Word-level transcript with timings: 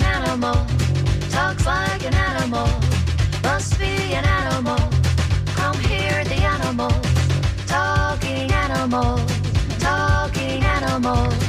an 0.00 0.06
animal, 0.06 0.66
talks 1.30 1.66
like 1.66 2.04
an 2.04 2.14
animal, 2.14 2.68
must 3.42 3.78
be 3.78 4.14
an 4.14 4.24
animal. 4.24 4.78
Come 5.56 5.78
hear 5.80 6.24
the 6.24 6.36
animals, 6.36 7.06
talking 7.66 8.50
animals, 8.52 9.20
talking 9.78 10.62
animals. 10.62 11.39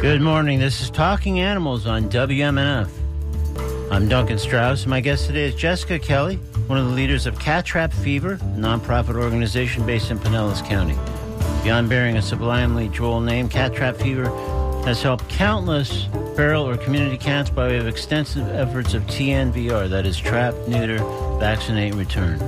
Good 0.00 0.22
morning. 0.22 0.58
This 0.58 0.80
is 0.80 0.88
Talking 0.88 1.40
Animals 1.40 1.86
on 1.86 2.08
WMNF. 2.08 2.88
I'm 3.92 4.08
Duncan 4.08 4.38
Strauss. 4.38 4.84
And 4.84 4.90
my 4.90 5.02
guest 5.02 5.26
today 5.26 5.44
is 5.44 5.54
Jessica 5.54 5.98
Kelly, 5.98 6.36
one 6.68 6.78
of 6.78 6.86
the 6.86 6.92
leaders 6.92 7.26
of 7.26 7.38
Cat 7.38 7.66
Trap 7.66 7.92
Fever, 7.92 8.32
a 8.32 8.56
nonprofit 8.56 9.22
organization 9.22 9.84
based 9.84 10.10
in 10.10 10.18
Pinellas 10.18 10.66
County. 10.66 10.96
Beyond 11.62 11.90
bearing 11.90 12.16
a 12.16 12.22
sublimely 12.22 12.88
droll 12.88 13.20
name, 13.20 13.50
Cat 13.50 13.74
Trap 13.74 13.96
Fever 13.96 14.30
has 14.86 15.02
helped 15.02 15.28
countless 15.28 16.06
feral 16.34 16.66
or 16.66 16.78
community 16.78 17.18
cats 17.18 17.50
by 17.50 17.68
way 17.68 17.76
of 17.76 17.86
extensive 17.86 18.48
efforts 18.48 18.94
of 18.94 19.02
TNVR, 19.02 19.90
that 19.90 20.06
is, 20.06 20.16
trap, 20.16 20.54
neuter, 20.66 21.04
vaccinate, 21.38 21.94
return. 21.94 22.38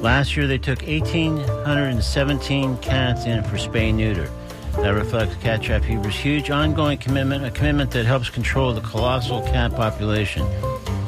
Last 0.00 0.34
year, 0.34 0.46
they 0.46 0.56
took 0.56 0.80
1,817 0.80 2.78
cats 2.78 3.26
in 3.26 3.42
for 3.42 3.56
spay 3.58 3.92
neuter. 3.92 4.30
That 4.76 4.94
reflects 4.94 5.34
Cat 5.36 5.62
Trap 5.62 5.84
Fever's 5.84 6.14
huge 6.14 6.50
ongoing 6.50 6.98
commitment, 6.98 7.44
a 7.44 7.50
commitment 7.50 7.90
that 7.92 8.04
helps 8.04 8.28
control 8.28 8.72
the 8.72 8.82
colossal 8.82 9.40
cat 9.42 9.72
population. 9.72 10.46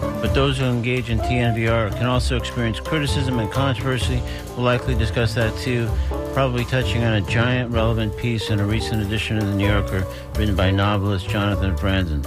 But 0.01 0.35
those 0.35 0.59
who 0.59 0.65
engage 0.65 1.11
in 1.11 1.19
TNVR 1.19 1.93
can 1.97 2.07
also 2.07 2.37
experience 2.37 2.81
criticism 2.81 3.39
and 3.39 3.51
controversy. 3.53 4.21
We'll 4.57 4.65
likely 4.65 4.97
discuss 4.97 5.35
that 5.35 5.57
too, 5.59 5.89
probably 6.33 6.65
touching 6.65 7.05
on 7.05 7.15
a 7.15 7.21
giant 7.21 7.71
relevant 7.71 8.17
piece 8.17 8.51
in 8.51 8.59
a 8.59 8.65
recent 8.65 9.03
edition 9.03 9.37
of 9.37 9.47
The 9.47 9.55
New 9.55 9.69
Yorker 9.69 10.05
written 10.37 10.57
by 10.57 10.71
novelist 10.71 11.29
Jonathan 11.29 11.77
Franzen. 11.77 12.25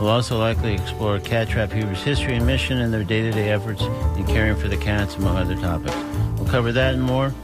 We'll 0.00 0.08
also 0.08 0.38
likely 0.38 0.72
explore 0.72 1.20
Cat 1.20 1.50
Trap 1.50 1.70
Fever's 1.70 2.02
history 2.02 2.34
and 2.34 2.46
mission 2.46 2.78
and 2.78 2.92
their 2.92 3.04
day 3.04 3.22
to 3.22 3.30
day 3.30 3.50
efforts 3.50 3.82
in 3.82 4.26
caring 4.26 4.56
for 4.56 4.66
the 4.66 4.78
cats, 4.78 5.16
among 5.16 5.36
other 5.36 5.56
topics. 5.56 5.94
We'll 6.36 6.50
cover 6.50 6.72
that 6.72 6.94
and 6.94 7.02
more 7.02 7.34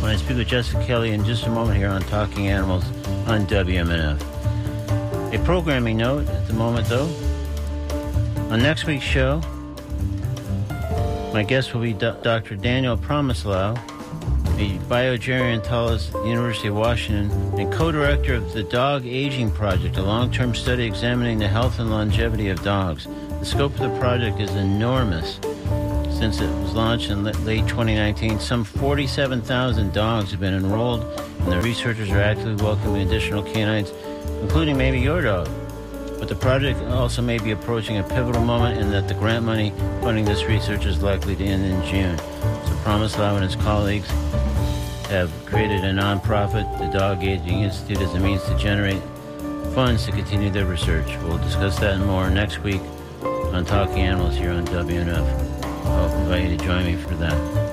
when 0.00 0.12
I 0.12 0.16
speak 0.16 0.36
with 0.36 0.48
Jessica 0.48 0.84
Kelly 0.84 1.10
in 1.10 1.24
just 1.24 1.46
a 1.46 1.50
moment 1.50 1.76
here 1.76 1.88
on 1.88 2.02
Talking 2.02 2.48
Animals 2.48 2.84
on 3.26 3.46
WMNF. 3.46 4.20
A 5.34 5.44
programming 5.44 5.96
note 5.96 6.28
at 6.28 6.46
the 6.46 6.54
moment, 6.54 6.86
though. 6.88 7.08
On 8.50 8.60
next 8.60 8.86
week's 8.86 9.04
show, 9.04 9.40
my 11.32 11.44
guest 11.46 11.74
will 11.74 11.82
be 11.82 11.92
Do- 11.92 12.16
Dr. 12.22 12.54
Daniel 12.56 12.96
Promislow, 12.96 13.76
a 14.58 14.78
biogerontologist 14.88 16.08
at 16.08 16.22
the 16.22 16.28
University 16.28 16.68
of 16.68 16.76
Washington 16.76 17.30
and 17.58 17.72
co-director 17.72 18.34
of 18.34 18.52
the 18.52 18.62
Dog 18.62 19.04
Aging 19.04 19.50
Project, 19.50 19.96
a 19.96 20.02
long-term 20.02 20.54
study 20.54 20.84
examining 20.84 21.38
the 21.38 21.48
health 21.48 21.78
and 21.80 21.90
longevity 21.90 22.48
of 22.48 22.62
dogs. 22.62 23.06
The 23.40 23.44
scope 23.44 23.72
of 23.78 23.80
the 23.80 23.98
project 23.98 24.40
is 24.40 24.50
enormous. 24.52 25.38
Since 26.18 26.40
it 26.40 26.50
was 26.62 26.74
launched 26.74 27.10
in 27.10 27.22
late 27.22 27.68
2019, 27.68 28.40
some 28.40 28.64
47,000 28.64 29.92
dogs 29.92 30.32
have 30.32 30.40
been 30.40 30.52
enrolled, 30.52 31.04
and 31.42 31.52
the 31.52 31.60
researchers 31.60 32.10
are 32.10 32.20
actively 32.20 32.56
welcoming 32.56 33.06
additional 33.06 33.40
canines, 33.44 33.92
including 34.42 34.76
maybe 34.76 34.98
your 34.98 35.22
dog. 35.22 35.48
But 36.18 36.26
the 36.26 36.34
project 36.34 36.80
also 36.90 37.22
may 37.22 37.38
be 37.38 37.52
approaching 37.52 37.98
a 37.98 38.02
pivotal 38.02 38.42
moment 38.42 38.80
in 38.80 38.90
that 38.90 39.06
the 39.06 39.14
grant 39.14 39.44
money 39.44 39.72
funding 40.00 40.24
this 40.24 40.42
research 40.42 40.86
is 40.86 41.00
likely 41.04 41.36
to 41.36 41.44
end 41.44 41.64
in 41.64 41.84
June. 41.86 42.18
So 42.18 42.74
Promislow 42.82 43.36
and 43.36 43.44
his 43.44 43.54
colleagues 43.54 44.08
have 45.10 45.30
created 45.46 45.84
a 45.84 45.92
nonprofit, 45.92 46.78
the 46.80 46.98
Dog 46.98 47.22
Aging 47.22 47.60
Institute, 47.60 48.02
as 48.02 48.12
a 48.14 48.18
means 48.18 48.42
to 48.42 48.58
generate 48.58 49.00
funds 49.72 50.04
to 50.06 50.10
continue 50.10 50.50
their 50.50 50.66
research. 50.66 51.16
We'll 51.22 51.38
discuss 51.38 51.78
that 51.78 51.94
and 51.94 52.06
more 52.06 52.28
next 52.28 52.58
week 52.64 52.82
on 53.22 53.64
Talking 53.64 54.00
Animals 54.00 54.34
here 54.34 54.50
on 54.50 54.66
WMNF. 54.66 55.47
I'll 55.88 56.12
invite 56.22 56.50
you 56.50 56.56
to 56.56 56.64
join 56.64 56.84
me 56.84 56.96
for 56.96 57.14
that. 57.16 57.68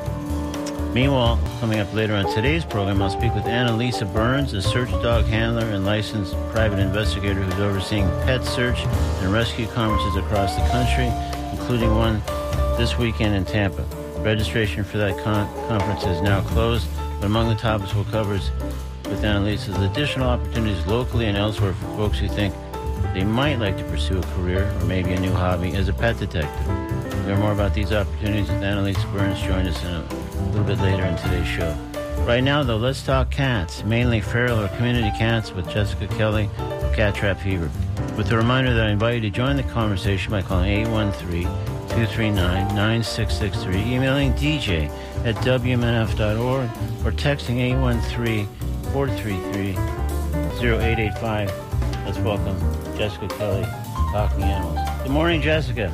Meanwhile, 0.94 1.40
coming 1.60 1.80
up 1.80 1.94
later 1.94 2.16
on 2.16 2.34
today's 2.34 2.64
program, 2.64 3.02
I'll 3.02 3.10
speak 3.10 3.36
with 3.36 3.44
Annalisa 3.44 4.12
Burns, 4.14 4.54
a 4.54 4.62
search 4.62 4.90
dog 5.04 5.26
handler 5.26 5.66
and 5.66 5.86
licensed 5.86 6.34
private 6.52 6.80
investigator 6.80 7.42
who's 7.42 7.60
overseeing 7.60 8.08
pet 8.24 8.46
search 8.46 8.80
and 8.80 9.34
rescue 9.34 9.68
conferences 9.68 10.16
across 10.16 10.56
the 10.56 10.66
country, 10.70 11.12
including 11.52 11.94
one 11.94 12.22
this 12.78 12.98
weekend 12.98 13.36
in 13.36 13.44
Tampa. 13.44 13.84
Registration 14.20 14.86
for 14.86 14.98
that 14.98 15.22
con- 15.22 15.54
conference 15.68 16.06
is 16.06 16.22
now 16.22 16.40
closed, 16.42 16.88
but 17.20 17.26
among 17.26 17.50
the 17.50 17.56
topics 17.56 17.94
we'll 17.94 18.06
cover 18.06 18.36
is 18.36 18.50
with 19.10 19.22
Annalisa 19.22 19.70
is 19.70 19.78
additional 19.78 20.30
opportunities 20.30 20.88
locally 20.88 21.26
and 21.26 21.38
elsewhere 21.38 21.74
for 21.74 21.86
folks 21.98 22.20
who 22.20 22.30
think 22.30 22.56
they 23.14 23.26
might 23.26 23.60
like 23.60 23.78
to 23.78 23.84
pursue 23.84 24.18
a 24.18 24.24
career 24.28 24.72
or 24.80 24.86
maybe 24.86 25.12
a 25.12 25.20
new 25.20 25.32
hobby 25.32 25.76
as 25.76 25.90
a 25.90 25.94
pet 25.94 26.18
detective. 26.18 26.85
Learn 27.26 27.40
more 27.40 27.54
about 27.54 27.74
these 27.74 27.92
opportunities 27.92 28.48
with 28.50 28.62
Annalisa 28.62 29.12
Burns. 29.12 29.42
Join 29.42 29.66
us 29.66 29.84
in 29.84 29.90
a 29.90 30.50
little 30.52 30.64
bit 30.64 30.80
later 30.80 31.04
in 31.06 31.18
today's 31.18 31.48
show. 31.48 31.76
Right 32.20 32.44
now, 32.44 32.62
though, 32.62 32.78
let's 32.78 33.02
talk 33.02 33.32
cats, 33.32 33.84
mainly 33.84 34.22
feral 34.22 34.60
or 34.62 34.68
community 34.70 35.10
cats, 35.18 35.52
with 35.52 35.68
Jessica 35.68 36.08
Kelly 36.08 36.52
of 36.60 36.94
Cat 36.94 37.16
Trap 37.16 37.40
Fever. 37.40 37.72
With 38.16 38.32
a 38.32 38.38
reminder 38.38 38.76
that 38.76 38.86
I 38.86 38.92
invite 38.92 39.16
you 39.16 39.22
to 39.22 39.30
join 39.32 39.56
the 39.58 39.64
conversation 39.64 40.30
by 40.30 40.44
calling 40.44 40.70
813 40.70 41.44
239 41.44 42.76
9663, 42.76 43.96
emailing 43.96 44.32
DJ 44.34 44.90
at 45.26 45.34
WMNF.org, 45.38 46.70
or 47.06 47.12
texting 47.12 47.58
813 47.58 48.48
433 48.94 49.72
0885. 50.64 51.52
Let's 52.06 52.20
welcome 52.20 52.60
Jessica 52.96 53.28
Kelly, 53.30 53.64
Talking 54.12 54.44
Animals. 54.44 54.80
Good 55.02 55.12
morning, 55.12 55.42
Jessica. 55.42 55.92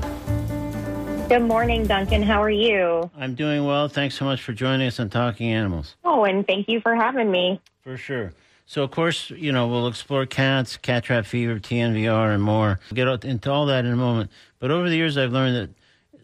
Good 1.31 1.43
morning, 1.43 1.87
Duncan. 1.87 2.21
How 2.23 2.43
are 2.43 2.49
you? 2.49 3.09
I'm 3.15 3.35
doing 3.35 3.65
well. 3.65 3.87
Thanks 3.87 4.15
so 4.15 4.25
much 4.25 4.41
for 4.41 4.51
joining 4.51 4.85
us 4.85 4.99
on 4.99 5.09
Talking 5.09 5.49
Animals. 5.53 5.95
Oh, 6.03 6.25
and 6.25 6.45
thank 6.45 6.67
you 6.67 6.81
for 6.81 6.93
having 6.93 7.31
me. 7.31 7.61
For 7.85 7.95
sure. 7.95 8.33
So, 8.65 8.83
of 8.83 8.91
course, 8.91 9.29
you 9.29 9.53
know, 9.53 9.65
we'll 9.69 9.87
explore 9.87 10.25
cats, 10.25 10.75
cat 10.75 11.05
trap 11.05 11.25
fever, 11.25 11.57
TNVR, 11.57 12.33
and 12.33 12.43
more. 12.43 12.81
We'll 12.91 12.95
get 13.05 13.23
into 13.23 13.49
all 13.49 13.65
that 13.67 13.85
in 13.85 13.93
a 13.93 13.95
moment. 13.95 14.29
But 14.59 14.71
over 14.71 14.89
the 14.89 14.97
years, 14.97 15.17
I've 15.17 15.31
learned 15.31 15.55
that 15.55 15.69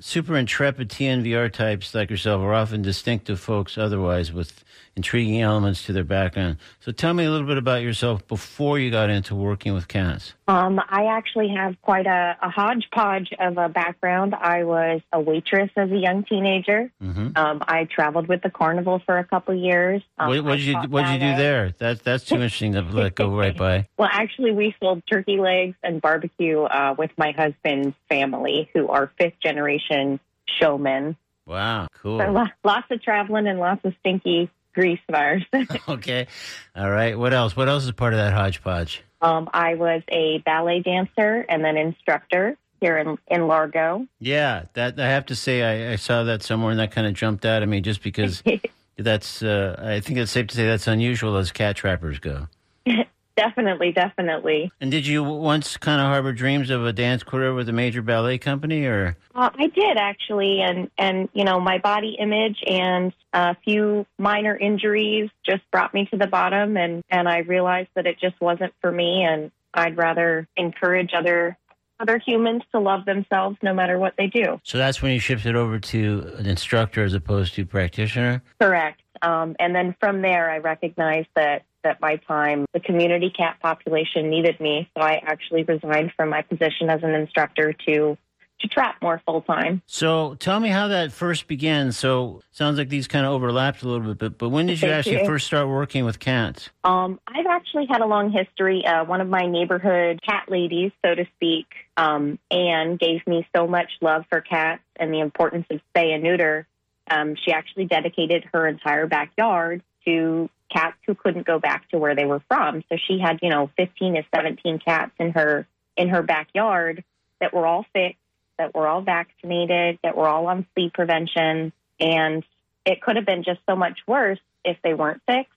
super 0.03 0.35
intrepid 0.35 0.89
TNVR 0.89 1.53
types 1.53 1.95
like 1.95 2.09
yourself 2.09 2.41
are 2.41 2.53
often 2.53 2.81
distinctive 2.81 3.39
folks 3.39 3.77
otherwise 3.77 4.33
with 4.33 4.61
intriguing 4.97 5.41
elements 5.41 5.85
to 5.85 5.93
their 5.93 6.03
background. 6.03 6.57
So, 6.81 6.91
tell 6.91 7.13
me 7.13 7.23
a 7.23 7.31
little 7.31 7.47
bit 7.47 7.57
about 7.57 7.81
yourself 7.83 8.27
before 8.27 8.79
you 8.79 8.91
got 8.91 9.09
into 9.09 9.35
working 9.35 9.73
with 9.73 9.87
cats. 9.87 10.33
Um, 10.49 10.81
I 10.89 11.05
actually 11.05 11.49
have 11.49 11.79
quite 11.81 12.07
a, 12.07 12.35
a 12.41 12.49
hodgepodge 12.49 13.29
of 13.39 13.57
a 13.57 13.69
background. 13.69 14.33
I 14.35 14.63
was 14.63 15.01
a 15.13 15.21
waitress 15.21 15.69
as 15.77 15.91
a 15.91 15.97
young 15.97 16.23
teenager. 16.23 16.91
hmm 16.99 17.29
Um, 17.35 17.63
I 17.67 17.85
traveled 17.85 18.27
with 18.27 18.41
the 18.41 18.49
carnival 18.49 19.01
for 19.05 19.17
a 19.17 19.23
couple 19.23 19.53
years. 19.53 20.01
Um, 20.17 20.29
what 20.29 20.43
what 20.43 20.55
did 20.57 20.65
you 20.65 20.75
what 20.89 21.05
did 21.05 21.13
you 21.21 21.31
do 21.31 21.37
there? 21.37 21.73
That 21.77 22.03
that's 22.03 22.25
too 22.25 22.35
interesting 22.35 22.73
to 22.73 22.81
let 22.81 23.15
go 23.15 23.35
right 23.37 23.55
by. 23.55 23.87
Well, 23.97 24.09
actually, 24.11 24.51
we 24.51 24.75
sold 24.79 25.03
turkey 25.11 25.37
legs 25.37 25.75
and 25.83 26.01
barbecue 26.01 26.61
uh, 26.61 26.95
with 26.97 27.11
my 27.17 27.31
husband's 27.31 27.95
family, 28.09 28.69
who 28.73 28.89
are 28.89 29.11
fifth 29.17 29.39
generation 29.41 30.19
showmen. 30.59 31.15
Wow, 31.45 31.87
cool. 32.01 32.19
So 32.19 32.45
lots 32.63 32.87
of 32.91 33.01
traveling 33.01 33.47
and 33.47 33.59
lots 33.59 33.83
of 33.85 33.93
stinky 34.01 34.49
grease 34.77 34.99
fires. 35.11 35.43
Okay, 35.89 36.27
all 36.75 36.89
right. 36.89 37.17
What 37.17 37.33
else? 37.33 37.55
What 37.55 37.67
else 37.67 37.83
is 37.83 37.91
part 37.91 38.13
of 38.13 38.17
that 38.19 38.33
hodgepodge? 38.33 39.03
Um, 39.21 39.49
I 39.51 39.73
was 39.73 40.03
a 40.09 40.37
ballet 40.45 40.81
dancer 40.81 41.45
and 41.49 41.63
then 41.63 41.75
instructor 41.77 42.55
here 42.79 42.97
in, 42.97 43.17
in 43.27 43.47
Largo. 43.47 44.05
Yeah, 44.19 44.65
that 44.73 44.99
I 44.99 45.07
have 45.07 45.25
to 45.27 45.35
say, 45.35 45.63
I, 45.63 45.93
I 45.93 45.95
saw 45.95 46.23
that 46.23 46.43
somewhere, 46.43 46.69
and 46.69 46.79
that 46.79 46.91
kind 46.91 47.07
of 47.07 47.13
jumped 47.13 47.45
out 47.45 47.63
at 47.63 47.67
me, 47.67 47.81
just 47.81 48.03
because 48.03 48.43
that's. 48.97 49.41
Uh, 49.41 49.75
I 49.79 49.99
think 49.99 50.19
it's 50.19 50.31
safe 50.31 50.47
to 50.47 50.55
say 50.55 50.67
that's 50.67 50.87
unusual 50.87 51.37
as 51.37 51.51
cat 51.51 51.75
trappers 51.75 52.19
go. 52.19 52.47
definitely, 53.37 53.93
definitely. 53.93 54.71
And 54.81 54.91
did 54.91 55.07
you 55.07 55.23
once 55.23 55.77
kind 55.77 56.01
of 56.01 56.07
harbor 56.07 56.33
dreams 56.33 56.69
of 56.69 56.85
a 56.85 56.91
dance 56.91 57.23
career 57.23 57.53
with 57.53 57.69
a 57.69 57.73
major 57.73 58.01
ballet 58.01 58.37
company, 58.37 58.85
or 58.85 59.15
Uh, 59.33 59.49
I 59.57 59.67
did 59.67 59.97
actually, 59.97 60.61
and 60.61 60.91
and 60.97 61.29
you 61.33 61.45
know 61.45 61.59
my 61.59 61.77
body 61.77 62.17
image 62.19 62.61
and 62.67 63.13
a 63.31 63.55
few 63.63 64.05
minor 64.17 64.57
injuries 64.57 65.29
just 65.45 65.61
brought 65.71 65.93
me 65.93 66.05
to 66.07 66.17
the 66.17 66.27
bottom, 66.27 66.75
and 66.75 67.03
and 67.09 67.29
I 67.29 67.39
realized 67.39 67.89
that 67.95 68.05
it 68.05 68.19
just 68.19 68.39
wasn't 68.41 68.73
for 68.81 68.91
me, 68.91 69.23
and 69.23 69.51
I'd 69.73 69.95
rather 69.95 70.47
encourage 70.57 71.11
other 71.13 71.57
other 71.99 72.19
humans 72.19 72.61
to 72.71 72.79
love 72.79 73.05
themselves 73.05 73.57
no 73.63 73.73
matter 73.73 73.97
what 73.97 74.13
they 74.17 74.27
do. 74.27 74.59
So 74.63 74.77
that's 74.77 75.01
when 75.01 75.13
you 75.13 75.19
shifted 75.19 75.55
over 75.55 75.79
to 75.79 76.33
an 76.37 76.45
instructor 76.45 77.03
as 77.03 77.13
opposed 77.13 77.55
to 77.55 77.65
practitioner. 77.65 78.43
Correct. 78.59 79.01
Um, 79.21 79.55
and 79.59 79.73
then 79.73 79.95
from 79.99 80.21
there, 80.21 80.51
I 80.51 80.59
recognized 80.59 81.29
that 81.35 81.63
that 81.83 82.01
my 82.01 82.17
time, 82.27 82.65
the 82.73 82.79
community 82.79 83.29
cat 83.29 83.57
population 83.61 84.29
needed 84.29 84.59
me, 84.59 84.89
so 84.95 85.03
I 85.03 85.21
actually 85.25 85.63
resigned 85.63 86.11
from 86.15 86.29
my 86.29 86.41
position 86.41 86.89
as 86.89 87.03
an 87.03 87.13
instructor 87.13 87.73
to 87.87 88.17
to 88.59 88.67
trap 88.67 88.95
more 89.01 89.21
full 89.25 89.41
time. 89.41 89.81
So 89.85 90.35
tell 90.35 90.59
me 90.59 90.69
how 90.69 90.87
that 90.87 91.11
first 91.11 91.47
began. 91.47 91.91
So 91.91 92.41
sounds 92.51 92.77
like 92.77 92.89
these 92.89 93.07
kind 93.07 93.25
of 93.25 93.33
overlapped 93.33 93.83
a 93.83 93.87
little 93.87 94.07
bit, 94.07 94.17
but, 94.17 94.37
but 94.37 94.49
when 94.49 94.65
did 94.65 94.81
you 94.81 94.87
Thank 94.87 94.93
actually 94.93 95.19
you. 95.19 95.25
first 95.25 95.47
start 95.47 95.67
working 95.67 96.05
with 96.05 96.19
cats? 96.19 96.69
Um, 96.83 97.19
I've 97.27 97.45
actually 97.45 97.85
had 97.89 98.01
a 98.01 98.05
long 98.05 98.31
history. 98.31 98.83
Uh, 98.85 99.05
one 99.05 99.21
of 99.21 99.27
my 99.27 99.45
neighborhood 99.45 100.21
cat 100.27 100.45
ladies, 100.47 100.91
so 101.05 101.13
to 101.13 101.25
speak, 101.35 101.67
um, 101.97 102.39
Anne, 102.49 102.97
gave 102.97 103.25
me 103.27 103.47
so 103.55 103.67
much 103.67 103.91
love 104.01 104.25
for 104.29 104.41
cats 104.41 104.81
and 104.95 105.13
the 105.13 105.19
importance 105.19 105.67
of 105.69 105.79
spay 105.93 106.13
and 106.13 106.23
neuter. 106.23 106.65
Um, 107.09 107.35
she 107.35 107.51
actually 107.51 107.85
dedicated 107.85 108.43
her 108.53 108.67
entire 108.67 109.07
backyard 109.07 109.81
to 110.05 110.49
cats 110.71 110.97
who 111.05 111.15
couldn't 111.15 111.45
go 111.45 111.59
back 111.59 111.89
to 111.89 111.97
where 111.97 112.15
they 112.15 112.25
were 112.25 112.41
from. 112.47 112.83
So 112.89 112.97
she 113.07 113.19
had, 113.19 113.39
you 113.41 113.49
know, 113.49 113.69
15 113.77 114.15
to 114.15 114.23
17 114.35 114.79
cats 114.79 115.11
in 115.19 115.31
her 115.31 115.67
in 115.95 116.09
her 116.09 116.21
backyard 116.21 117.03
that 117.39 117.53
were 117.53 117.65
all 117.65 117.85
fixed, 117.93 118.19
that 118.57 118.75
were 118.75 118.87
all 118.87 119.01
vaccinated, 119.01 119.99
that 120.03 120.15
were 120.15 120.27
all 120.27 120.47
on 120.47 120.65
flea 120.73 120.91
prevention, 120.93 121.73
and 121.99 122.43
it 122.85 123.01
could 123.01 123.15
have 123.15 123.25
been 123.25 123.43
just 123.43 123.59
so 123.67 123.75
much 123.75 123.99
worse 124.07 124.39
if 124.63 124.77
they 124.83 124.93
weren't 124.93 125.21
fixed. 125.27 125.51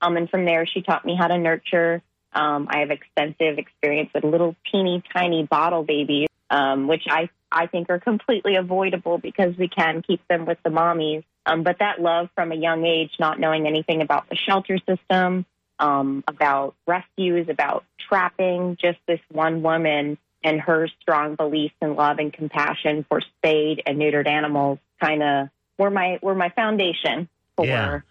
Um, 0.00 0.16
and 0.16 0.28
from 0.28 0.44
there, 0.44 0.66
she 0.66 0.82
taught 0.82 1.04
me 1.04 1.16
how 1.18 1.28
to 1.28 1.38
nurture. 1.38 2.02
Um, 2.32 2.66
I 2.68 2.80
have 2.80 2.90
extensive 2.90 3.58
experience 3.58 4.10
with 4.14 4.24
little 4.24 4.56
teeny 4.70 5.02
tiny 5.14 5.44
bottle 5.44 5.84
babies, 5.84 6.28
um, 6.50 6.88
which 6.88 7.04
I, 7.08 7.28
I 7.54 7.66
think 7.66 7.88
are 7.88 7.98
completely 8.00 8.56
avoidable 8.56 9.18
because 9.18 9.56
we 9.56 9.68
can 9.68 10.02
keep 10.02 10.26
them 10.28 10.44
with 10.44 10.58
the 10.64 10.70
mommies. 10.70 11.24
Um, 11.46 11.62
but 11.62 11.78
that 11.78 12.00
love 12.00 12.28
from 12.34 12.52
a 12.52 12.54
young 12.56 12.84
age, 12.84 13.12
not 13.20 13.38
knowing 13.38 13.66
anything 13.66 14.02
about 14.02 14.28
the 14.28 14.36
shelter 14.36 14.78
system, 14.88 15.46
um, 15.78 16.24
about 16.26 16.74
rescues, 16.86 17.48
about 17.48 17.84
trapping, 18.08 18.76
just 18.80 18.98
this 19.06 19.20
one 19.30 19.62
woman 19.62 20.18
and 20.42 20.60
her 20.60 20.88
strong 21.00 21.34
beliefs 21.36 21.74
and 21.80 21.96
love 21.96 22.18
and 22.18 22.32
compassion 22.32 23.04
for 23.08 23.20
spayed 23.20 23.82
and 23.86 23.98
neutered 23.98 24.26
animals 24.26 24.78
kind 25.00 25.22
of 25.22 25.48
were 25.78 25.90
my 25.90 26.18
were 26.22 26.34
my 26.34 26.50
foundation 26.50 27.28
for 27.56 27.66
Yeah. 27.66 27.88
for 27.88 28.04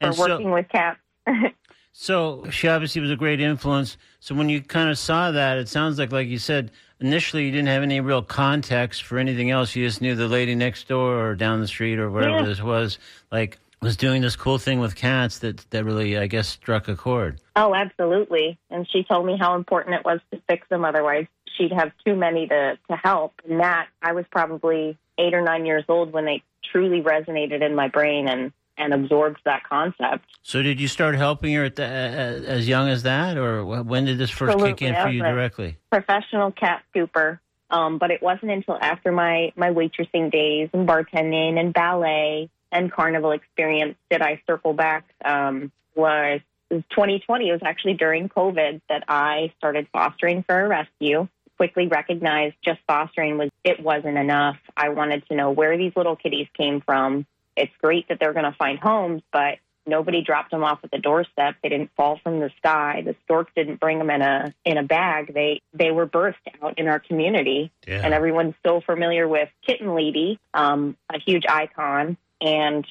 And 0.00 0.14
so- 0.14 0.28
working 0.28 0.50
with 0.50 0.68
cats. 0.68 0.98
So 1.98 2.44
she 2.50 2.68
obviously 2.68 3.00
was 3.00 3.10
a 3.10 3.16
great 3.16 3.40
influence. 3.40 3.96
So 4.20 4.34
when 4.34 4.50
you 4.50 4.60
kind 4.60 4.90
of 4.90 4.98
saw 4.98 5.30
that, 5.30 5.56
it 5.56 5.66
sounds 5.66 5.98
like, 5.98 6.12
like 6.12 6.28
you 6.28 6.36
said, 6.38 6.70
initially 7.00 7.44
you 7.46 7.50
didn't 7.52 7.68
have 7.68 7.82
any 7.82 8.00
real 8.00 8.22
context 8.22 9.02
for 9.02 9.18
anything 9.18 9.50
else. 9.50 9.74
You 9.76 9.86
just 9.86 10.00
knew 10.00 10.14
the 10.14 10.28
lady 10.28 10.54
next 10.54 10.88
door 10.88 11.18
or 11.28 11.34
down 11.34 11.60
the 11.60 11.68
street 11.68 11.98
or 11.98 12.10
whatever 12.10 12.36
Yeah. 12.38 12.42
this 12.44 12.62
was, 12.62 12.98
like 13.30 13.58
was 13.82 13.96
doing 13.96 14.22
this 14.22 14.36
cool 14.36 14.58
thing 14.58 14.80
with 14.80 14.96
cats 14.96 15.40
that 15.40 15.58
that 15.70 15.84
really, 15.84 16.16
I 16.16 16.26
guess, 16.26 16.48
struck 16.48 16.88
a 16.88 16.96
chord. 16.96 17.38
Oh, 17.54 17.74
absolutely. 17.74 18.58
And 18.70 18.88
she 18.90 19.04
told 19.04 19.26
me 19.26 19.36
how 19.38 19.54
important 19.54 19.96
it 19.96 20.04
was 20.04 20.20
to 20.32 20.40
fix 20.48 20.66
them. 20.68 20.84
Otherwise, 20.84 21.26
she'd 21.56 21.72
have 21.72 21.92
too 22.04 22.16
many 22.16 22.46
to, 22.48 22.78
to 22.90 22.96
help. 22.96 23.34
And 23.48 23.60
that, 23.60 23.88
I 24.02 24.12
was 24.12 24.24
probably 24.30 24.96
eight 25.18 25.34
or 25.34 25.42
nine 25.42 25.66
years 25.66 25.84
old 25.88 26.12
when 26.12 26.24
they 26.24 26.42
truly 26.72 27.02
resonated 27.02 27.62
in 27.62 27.74
my 27.74 27.88
brain 27.88 28.28
and, 28.28 28.52
and 28.78 28.92
absorbs 28.92 29.40
that 29.44 29.62
concept. 29.68 30.24
So 30.42 30.62
did 30.62 30.80
you 30.80 30.88
start 30.88 31.14
helping 31.16 31.54
her 31.54 31.64
at 31.64 31.76
the, 31.76 31.84
uh, 31.84 31.86
as 31.86 32.68
young 32.68 32.88
as 32.88 33.02
that, 33.04 33.36
or 33.36 33.64
when 33.64 34.04
did 34.04 34.18
this 34.18 34.30
first 34.30 34.58
kick 34.58 34.82
in 34.82 34.94
for 34.94 35.08
you 35.08 35.22
directly? 35.22 35.76
Professional 35.90 36.50
cat 36.52 36.82
scooper. 36.94 37.38
Um, 37.68 37.98
but 37.98 38.12
it 38.12 38.22
wasn't 38.22 38.52
until 38.52 38.78
after 38.80 39.10
my, 39.10 39.52
my 39.56 39.70
waitressing 39.70 40.30
days 40.30 40.68
and 40.72 40.88
bartending 40.88 41.58
and 41.58 41.74
ballet 41.74 42.48
and 42.70 42.92
carnival 42.92 43.32
experience 43.32 43.96
did 44.08 44.22
I 44.22 44.40
circle 44.46 44.72
back. 44.72 45.04
Um, 45.24 45.72
was 45.96 46.40
was 46.70 46.82
2020. 46.90 47.48
It 47.48 47.52
was 47.52 47.60
actually 47.64 47.94
during 47.94 48.28
COVID 48.28 48.80
that 48.88 49.04
I 49.08 49.52
started 49.58 49.88
fostering 49.92 50.42
for 50.42 50.64
a 50.64 50.68
rescue. 50.68 51.28
Quickly 51.56 51.86
recognized 51.86 52.56
just 52.64 52.80
fostering 52.86 53.38
was 53.38 53.50
it 53.64 53.80
wasn't 53.80 54.18
enough. 54.18 54.56
I 54.76 54.90
wanted 54.90 55.26
to 55.28 55.36
know 55.36 55.50
where 55.50 55.78
these 55.78 55.92
little 55.96 56.16
kitties 56.16 56.48
came 56.56 56.82
from. 56.82 57.26
It's 57.56 57.72
great 57.82 58.08
that 58.08 58.18
they're 58.20 58.32
going 58.32 58.44
to 58.50 58.56
find 58.58 58.78
homes, 58.78 59.22
but 59.32 59.58
nobody 59.86 60.22
dropped 60.22 60.50
them 60.50 60.64
off 60.64 60.80
at 60.82 60.90
the 60.90 60.98
doorstep. 60.98 61.56
They 61.62 61.68
didn't 61.68 61.90
fall 61.96 62.18
from 62.22 62.40
the 62.40 62.50
sky. 62.58 63.02
The 63.04 63.14
stork 63.24 63.54
didn't 63.54 63.80
bring 63.80 63.98
them 63.98 64.10
in 64.10 64.22
a 64.22 64.52
in 64.64 64.78
a 64.78 64.82
bag. 64.82 65.32
They 65.32 65.62
they 65.72 65.90
were 65.90 66.06
birthed 66.06 66.34
out 66.62 66.78
in 66.78 66.88
our 66.88 66.98
community, 66.98 67.70
Yeah. 67.86 68.00
and 68.04 68.12
everyone's 68.12 68.54
so 68.64 68.80
familiar 68.80 69.26
with 69.28 69.48
Kitten 69.66 69.94
Lady, 69.94 70.38
um, 70.54 70.96
a 71.12 71.18
huge 71.18 71.44
icon, 71.48 72.16
and 72.40 72.86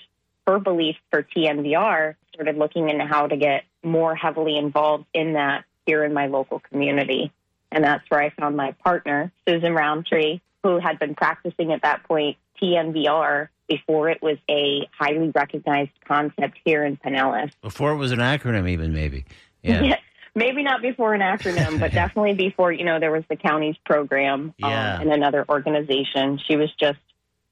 her 0.47 0.59
belief 0.59 0.95
for 1.11 1.23
TNVR 1.23 2.15
Started 2.33 2.57
looking 2.57 2.89
into 2.89 3.05
how 3.05 3.27
to 3.27 3.37
get 3.37 3.63
more 3.81 4.13
heavily 4.13 4.57
involved 4.57 5.05
in 5.13 5.33
that 5.33 5.63
here 5.85 6.03
in 6.03 6.13
my 6.13 6.27
local 6.27 6.59
community, 6.59 7.31
and 7.71 7.81
that's 7.81 8.03
where 8.09 8.21
I 8.21 8.29
found 8.31 8.57
my 8.57 8.73
partner, 8.83 9.31
Susan 9.47 9.73
Rountree, 9.73 10.41
who 10.65 10.79
had 10.79 10.97
been 10.97 11.13
practicing 11.13 11.71
at 11.71 11.83
that 11.83 12.03
point 12.05 12.37
TNVR 12.59 13.49
before 13.67 14.09
it 14.09 14.19
was 14.19 14.37
a 14.49 14.89
highly 14.97 15.29
recognized 15.29 15.91
concept 16.07 16.57
here 16.65 16.83
in 16.83 16.97
Pinellas. 16.97 17.51
Before 17.61 17.91
it 17.91 17.97
was 17.97 18.11
an 18.11 18.17
acronym, 18.17 18.67
even 18.67 18.91
maybe. 18.91 19.25
Yeah. 19.61 19.97
Maybe 20.37 20.63
not 20.63 20.81
before 20.81 21.13
an 21.13 21.21
acronym, 21.21 21.79
but 21.79 21.91
definitely 21.93 22.33
before, 22.33 22.69
you 22.69 22.83
know, 22.83 22.99
there 22.99 23.11
was 23.11 23.23
the 23.29 23.37
county's 23.37 23.77
program 23.85 24.53
um, 24.61 24.71
and 24.71 25.13
another 25.13 25.45
organization. 25.47 26.41
She 26.45 26.57
was 26.57 26.69
just 26.77 26.99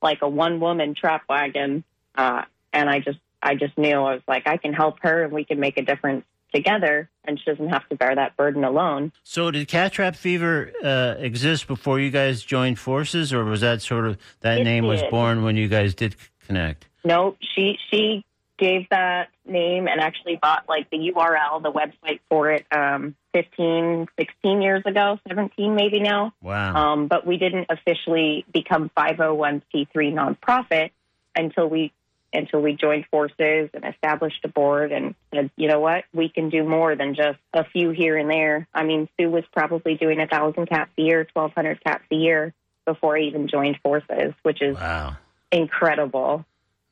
like 0.01 0.21
a 0.21 0.27
one 0.27 0.59
woman 0.59 0.93
trap 0.93 1.21
wagon. 1.29 1.85
Uh, 2.13 2.41
and 2.73 2.89
I 2.89 2.99
just, 2.99 3.19
I 3.41 3.55
just 3.55 3.77
knew 3.77 3.95
I 3.95 4.15
was 4.15 4.21
like, 4.27 4.47
I 4.47 4.57
can 4.57 4.73
help 4.73 4.97
her 5.01 5.23
and 5.23 5.31
we 5.31 5.45
can 5.45 5.61
make 5.61 5.77
a 5.77 5.81
difference 5.81 6.25
together 6.53 7.09
and 7.25 7.39
she 7.39 7.45
doesn't 7.45 7.69
have 7.69 7.87
to 7.89 7.95
bear 7.95 8.15
that 8.15 8.35
burden 8.37 8.63
alone. 8.63 9.11
So 9.23 9.51
did 9.51 9.67
cat 9.67 9.93
trap 9.93 10.15
fever 10.15 10.71
uh, 10.83 11.15
exist 11.17 11.67
before 11.67 11.99
you 11.99 12.11
guys 12.11 12.43
joined 12.43 12.79
forces, 12.79 13.33
or 13.33 13.43
was 13.45 13.61
that 13.61 13.81
sort 13.81 14.05
of 14.05 14.17
that 14.41 14.59
It 14.59 14.63
name 14.63 14.85
was 14.85 15.01
born 15.09 15.43
when 15.43 15.55
you 15.55 15.67
guys 15.67 15.95
did 15.95 16.15
connect? 16.45 16.87
No, 17.05 17.35
she, 17.55 17.77
she 17.89 18.25
gave 18.57 18.87
that 18.89 19.29
name 19.45 19.87
and 19.87 19.99
actually 19.99 20.37
bought 20.41 20.67
like 20.69 20.89
the 20.89 20.97
URL, 20.97 21.61
the 21.61 21.71
website 21.71 22.19
for 22.29 22.51
it, 22.51 22.65
um, 22.71 23.15
15, 23.33 24.07
16 24.17 24.61
years 24.61 24.83
ago, 24.85 25.19
17 25.27 25.75
maybe 25.75 25.99
now. 25.99 26.33
Wow. 26.41 26.75
Um, 26.75 27.07
but 27.07 27.25
we 27.25 27.37
didn't 27.37 27.67
officially 27.69 28.45
become 28.53 28.91
501c3 28.95 29.87
nonprofit 29.95 30.91
until 31.35 31.67
we 31.67 31.91
until 32.33 32.61
we 32.61 32.73
joined 32.73 33.05
forces 33.11 33.69
and 33.73 33.85
established 33.85 34.43
a 34.43 34.47
board 34.47 34.91
and 34.91 35.15
said, 35.33 35.51
you 35.55 35.67
know 35.67 35.79
what, 35.79 36.05
we 36.13 36.29
can 36.29 36.49
do 36.49 36.63
more 36.63 36.95
than 36.95 37.15
just 37.15 37.39
a 37.53 37.63
few 37.63 37.91
here 37.91 38.17
and 38.17 38.29
there. 38.29 38.67
I 38.73 38.83
mean, 38.83 39.07
Sue 39.17 39.29
was 39.29 39.43
probably 39.53 39.95
doing 39.95 40.19
a 40.19 40.27
thousand 40.27 40.67
cats 40.67 40.91
a 40.97 41.01
year, 41.01 41.25
twelve 41.25 41.53
hundred 41.53 41.83
cats 41.83 42.03
a 42.11 42.15
year 42.15 42.53
before 42.85 43.17
I 43.17 43.21
even 43.21 43.47
joined 43.47 43.77
forces, 43.81 44.33
which 44.43 44.61
is 44.61 44.75
wow. 44.75 45.15
incredible. 45.51 46.45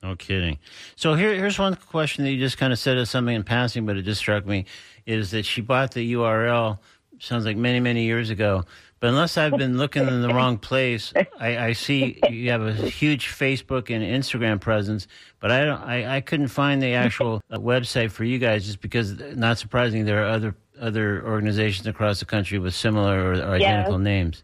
No 0.04 0.16
kidding. 0.16 0.58
So 0.96 1.14
here, 1.14 1.34
here's 1.36 1.60
one 1.60 1.76
question 1.76 2.24
that 2.24 2.32
you 2.32 2.40
just 2.40 2.58
kind 2.58 2.74
of 2.74 2.80
said 2.80 2.98
as 2.98 3.10
something 3.10 3.36
in 3.36 3.44
passing, 3.44 3.86
but 3.86 3.98
it 3.98 4.02
just 4.02 4.20
struck 4.20 4.46
me 4.46 4.66
is 5.06 5.32
that 5.32 5.46
she 5.46 5.62
bought 5.62 5.94
the 5.94 6.14
URL. 6.14 6.80
Sounds 7.20 7.46
like 7.46 7.58
many, 7.58 7.80
many 7.80 8.04
years 8.06 8.32
ago. 8.32 8.64
But 9.02 9.10
unless 9.10 9.36
I've 9.36 9.58
been 9.58 9.80
looking 9.80 10.08
in 10.08 10.22
the 10.22 10.30
wrong 10.34 10.60
place, 10.60 11.12
I, 11.40 11.58
I 11.58 11.74
see 11.74 12.20
you 12.30 12.52
have 12.52 12.62
a 12.62 12.72
huge 12.72 13.30
Facebook 13.30 13.90
and 13.90 14.04
Instagram 14.04 14.62
presence, 14.62 15.08
but 15.40 15.50
I 15.52 15.66
don't. 15.66 15.82
I, 15.82 16.18
I 16.18 16.22
couldn't 16.22 16.50
find 16.50 16.80
the 16.82 16.94
actual 16.94 17.42
uh, 17.50 17.58
website 17.58 18.12
for 18.12 18.24
you 18.24 18.38
guys, 18.38 18.66
just 18.66 18.80
because. 18.80 19.20
Not 19.36 19.58
surprisingly, 19.58 20.04
there 20.04 20.24
are 20.24 20.30
other 20.30 20.56
other 20.80 21.26
organizations 21.26 21.88
across 21.88 22.20
the 22.20 22.26
country 22.26 22.60
with 22.60 22.76
similar 22.76 23.20
or, 23.20 23.34
or 23.34 23.56
identical 23.56 23.98
names. 23.98 24.44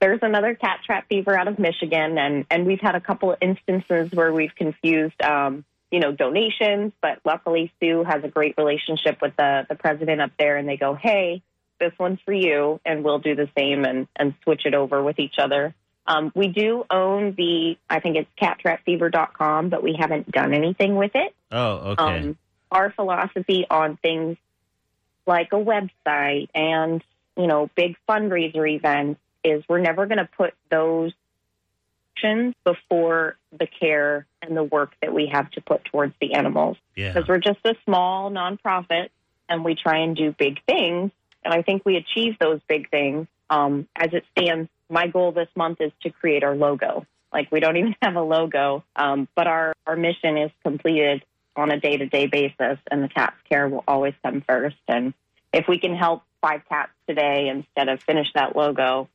there's 0.00 0.20
another 0.22 0.54
cat 0.54 0.80
trap 0.86 1.06
fever 1.10 1.38
out 1.38 1.46
of 1.46 1.58
Michigan, 1.58 2.16
and 2.16 2.46
and 2.50 2.64
we've 2.64 2.80
had 2.80 2.94
a 2.94 3.00
couple 3.00 3.30
of 3.32 3.38
instances 3.42 4.10
where 4.12 4.32
we've 4.32 4.54
confused, 4.54 5.20
um, 5.20 5.66
you 5.90 6.00
know, 6.00 6.12
donations. 6.12 6.94
But 7.02 7.18
luckily, 7.26 7.70
Sue 7.78 8.04
has 8.04 8.24
a 8.24 8.28
great 8.28 8.54
relationship 8.56 9.20
with 9.20 9.36
the 9.36 9.66
the 9.68 9.74
president 9.74 10.22
up 10.22 10.30
there, 10.38 10.56
and 10.56 10.66
they 10.66 10.78
go, 10.78 10.94
"Hey, 10.94 11.42
this 11.82 11.98
one's 11.98 12.20
for 12.24 12.32
you," 12.32 12.80
and 12.84 13.04
we'll 13.04 13.18
do 13.18 13.34
the 13.34 13.48
same 13.56 13.84
and 13.84 14.06
and 14.16 14.34
switch 14.42 14.62
it 14.64 14.74
over 14.74 15.02
with 15.02 15.18
each 15.18 15.38
other. 15.38 15.74
Um, 16.06 16.32
we 16.34 16.48
do 16.48 16.84
own 16.90 17.34
the, 17.36 17.76
I 17.88 18.00
think 18.00 18.16
it's 18.16 18.28
cattrapfever.com, 18.40 19.68
but 19.68 19.84
we 19.84 19.94
haven't 19.96 20.32
done 20.32 20.52
anything 20.52 20.96
with 20.96 21.12
it. 21.14 21.32
Oh, 21.52 21.92
okay. 21.92 22.02
Um, 22.02 22.38
our 22.72 22.90
philosophy 22.90 23.66
on 23.70 23.98
things 23.98 24.36
like 25.26 25.52
a 25.52 25.56
website 25.56 26.48
and 26.54 27.04
you 27.36 27.46
know 27.46 27.70
big 27.76 27.96
fundraiser 28.08 28.68
events 28.68 29.20
is 29.44 29.62
we're 29.68 29.80
never 29.80 30.06
going 30.06 30.18
to 30.18 30.28
put 30.36 30.54
those 30.70 31.12
actions 32.16 32.54
before 32.64 33.36
the 33.58 33.66
care 33.66 34.26
and 34.40 34.56
the 34.56 34.62
work 34.62 34.92
that 35.00 35.12
we 35.12 35.30
have 35.32 35.50
to 35.52 35.60
put 35.60 35.84
towards 35.84 36.14
the 36.20 36.34
animals 36.34 36.76
yeah. 36.94 37.12
because 37.12 37.28
we're 37.28 37.38
just 37.38 37.58
a 37.64 37.74
small 37.84 38.30
nonprofit 38.30 39.08
and 39.48 39.64
we 39.64 39.74
try 39.74 39.98
and 39.98 40.16
do 40.16 40.34
big 40.36 40.60
things 40.66 41.10
and 41.44 41.52
i 41.52 41.62
think 41.62 41.82
we 41.84 41.96
achieve 41.96 42.36
those 42.40 42.60
big 42.68 42.90
things 42.90 43.26
um, 43.50 43.86
as 43.96 44.14
it 44.14 44.24
stands 44.32 44.68
my 44.92 45.06
goal 45.06 45.32
this 45.32 45.48
month 45.56 45.80
is 45.80 45.90
to 46.02 46.10
create 46.10 46.44
our 46.44 46.54
logo. 46.54 47.06
Like 47.32 47.50
we 47.50 47.60
don't 47.60 47.76
even 47.78 47.96
have 48.02 48.14
a 48.14 48.22
logo, 48.22 48.84
um, 48.94 49.26
but 49.34 49.46
our, 49.46 49.72
our 49.86 49.96
mission 49.96 50.36
is 50.36 50.50
completed 50.62 51.24
on 51.56 51.70
a 51.70 51.80
day 51.80 51.96
to 51.96 52.06
day 52.06 52.26
basis, 52.26 52.78
and 52.90 53.02
the 53.02 53.08
cat's 53.08 53.36
care 53.48 53.68
will 53.68 53.84
always 53.88 54.14
come 54.22 54.42
first. 54.46 54.76
And 54.88 55.12
if 55.52 55.66
we 55.68 55.78
can 55.78 55.94
help 55.94 56.22
five 56.40 56.62
cats 56.68 56.92
today 57.08 57.48
instead 57.48 57.88
of 57.88 58.02
finish 58.02 58.28
that 58.34 58.56
logo, 58.56 59.08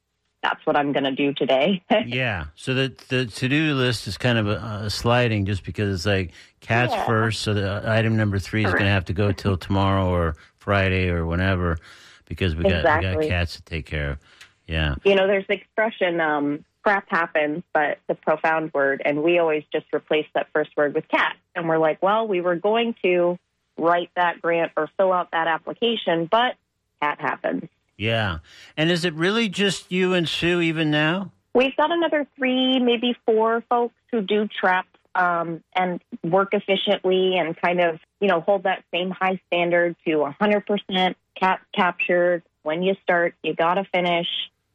that's 0.43 0.63
what 0.65 0.75
I'm 0.77 0.93
going 0.93 1.03
to 1.03 1.12
do 1.12 1.34
today. 1.34 1.81
yeah. 2.05 2.46
So 2.55 2.75
the 2.75 2.93
the 3.10 3.25
to 3.25 3.50
do 3.50 3.74
list 3.74 4.07
is 4.07 4.19
kind 4.19 4.38
of 4.38 4.48
a, 4.48 4.84
a, 4.86 4.89
sliding, 4.89 5.46
just 5.46 5.63
because 5.63 5.93
it's 5.93 6.05
like 6.05 6.31
cats 6.60 6.93
Yeah. 6.93 7.05
first. 7.05 7.41
So 7.41 7.55
the 7.55 7.84
item 7.86 8.17
number 8.17 8.38
three 8.38 8.63
is 8.63 8.72
going 8.72 8.86
to 8.86 8.91
have 8.91 9.05
to 9.05 9.13
go 9.13 9.31
till 9.31 9.57
tomorrow 9.57 10.10
or 10.10 10.36
Friday 10.57 11.10
or 11.10 11.25
whenever, 11.25 11.79
because 12.27 12.55
we 12.55 12.63
got 12.63 12.84
we 12.84 13.01
got 13.01 13.22
cats 13.22 13.55
to 13.55 13.62
take 13.63 13.86
care 13.86 14.12
of. 14.12 14.19
Yeah. 14.67 14.96
you 15.03 15.15
know, 15.15 15.27
there's 15.27 15.48
the 15.48 15.53
expression, 15.53 16.19
um, 16.19 16.65
crap 16.84 17.10
happens, 17.10 17.63
but 17.74 18.00
the 18.07 18.15
profound 18.15 18.74
word. 18.74 19.01
And 19.03 19.24
we 19.24 19.39
always 19.39 19.63
just 19.72 19.86
replace 19.93 20.27
that 20.36 20.48
first 20.53 20.72
word 20.75 20.93
with 20.93 21.07
cat. 21.07 21.38
And 21.55 21.67
we're 21.67 21.77
like, 21.77 22.03
well, 22.03 22.27
we 22.27 22.41
were 22.41 22.55
going 22.55 22.96
to 23.03 23.39
write 23.77 24.10
that 24.15 24.41
grant 24.41 24.74
or 24.75 24.89
fill 24.98 25.13
out 25.13 25.31
that 25.31 25.48
application, 25.48 26.27
but 26.29 26.55
cat 27.01 27.19
happens. 27.19 27.69
Yeah. 27.98 28.39
And 28.75 28.91
is 28.91 29.05
it 29.05 29.13
really 29.13 29.50
just 29.50 29.91
you 29.91 30.13
and 30.13 30.27
Sue 30.27 30.62
even 30.62 30.91
now? 30.91 31.31
We've 31.53 31.75
got 31.75 31.91
another 31.91 32.27
three, 32.36 32.79
maybe 32.79 33.15
four 33.25 33.63
folks 33.69 33.96
who 34.12 34.22
do 34.22 34.48
trap 34.48 34.86
um, 35.15 35.63
and 35.75 36.00
work 36.24 36.53
efficiently 36.53 37.38
and 37.38 37.60
kind 37.60 37.81
of, 37.81 38.00
you 38.19 38.27
know, 38.27 38.41
hold 38.41 38.63
that 38.63 38.84
same 38.93 39.10
high 39.10 39.41
standard 39.48 39.96
to 40.05 40.31
100% 40.39 41.15
cat 41.39 41.62
captured. 41.75 42.44
When 42.63 42.84
you 42.84 42.96
start, 43.03 43.36
you 43.44 43.53
got 43.56 43.75
to 43.75 43.86
finish. 43.86 44.27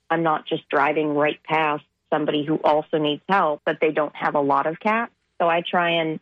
I'm 0.09 0.23
not 0.23 0.45
just 0.45 0.67
driving 0.67 1.15
right 1.15 1.41
past 1.41 1.85
somebody 2.11 2.43
who 2.45 2.57
also 2.57 2.97
needs 2.97 3.21
help, 3.29 3.61
but 3.65 3.77
they 3.79 3.91
don't 3.91 4.15
have 4.15 4.35
a 4.35 4.41
lot 4.41 4.67
of 4.67 4.77
cats. 4.77 5.13
So 5.39 5.47
I 5.47 5.61
try 5.61 6.01
and 6.01 6.19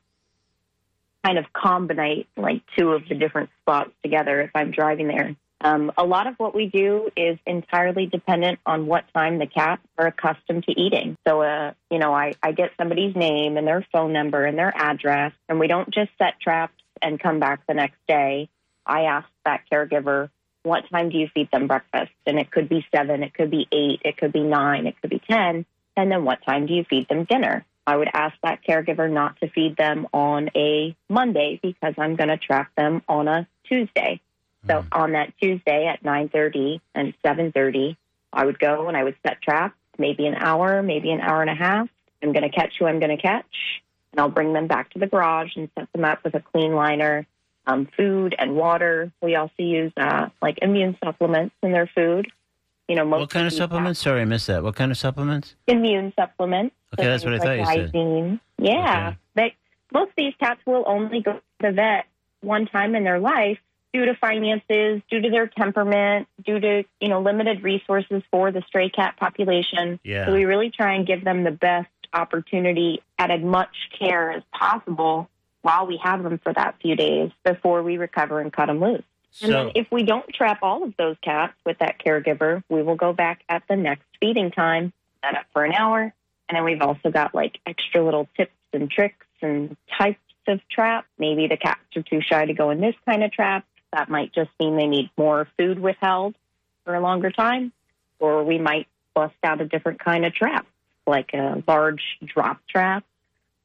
kind 1.26 1.40
of 1.40 1.46
combine 1.54 2.26
like 2.38 2.62
two 2.78 2.92
of 2.92 3.10
the 3.10 3.16
different 3.16 3.50
spots 3.62 3.92
together 4.04 4.42
if 4.42 4.52
I'm 4.54 4.70
driving 4.70 5.08
there. 5.08 5.36
Um, 5.64 5.92
a 5.96 6.04
lot 6.04 6.26
of 6.26 6.36
what 6.38 6.56
we 6.56 6.66
do 6.66 7.10
is 7.16 7.38
entirely 7.46 8.08
dependent 8.08 8.60
on 8.66 8.88
what 8.88 9.06
time 9.14 9.38
the 9.38 9.46
cats 9.46 9.84
are 9.98 10.08
accustomed 10.08 10.64
to 10.64 10.72
eating. 10.72 11.16
So, 11.28 11.44
uh, 11.44 11.74
you 11.92 12.00
know, 12.00 12.14
I, 12.14 12.34
I 12.42 12.52
get 12.52 12.72
somebody's 12.78 13.16
name 13.16 13.58
and 13.58 13.68
their 13.68 13.86
phone 13.92 14.12
number 14.12 14.44
and 14.44 14.58
their 14.58 14.76
address, 14.76 15.34
and 15.48 15.60
we 15.60 15.68
don't 15.68 15.94
just 15.94 16.10
set 16.18 16.40
traps 16.40 16.74
and 17.02 17.20
come 17.20 17.40
back 17.40 17.62
the 17.68 17.76
next 17.76 17.98
day. 18.08 18.50
I 18.86 19.04
ask 19.04 19.28
that 19.46 19.62
caregiver, 19.72 20.30
what 20.64 20.90
time 20.90 21.10
do 21.10 21.18
you 21.18 21.28
feed 21.34 21.50
them 21.52 21.68
breakfast? 21.68 22.12
And 22.26 22.40
it 22.40 22.50
could 22.50 22.68
be 22.68 22.86
seven, 22.94 23.22
it 23.22 23.34
could 23.34 23.52
be 23.52 23.68
eight, 23.72 24.02
it 24.04 24.18
could 24.18 24.34
be 24.34 24.42
nine, 24.42 24.88
it 24.88 25.00
could 25.00 25.12
be 25.12 25.22
10. 25.30 25.66
And 25.96 26.12
then 26.12 26.26
what 26.26 26.44
time 26.44 26.66
do 26.66 26.74
you 26.74 26.86
feed 26.90 27.08
them 27.08 27.26
dinner? 27.26 27.66
I 27.86 27.98
would 27.98 28.10
ask 28.14 28.36
that 28.44 28.60
caregiver 28.68 29.12
not 29.12 29.40
to 29.42 29.50
feed 29.50 29.76
them 29.76 30.08
on 30.14 30.50
a 30.56 30.96
Monday 31.10 31.60
because 31.62 31.94
I'm 31.98 32.16
going 32.16 32.30
to 32.30 32.38
trap 32.38 32.72
them 32.76 33.02
on 33.08 33.28
a 33.28 33.48
Tuesday. 33.68 34.22
So 34.68 34.86
on 34.92 35.14
that 35.14 35.34
Tuesday 35.42 35.88
at 35.88 36.04
9:30 36.04 36.80
and 36.94 37.14
7:30, 37.24 37.98
I 38.32 38.46
would 38.46 38.60
go 38.60 38.88
and 38.88 38.96
I 38.96 39.04
would 39.04 39.16
set 39.26 39.42
traps, 39.42 39.76
maybe 39.98 40.28
an 40.28 40.36
hour, 40.36 40.84
maybe 40.84 41.12
an 41.12 41.20
hour 41.20 41.42
and 41.42 41.50
a 41.50 41.56
half. 41.56 41.90
I'm 42.22 42.34
going 42.34 42.44
to 42.44 42.56
catch 42.56 42.74
who 42.78 42.86
I'm 42.86 43.00
going 43.00 43.16
to 43.16 43.22
catch, 43.22 43.82
and 44.12 44.22
I'll 44.22 44.30
bring 44.30 44.54
them 44.54 44.68
back 44.68 44.92
to 44.92 45.00
the 45.00 45.08
garage 45.08 45.56
and 45.56 45.70
set 45.78 45.92
them 45.92 46.06
up 46.06 46.24
with 46.24 46.36
a 46.36 46.40
clean 46.40 46.76
liner, 46.76 47.26
um, 47.66 47.88
food 47.98 48.36
and 48.38 48.56
water. 48.56 49.12
We 49.22 49.36
also 49.36 49.54
use 49.58 49.92
uh, 49.98 50.28
like 50.42 50.60
immune 50.62 50.98
supplements 51.04 51.56
in 51.64 51.72
their 51.72 51.88
food. 51.88 52.32
You 52.88 52.96
know, 52.96 53.06
most 53.06 53.22
What 53.22 53.30
kind 53.32 53.48
of 53.48 53.54
supplements? 53.54 54.00
Sorry, 54.00 54.22
I 54.22 54.26
missed 54.26 54.48
that. 54.48 54.64
What 54.64 54.76
kind 54.76 54.92
of 54.92 54.98
supplements? 54.98 55.56
immune 55.68 56.14
supplements. 56.16 56.76
Okay, 56.94 57.08
that's 57.08 57.24
what 57.24 57.34
I 57.34 57.40
thought 57.40 57.58
you 57.58 57.64
like 57.64 57.92
said. 57.92 58.40
Yeah, 58.60 59.08
Okay. 59.08 59.18
they, 59.36 59.56
most 59.94 60.10
of 60.10 60.16
these 60.18 60.34
cats 60.40 60.60
will 60.68 60.84
only 60.86 61.22
go 61.22 61.34
to 61.34 61.42
the 61.62 61.72
vet 61.72 62.06
one 62.42 62.68
time 62.68 62.96
in 62.96 63.04
their 63.04 63.20
life 63.20 63.60
due 63.94 64.06
to 64.06 64.16
finances, 64.16 65.02
due 65.10 65.22
to 65.22 65.30
their 65.30 65.48
temperament, 65.48 66.28
due 66.46 66.60
to 66.60 66.84
you 67.00 67.10
know 67.10 67.22
limited 67.22 67.64
resources 67.64 68.24
for 68.32 68.52
the 68.52 68.62
stray 68.68 68.90
cat 68.90 69.18
population. 69.18 70.00
Yeah. 70.04 70.26
So 70.26 70.34
we 70.34 70.46
really 70.46 70.72
try 70.72 70.96
and 70.96 71.06
give 71.06 71.24
them 71.24 71.44
the 71.44 71.52
best 71.52 71.90
opportunity 72.14 73.02
at 73.18 73.32
as 73.32 73.42
much 73.42 73.76
care 73.98 74.32
as 74.32 74.44
possible 74.52 75.30
while 75.62 75.86
we 75.88 76.00
have 76.04 76.24
them 76.24 76.40
for 76.44 76.54
that 76.54 76.76
few 76.82 76.96
days 76.96 77.32
before 77.44 77.84
we 77.84 77.98
recover 77.98 78.40
and 78.40 78.52
cut 78.52 78.66
them 78.66 78.80
loose. 78.80 79.04
And 79.42 79.54
then 79.54 79.72
if 79.76 79.88
we 79.92 80.04
don't 80.04 80.28
trap 80.34 80.60
all 80.62 80.84
of 80.84 80.94
those 80.98 81.16
cats 81.24 81.54
with 81.66 81.78
that 81.80 82.00
caregiver, 82.06 82.64
we 82.70 82.84
will 82.84 82.96
go 82.96 83.14
back 83.14 83.42
at 83.48 83.64
the 83.70 83.76
next 83.76 84.04
feeding 84.20 84.52
time, 84.52 84.92
set 85.24 85.38
up 85.38 85.46
for 85.54 85.64
an 85.64 85.74
hour. 85.74 86.14
And 86.50 86.56
then 86.58 86.66
we've 86.66 86.82
also 86.82 87.12
got 87.12 87.34
like 87.34 87.60
extra 87.66 88.04
little 88.04 88.28
tips 88.36 88.52
and 88.74 88.92
tricks 88.92 89.26
and 89.42 89.78
types 89.98 90.20
of 90.48 90.60
trap. 90.70 91.06
Maybe 91.18 91.48
the 91.48 91.56
cats 91.56 91.80
are 91.96 92.02
too 92.02 92.20
shy 92.22 92.46
to 92.46 92.54
go 92.54 92.72
in 92.72 92.82
this 92.82 92.96
kind 93.06 93.24
of 93.24 93.32
trap. 93.32 93.66
That 93.94 94.10
might 94.10 94.34
just 94.34 94.50
mean 94.60 94.78
they 94.78 94.88
need 94.88 95.10
more 95.18 95.48
food 95.58 95.80
withheld 95.80 96.36
for 96.86 96.96
a 96.96 97.02
longer 97.02 97.32
time. 97.32 97.72
Or 98.20 98.44
we 98.44 98.58
might 98.58 98.88
bust 99.14 99.36
out 99.44 99.62
a 99.62 99.66
different 99.66 100.00
kind 100.00 100.26
of 100.26 100.34
trap, 100.34 100.66
like 101.08 101.34
a 101.34 101.64
large 101.68 102.04
drop 102.26 102.60
trap 102.70 103.04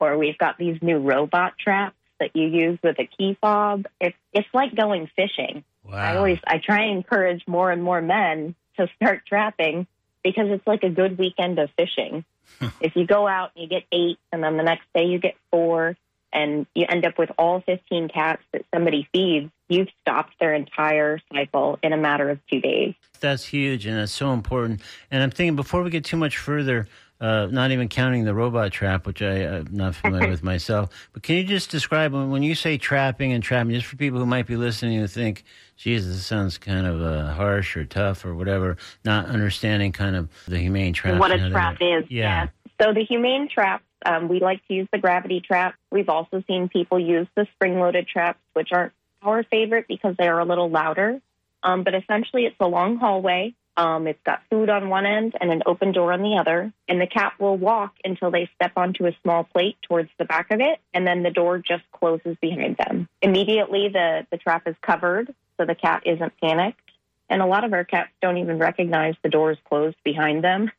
or 0.01 0.19
we've 0.19 0.39
got 0.39 0.59
these 0.59 0.79
new 0.83 0.99
robot 0.99 1.55
traps 1.59 1.97
that 2.21 2.35
you 2.35 2.47
use 2.47 2.79
with 2.83 2.99
a 2.99 3.07
key 3.07 3.37
fob. 3.41 3.87
It's 4.01 4.17
it's 4.33 4.49
like 4.53 4.75
going 4.75 5.09
fishing. 5.17 5.65
Wow. 5.85 5.97
I 5.97 6.17
always 6.17 6.39
I 6.47 6.59
try 6.59 6.85
and 6.85 6.99
encourage 6.99 7.47
more 7.47 7.71
and 7.71 7.83
more 7.83 8.01
men 8.01 8.55
to 8.79 8.89
start 8.97 9.23
trapping 9.27 9.87
because 10.23 10.47
it's 10.51 10.67
like 10.67 10.83
a 10.83 10.91
good 10.91 11.19
weekend 11.19 11.59
of 11.59 11.71
fishing. 11.77 12.25
if 12.81 12.97
you 12.97 13.07
go 13.07 13.27
out 13.27 13.53
and 13.55 13.63
you 13.63 13.69
get 13.69 13.85
eight, 13.93 14.19
and 14.33 14.43
then 14.43 14.57
the 14.57 14.63
next 14.63 14.85
day 14.95 15.05
you 15.05 15.19
get 15.19 15.35
four, 15.51 15.97
and 16.37 16.67
you 16.75 16.85
end 16.89 17.07
up 17.07 17.19
with 17.19 17.31
all 17.39 17.63
15 17.63 18.09
cats 18.09 18.43
that 18.53 18.63
somebody 18.73 19.09
feeds, 19.11 19.51
you've 19.69 19.89
stopped 20.03 20.35
their 20.39 20.53
entire 20.53 21.19
cycle 21.33 21.79
in 21.83 21.95
a 21.95 21.97
matter 21.97 22.29
of 22.29 22.39
two 22.53 22.61
days. 22.61 22.95
That's 23.21 23.45
huge 23.45 23.87
and 23.87 23.97
that's 23.97 24.13
so 24.13 24.33
important. 24.33 24.83
And 25.11 25.23
I'm 25.23 25.31
thinking 25.31 25.57
before 25.57 25.83
we 25.83 25.89
get 25.89 26.05
too 26.05 26.19
much 26.19 26.37
further, 26.37 26.87
uh, 27.19 27.47
not 27.51 27.71
even 27.71 27.89
counting 27.89 28.27
the 28.27 28.35
robot 28.35 28.71
trap, 28.71 29.07
which 29.07 29.23
I, 29.23 29.47
I'm 29.47 29.69
not 29.71 29.95
familiar 29.95 30.29
with 30.29 30.43
myself, 30.53 31.09
but 31.15 31.23
can 31.23 31.37
you 31.37 31.45
just 31.45 31.71
describe 31.71 32.13
when, 32.13 32.43
you 32.43 32.55
say 32.55 32.77
trapping 32.77 33.33
and 33.33 33.43
trapping, 33.43 33.73
just 33.73 33.87
for 33.87 33.97
people 33.97 34.19
who 34.19 34.27
might 34.27 34.47
be 34.47 34.57
listening 34.57 35.01
who 35.01 35.07
think, 35.07 35.43
Jesus, 35.79 36.17
this 36.17 36.27
sounds 36.27 36.59
kind 36.59 36.87
of 36.87 37.01
uh, 37.01 37.33
harsh 37.33 37.79
or 37.79 37.87
tough 37.87 38.27
or 38.27 38.35
whatever, 38.35 38.77
not 39.07 39.27
understanding 39.27 39.93
kind 39.93 40.17
of 40.17 40.29
the 40.47 40.59
humane 40.59 40.93
trap. 40.93 41.19
what 41.19 41.33
a 41.33 41.51
trap 41.51 41.79
is. 41.81 42.05
Yeah. 42.11 42.45
yes. 42.45 42.53
So 42.81 42.93
the 42.93 43.05
humane 43.05 43.49
traps, 43.49 43.85
um, 44.05 44.29
we 44.29 44.41
like 44.41 44.67
to 44.69 44.75
use 44.75 44.89
the 44.93 44.99
gravity 44.99 45.41
trap. 45.41 45.75
We've 45.91 46.09
also 46.09 46.43
seen 46.47 46.69
people 46.69 46.99
use 46.99 47.27
the 47.35 47.47
spring-loaded 47.55 48.07
traps, 48.07 48.39
which 48.53 48.69
aren't 48.73 48.93
our 49.23 49.43
favorite 49.45 49.87
because 49.89 50.17
they 50.19 50.29
are 50.29 50.41
a 50.41 50.45
little 50.45 50.69
louder. 50.69 51.21
Um, 51.63 51.83
but 51.83 51.95
essentially, 51.95 52.45
it's 52.45 52.57
a 52.61 52.67
long 52.67 52.97
hallway. 52.97 53.55
Um, 53.77 54.07
it's 54.07 54.23
got 54.25 54.43
food 54.49 54.71
on 54.71 54.89
one 54.89 55.05
end 55.05 55.35
and 55.41 55.51
an 55.51 55.63
open 55.67 55.93
door 55.93 56.13
on 56.13 56.23
the 56.23 56.37
other. 56.39 56.73
And 56.89 57.01
the 57.01 57.07
cat 57.07 57.35
will 57.39 57.57
walk 57.57 57.95
until 58.05 58.31
they 58.31 58.49
step 58.55 58.73
onto 58.77 59.07
a 59.07 59.13
small 59.23 59.45
plate 59.45 59.77
towards 59.83 60.11
the 60.19 60.25
back 60.25 60.51
of 60.51 60.61
it, 60.61 60.79
and 60.95 61.07
then 61.07 61.23
the 61.23 61.31
door 61.31 61.59
just 61.59 61.85
closes 61.93 62.37
behind 62.41 62.77
them. 62.77 63.09
Immediately, 63.21 63.89
the, 63.89 64.27
the 64.31 64.39
trap 64.39 64.67
is 64.67 64.77
covered, 64.81 65.35
so 65.57 65.67
the 65.67 65.75
cat 65.75 66.03
isn't 66.07 66.33
panicked. 66.41 66.81
And 67.29 67.43
a 67.43 67.47
lot 67.47 67.65
of 67.65 67.73
our 67.73 67.85
cats 67.85 68.11
don't 68.23 68.39
even 68.39 68.59
recognize 68.59 69.15
the 69.23 69.29
door 69.29 69.51
is 69.51 69.59
closed 69.69 69.97
behind 70.05 70.45
them 70.45 70.71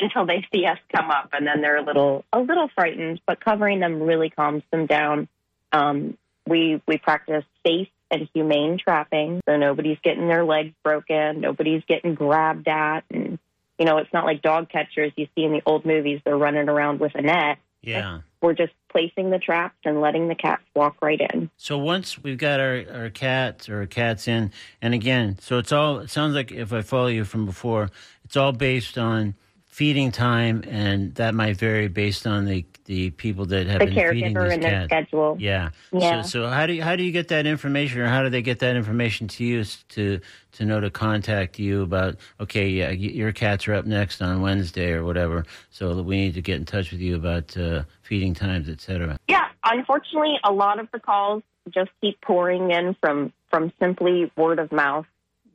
until 0.00 0.26
they 0.26 0.46
see 0.52 0.66
us 0.66 0.78
come 0.94 1.10
up, 1.10 1.30
and 1.32 1.46
then 1.46 1.60
they're 1.60 1.76
a 1.76 1.84
little 1.84 2.24
a 2.32 2.40
little 2.40 2.68
frightened. 2.74 3.20
But 3.26 3.44
covering 3.44 3.80
them 3.80 4.02
really 4.02 4.30
calms 4.30 4.62
them 4.70 4.86
down. 4.86 5.28
Um, 5.72 6.16
we 6.46 6.80
we 6.86 6.98
practice 6.98 7.44
safe 7.66 7.88
and 8.10 8.28
humane 8.34 8.78
trapping, 8.78 9.40
so 9.48 9.56
nobody's 9.56 9.98
getting 10.02 10.28
their 10.28 10.44
legs 10.44 10.74
broken, 10.82 11.40
nobody's 11.40 11.82
getting 11.88 12.14
grabbed 12.14 12.68
at, 12.68 13.04
and 13.10 13.38
you 13.78 13.86
know 13.86 13.98
it's 13.98 14.12
not 14.12 14.24
like 14.24 14.42
dog 14.42 14.68
catchers 14.68 15.12
you 15.16 15.26
see 15.34 15.44
in 15.44 15.52
the 15.52 15.62
old 15.66 15.84
movies. 15.84 16.20
They're 16.24 16.36
running 16.36 16.68
around 16.68 17.00
with 17.00 17.14
a 17.14 17.22
net. 17.22 17.58
Yeah. 17.84 18.20
We're 18.40 18.54
just 18.54 18.72
placing 18.90 19.30
the 19.30 19.38
traps 19.38 19.76
and 19.84 20.00
letting 20.00 20.28
the 20.28 20.34
cats 20.34 20.62
walk 20.74 20.96
right 21.02 21.20
in. 21.20 21.50
So 21.56 21.78
once 21.78 22.22
we've 22.22 22.38
got 22.38 22.60
our, 22.60 22.84
our 22.92 23.10
cats 23.10 23.68
or 23.68 23.80
our 23.80 23.86
cats 23.86 24.28
in, 24.28 24.52
and 24.82 24.94
again, 24.94 25.38
so 25.40 25.58
it's 25.58 25.72
all, 25.72 25.98
it 25.98 26.10
sounds 26.10 26.34
like 26.34 26.52
if 26.52 26.72
I 26.72 26.82
follow 26.82 27.06
you 27.06 27.24
from 27.24 27.46
before, 27.46 27.90
it's 28.24 28.36
all 28.36 28.52
based 28.52 28.98
on 28.98 29.34
feeding 29.74 30.12
time, 30.12 30.62
and 30.68 31.12
that 31.16 31.34
might 31.34 31.56
vary 31.56 31.88
based 31.88 32.28
on 32.28 32.44
the, 32.44 32.64
the 32.84 33.10
people 33.10 33.44
that 33.44 33.66
have 33.66 33.80
The 33.80 33.86
been 33.86 33.94
feeding 33.94 34.32
caregiver 34.32 34.44
these 34.44 34.52
and 34.52 34.62
their 34.62 34.70
cats. 34.70 34.84
schedule. 34.84 35.36
Yeah. 35.40 35.70
Yeah. 35.90 36.22
So, 36.22 36.28
so 36.44 36.48
how 36.48 36.66
do 36.66 36.74
you, 36.74 36.82
how 36.84 36.94
do 36.94 37.02
you 37.02 37.10
get 37.10 37.26
that 37.28 37.44
information, 37.44 38.00
or 38.00 38.06
how 38.06 38.22
do 38.22 38.28
they 38.30 38.40
get 38.40 38.60
that 38.60 38.76
information 38.76 39.26
to 39.26 39.44
you 39.44 39.64
to 39.64 40.20
to 40.52 40.64
know 40.64 40.78
to 40.78 40.90
contact 40.90 41.58
you 41.58 41.82
about? 41.82 42.18
Okay, 42.38 42.68
yeah, 42.68 42.90
your 42.90 43.32
cats 43.32 43.66
are 43.66 43.74
up 43.74 43.84
next 43.84 44.22
on 44.22 44.40
Wednesday 44.40 44.92
or 44.92 45.04
whatever, 45.04 45.44
so 45.70 46.00
we 46.02 46.18
need 46.18 46.34
to 46.34 46.42
get 46.42 46.54
in 46.54 46.64
touch 46.64 46.92
with 46.92 47.00
you 47.00 47.16
about 47.16 47.56
uh, 47.56 47.82
feeding 48.02 48.32
times, 48.32 48.68
et 48.68 48.80
cetera. 48.80 49.18
Yeah, 49.26 49.48
unfortunately, 49.64 50.38
a 50.44 50.52
lot 50.52 50.78
of 50.78 50.86
the 50.92 51.00
calls 51.00 51.42
just 51.70 51.90
keep 52.00 52.20
pouring 52.20 52.70
in 52.70 52.94
from 53.00 53.32
from 53.50 53.72
simply 53.80 54.30
word 54.36 54.60
of 54.60 54.70
mouth. 54.70 55.06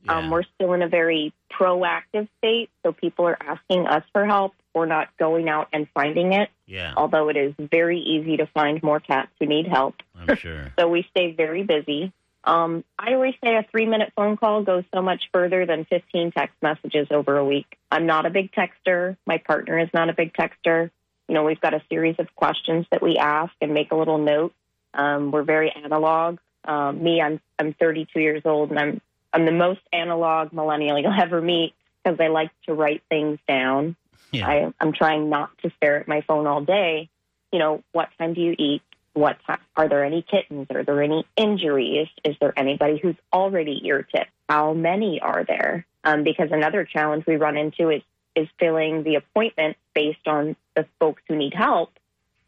Um, 0.09 0.29
we're 0.29 0.43
still 0.55 0.73
in 0.73 0.81
a 0.81 0.87
very 0.87 1.33
proactive 1.51 2.27
state, 2.37 2.69
so 2.83 2.91
people 2.91 3.25
are 3.25 3.37
asking 3.41 3.87
us 3.87 4.03
for 4.13 4.25
help. 4.25 4.53
We're 4.73 4.85
not 4.85 5.15
going 5.17 5.49
out 5.49 5.67
and 5.73 5.87
finding 5.93 6.33
it, 6.33 6.49
Yeah, 6.65 6.93
although 6.95 7.29
it 7.29 7.37
is 7.37 7.53
very 7.57 7.99
easy 7.99 8.37
to 8.37 8.45
find 8.47 8.81
more 8.83 8.99
cats 8.99 9.31
who 9.39 9.45
need 9.45 9.67
help. 9.67 9.95
I'm 10.15 10.35
sure. 10.37 10.73
So 10.77 10.87
we 10.87 11.05
stay 11.11 11.31
very 11.31 11.63
busy. 11.63 12.13
Um, 12.43 12.83
I 12.97 13.13
always 13.13 13.35
say 13.43 13.55
a 13.55 13.65
three 13.69 13.85
minute 13.85 14.13
phone 14.15 14.37
call 14.37 14.63
goes 14.63 14.83
so 14.93 15.01
much 15.01 15.29
further 15.33 15.65
than 15.65 15.85
15 15.85 16.31
text 16.31 16.55
messages 16.61 17.07
over 17.11 17.37
a 17.37 17.45
week. 17.45 17.77
I'm 17.91 18.05
not 18.05 18.25
a 18.25 18.29
big 18.29 18.51
texter. 18.51 19.17
My 19.25 19.37
partner 19.37 19.77
is 19.79 19.89
not 19.93 20.09
a 20.09 20.13
big 20.13 20.33
texter. 20.33 20.89
You 21.27 21.35
know, 21.35 21.43
we've 21.43 21.61
got 21.61 21.73
a 21.73 21.81
series 21.89 22.15
of 22.17 22.33
questions 22.35 22.85
that 22.91 23.01
we 23.03 23.17
ask 23.17 23.53
and 23.61 23.73
make 23.73 23.91
a 23.91 23.95
little 23.95 24.17
note. 24.17 24.53
Um, 24.93 25.31
we're 25.31 25.43
very 25.43 25.71
analog. 25.71 26.39
Um, 26.65 27.03
me, 27.03 27.21
I'm 27.21 27.39
I'm 27.57 27.73
32 27.73 28.19
years 28.19 28.41
old, 28.45 28.69
and 28.69 28.79
I'm 28.79 29.01
I'm 29.33 29.45
the 29.45 29.51
most 29.51 29.81
analog 29.93 30.53
millennial 30.53 30.99
you'll 30.99 31.13
ever 31.19 31.41
meet 31.41 31.73
because 32.03 32.19
I 32.19 32.27
like 32.27 32.51
to 32.65 32.73
write 32.73 33.03
things 33.09 33.39
down. 33.47 33.95
Yeah. 34.31 34.47
I, 34.47 34.73
I'm 34.79 34.93
trying 34.93 35.29
not 35.29 35.49
to 35.59 35.71
stare 35.77 35.99
at 35.99 36.07
my 36.07 36.21
phone 36.21 36.47
all 36.47 36.61
day. 36.61 37.09
You 37.51 37.59
know, 37.59 37.83
what 37.91 38.09
time 38.17 38.33
do 38.33 38.41
you 38.41 38.55
eat? 38.57 38.81
What 39.13 39.37
time, 39.45 39.59
are 39.75 39.89
there 39.89 40.05
any 40.05 40.21
kittens? 40.21 40.67
Are 40.69 40.83
there 40.83 41.01
any 41.01 41.25
injuries? 41.35 42.07
Is 42.23 42.35
there 42.39 42.53
anybody 42.57 42.99
who's 43.01 43.15
already 43.33 43.81
ear 43.85 44.03
tipped? 44.03 44.29
How 44.47 44.73
many 44.73 45.19
are 45.19 45.43
there? 45.43 45.85
Um, 46.03 46.23
because 46.23 46.49
another 46.51 46.85
challenge 46.85 47.25
we 47.25 47.35
run 47.35 47.57
into 47.57 47.89
is 47.89 48.01
is 48.35 48.47
filling 48.59 49.03
the 49.03 49.15
appointment 49.15 49.75
based 49.93 50.27
on 50.27 50.55
the 50.75 50.85
folks 50.99 51.21
who 51.27 51.35
need 51.35 51.53
help. 51.53 51.91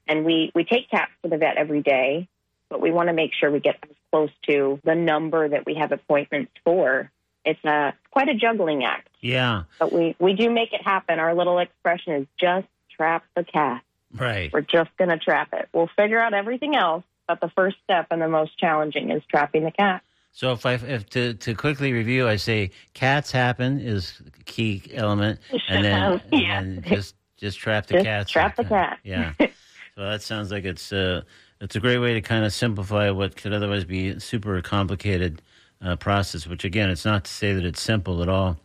And 0.08 0.24
we 0.24 0.52
we 0.54 0.64
take 0.64 0.90
cats 0.90 1.12
to 1.24 1.30
the 1.30 1.38
vet 1.38 1.58
every 1.58 1.82
day, 1.82 2.28
but 2.72 2.82
we 2.82 2.90
want 2.90 3.10
to 3.10 3.14
make 3.14 3.32
sure 3.40 3.52
we 3.52 3.60
get 3.60 3.76
as 3.84 3.96
close 4.12 4.32
to 4.48 4.80
the 4.84 4.96
number 4.96 5.48
that 5.50 5.68
we 5.68 5.76
have 5.76 5.92
appointments 5.92 6.52
for. 6.64 7.12
It's 7.46 7.64
a 7.66 7.94
quite 8.12 8.30
a 8.30 8.34
juggling 8.36 8.84
act 8.84 9.08
yeah, 9.20 9.64
but 9.80 9.92
we 9.94 10.16
we 10.20 10.34
do 10.34 10.50
make 10.50 10.74
it 10.74 10.82
happen. 10.84 11.20
Our 11.20 11.36
little 11.36 11.60
expression 11.60 12.14
is 12.14 12.28
just 12.40 12.66
trap 12.96 13.24
the 13.36 13.44
cat. 13.44 13.84
right. 14.16 14.52
We're 14.52 14.62
just 14.62 14.90
going 14.98 15.10
to 15.12 15.18
trap 15.20 15.50
it. 15.54 15.70
We'll 15.74 15.90
figure 15.96 16.20
out 16.20 16.34
everything 16.34 16.76
else, 16.76 17.04
but 17.28 17.40
the 17.40 17.50
first 17.50 17.78
step 17.84 18.08
and 18.12 18.20
the 18.22 18.28
most 18.28 18.58
challenging 18.58 19.12
is 19.12 19.22
trapping 19.30 19.64
the 19.64 19.72
cat. 19.72 20.02
So 20.34 20.54
if 20.54 20.66
I 20.66 20.74
if 20.76 21.10
to 21.12 21.34
to 21.36 21.54
quickly 21.56 21.94
review, 21.94 22.28
I 22.28 22.38
say 22.38 22.72
cats 22.94 23.32
happen 23.32 23.80
is 23.80 24.20
key 24.46 24.84
element, 24.94 25.40
and 25.70 25.84
then 25.86 26.22
Yeah. 26.32 26.60
and 26.60 26.84
just 26.86 27.16
just 27.38 27.58
trap 27.60 27.88
the 27.88 27.96
Just 27.96 28.06
cats. 28.06 28.32
trap 28.32 28.56
the 28.56 28.64
cat. 28.66 29.00
Yeah. 29.04 29.34
so 29.40 29.48
that 29.98 30.22
sounds 30.22 30.52
like 30.52 30.64
it's 30.66 30.94
uh 30.94 31.22
it's 31.62 31.76
a 31.76 31.80
great 31.80 32.00
way 32.00 32.14
to 32.16 32.22
kind 32.22 32.44
of 32.44 32.52
simplify 32.54 33.10
what 33.12 33.36
could 33.36 33.54
otherwise 33.54 33.86
be 33.86 34.10
a 34.10 34.20
super 34.20 34.60
complicated 34.62 35.42
uh, 35.82 35.96
process. 35.96 36.48
Which 36.48 36.66
again, 36.66 36.90
it's 36.90 37.06
not 37.06 37.24
to 37.26 37.32
say 37.32 37.54
that 37.54 37.64
it's 37.64 37.82
simple 37.82 38.22
at 38.22 38.30
all. 38.30 38.58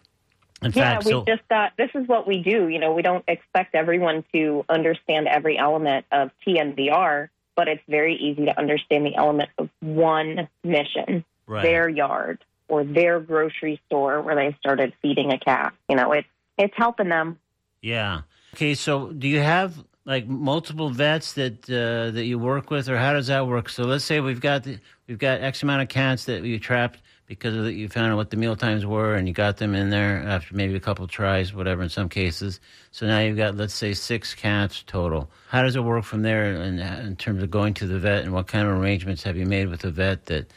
In 0.63 0.73
Yeah, 0.73 0.95
fact, 0.95 1.05
we 1.05 1.13
so 1.13 1.25
just 1.25 1.43
thought 1.49 1.73
this 1.77 1.91
is 1.95 2.09
what 2.09 2.27
we 2.27 2.43
do. 2.43 2.69
You 2.69 2.79
know, 2.79 2.95
we 2.95 3.03
don't 3.03 3.25
expect 3.29 3.75
everyone 3.75 4.25
to 4.33 4.65
understand 4.69 5.29
every 5.29 5.59
element 5.59 6.07
of 6.11 6.31
TNVR, 6.47 7.29
but 7.55 7.69
it's 7.69 7.83
very 7.87 8.17
easy 8.17 8.47
to 8.47 8.59
understand 8.59 9.05
the 9.05 9.15
element 9.15 9.51
of 9.59 9.69
one 9.81 10.49
mission, 10.65 11.25
right. 11.47 11.63
their 11.63 11.89
yard 11.89 12.43
or 12.69 12.83
their 12.85 13.21
grocery 13.21 13.81
store 13.87 14.23
where 14.23 14.35
they 14.35 14.57
started 14.59 14.95
feeding 15.03 15.31
a 15.33 15.39
cat. 15.39 15.75
You 15.91 15.97
know, 15.97 16.13
it's 16.13 16.29
it's 16.57 16.75
helping 16.77 17.11
them. 17.11 17.39
Yeah. 17.83 18.23
Okay. 18.55 18.75
So, 18.75 19.13
do 19.13 19.29
you 19.29 19.41
have 19.41 19.85
like 20.07 20.27
multiple 20.29 20.89
vets 20.89 21.33
that 21.33 21.69
uh, 21.69 22.13
that 22.13 22.25
you 22.25 22.39
work 22.39 22.71
with, 22.71 22.89
or 22.89 22.97
how 22.97 23.13
does 23.13 23.27
that 23.27 23.47
work? 23.47 23.69
So, 23.69 23.83
let's 23.85 24.05
say 24.05 24.21
we've 24.21 24.41
got 24.41 24.63
the, 24.63 24.79
we've 25.09 25.19
got 25.19 25.41
X 25.41 25.63
amount 25.63 25.83
of 25.83 25.89
cats 25.89 26.25
that 26.27 26.43
you 26.45 26.59
trapped 26.61 27.01
because 27.27 27.57
of 27.57 27.65
the, 27.65 27.73
you 27.73 27.89
found 27.89 28.13
out 28.13 28.17
what 28.17 28.31
the 28.31 28.37
meal 28.37 28.55
times 28.55 28.87
were, 28.87 29.17
and 29.17 29.27
you 29.27 29.35
got 29.35 29.57
them 29.57 29.75
in 29.75 29.91
there 29.91 30.23
after 30.23 30.55
maybe 30.55 30.77
a 30.77 30.81
couple 30.81 31.07
tries, 31.09 31.53
whatever. 31.53 31.83
In 31.83 31.89
some 31.89 32.09
cases, 32.09 32.61
so 32.93 33.05
now 33.07 33.19
you've 33.19 33.37
got 33.37 33.57
let's 33.57 33.75
say 33.75 33.93
six 33.95 34.33
cats 34.33 34.85
total. 34.87 35.29
How 35.49 35.63
does 35.63 35.75
it 35.75 35.83
work 35.83 36.05
from 36.05 36.23
there, 36.23 36.55
in, 36.55 36.79
in 36.79 37.17
terms 37.17 37.43
of 37.43 37.51
going 37.51 37.75
to 37.75 37.87
the 37.87 37.99
vet, 37.99 38.23
and 38.23 38.33
what 38.33 38.47
kind 38.47 38.67
of 38.67 38.79
arrangements 38.79 39.25
have 39.25 39.37
you 39.37 39.45
made 39.45 39.69
with 39.69 39.81
the 39.81 39.91
vet 39.91 40.27
that 40.27 40.53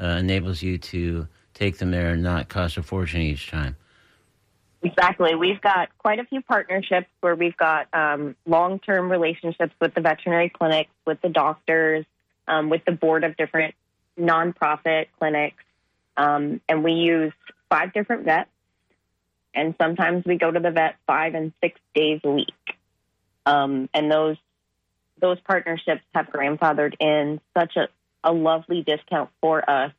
uh, 0.00 0.06
enables 0.06 0.62
you 0.62 0.78
to 0.78 1.28
take 1.52 1.76
them 1.76 1.90
there 1.90 2.12
and 2.14 2.22
not 2.22 2.48
cost 2.48 2.78
a 2.78 2.82
fortune 2.82 3.20
each 3.20 3.50
time? 3.50 3.76
Exactly. 4.84 5.34
We've 5.34 5.60
got 5.62 5.88
quite 5.96 6.18
a 6.18 6.24
few 6.24 6.42
partnerships 6.42 7.06
where 7.20 7.34
we've 7.34 7.56
got 7.56 7.88
um, 7.94 8.36
long 8.44 8.78
term 8.78 9.10
relationships 9.10 9.72
with 9.80 9.94
the 9.94 10.02
veterinary 10.02 10.50
clinics, 10.50 10.90
with 11.06 11.20
the 11.22 11.30
doctors, 11.30 12.04
um, 12.46 12.68
with 12.68 12.84
the 12.84 12.92
board 12.92 13.24
of 13.24 13.34
different 13.38 13.74
nonprofit 14.20 15.06
clinics. 15.18 15.64
Um, 16.18 16.60
and 16.68 16.84
we 16.84 16.92
use 16.92 17.32
five 17.70 17.94
different 17.94 18.24
vets. 18.24 18.50
And 19.54 19.74
sometimes 19.80 20.26
we 20.26 20.36
go 20.36 20.50
to 20.50 20.60
the 20.60 20.70
vet 20.70 20.96
five 21.06 21.34
and 21.34 21.54
six 21.62 21.80
days 21.94 22.20
a 22.22 22.30
week. 22.30 22.52
Um, 23.46 23.88
and 23.94 24.10
those 24.12 24.36
those 25.18 25.38
partnerships 25.40 26.02
have 26.14 26.26
grandfathered 26.26 26.94
in 27.00 27.40
such 27.56 27.76
a, 27.76 27.88
a 28.22 28.32
lovely 28.32 28.82
discount 28.82 29.30
for 29.40 29.68
us 29.68 29.92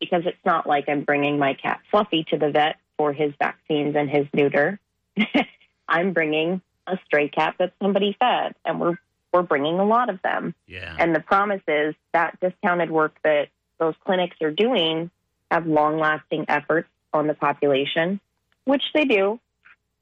because 0.00 0.22
it's 0.26 0.44
not 0.44 0.66
like 0.66 0.88
I'm 0.88 1.04
bringing 1.04 1.38
my 1.38 1.54
cat 1.54 1.80
Fluffy 1.92 2.24
to 2.30 2.38
the 2.38 2.50
vet 2.50 2.76
for 3.00 3.14
his 3.14 3.32
vaccines 3.38 3.96
and 3.96 4.10
his 4.10 4.26
neuter. 4.34 4.78
I'm 5.88 6.12
bringing 6.12 6.60
a 6.86 6.98
stray 7.06 7.30
cat 7.30 7.54
that 7.58 7.72
somebody 7.80 8.14
fed, 8.20 8.54
and 8.62 8.78
we're 8.78 8.98
we're 9.32 9.40
bringing 9.40 9.78
a 9.78 9.86
lot 9.86 10.10
of 10.10 10.20
them. 10.20 10.54
Yeah. 10.66 10.94
And 10.98 11.16
the 11.16 11.20
promise 11.20 11.62
is 11.66 11.94
that 12.12 12.38
discounted 12.40 12.90
work 12.90 13.16
that 13.24 13.48
those 13.78 13.94
clinics 14.04 14.36
are 14.42 14.50
doing 14.50 15.10
have 15.50 15.66
long 15.66 15.98
lasting 15.98 16.44
efforts 16.48 16.90
on 17.14 17.26
the 17.26 17.32
population, 17.32 18.20
which 18.64 18.82
they 18.92 19.06
do. 19.06 19.40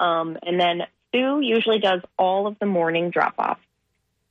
Um, 0.01 0.37
and 0.43 0.59
then 0.59 0.83
Sue 1.15 1.39
usually 1.41 1.79
does 1.79 2.01
all 2.19 2.49
of 2.49 2.59
the 2.59 2.67
morning 2.67 3.11
drop 3.11 3.35
off. 3.39 3.61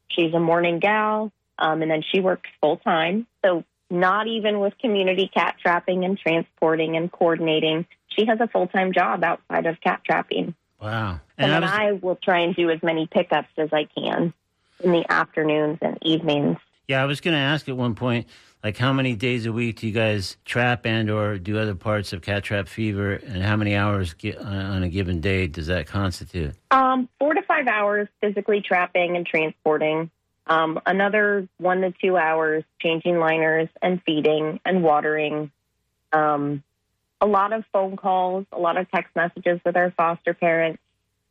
She's 0.10 0.34
a 0.34 0.41
morning 0.41 0.80
gal, 0.80 1.32
um, 1.58 1.82
and 1.82 1.89
then 1.89 2.03
she 2.12 2.19
works 2.19 2.49
full 2.60 2.75
time. 2.77 3.27
So, 3.45 3.63
not 3.89 4.27
even 4.27 4.60
with 4.60 4.77
community 4.80 5.32
cat 5.34 5.56
trapping 5.62 6.03
and 6.03 6.19
transporting 6.19 6.97
and 6.97 7.10
coordinating, 7.10 7.86
she 8.17 8.25
has 8.25 8.39
a 8.39 8.47
full 8.47 8.67
time 8.67 8.93
job 8.93 9.23
outside 9.23 9.65
of 9.65 9.80
cat 9.82 10.01
trapping. 10.06 10.56
wow. 10.82 11.19
And, 11.38 11.51
I 11.51 11.60
then 11.60 11.62
was- 11.62 11.71
I 11.71 11.91
will 11.93 12.15
try 12.15 12.39
and 12.39 12.56
do 12.56 12.69
as 12.69 12.82
many 12.82 13.08
pickups 13.08 13.49
as 13.58 13.69
I 13.71 13.86
can 13.86 14.34
in 14.84 14.91
the 14.91 15.06
afternoons 15.12 15.77
and 15.82 15.97
evenings. 16.01 16.58
Yeah, 16.88 17.01
I 17.01 17.06
was 17.06 17.19
going 17.21 17.34
to 17.34 17.39
ask 17.39 17.67
at 17.67 17.75
one 17.75 17.95
point, 17.95 18.27
like 18.63 18.77
how 18.77 18.93
many 18.93 19.13
days 19.15 19.45
a 19.45 19.51
week 19.51 19.80
do 19.82 19.88
you 19.88 19.93
guys 19.93 20.38
trap 20.45 20.86
and 20.86 21.10
or 21.10 21.38
do 21.38 21.60
other 21.60 21.75
parts 21.75 22.13
of 22.13 22.21
cat 22.21 22.43
trap 22.43 22.67
fever, 22.67 23.13
and 23.13 23.43
how 23.43 23.56
many 23.56 23.75
hours 23.75 24.15
on 24.41 24.84
a 24.84 24.89
given 24.89 25.19
day 25.19 25.47
does 25.47 25.67
that 25.67 25.86
constitute? 25.88 26.56
Um, 26.71 27.10
four 27.19 27.34
to 27.34 27.41
five 27.43 27.67
hours 27.67 28.08
physically 28.21 28.62
trapping 28.62 29.15
and 29.17 29.25
transporting. 29.25 30.10
Um, 30.47 30.80
another 30.86 31.47
one 31.58 31.82
to 31.82 31.91
two 32.01 32.15
hours 32.17 32.63
changing 32.82 33.19
liners 33.19 33.67
and 33.82 34.01
feeding 34.03 34.60
and 34.65 34.82
watering. 34.82 35.51
Um, 36.13 36.63
a 37.21 37.25
lot 37.25 37.53
of 37.53 37.63
phone 37.73 37.95
calls, 37.97 38.45
a 38.51 38.60
lot 38.60 38.77
of 38.77 38.89
text 38.91 39.15
messages 39.15 39.60
with 39.65 39.75
our 39.75 39.91
foster 39.91 40.34
parents. 40.34 40.80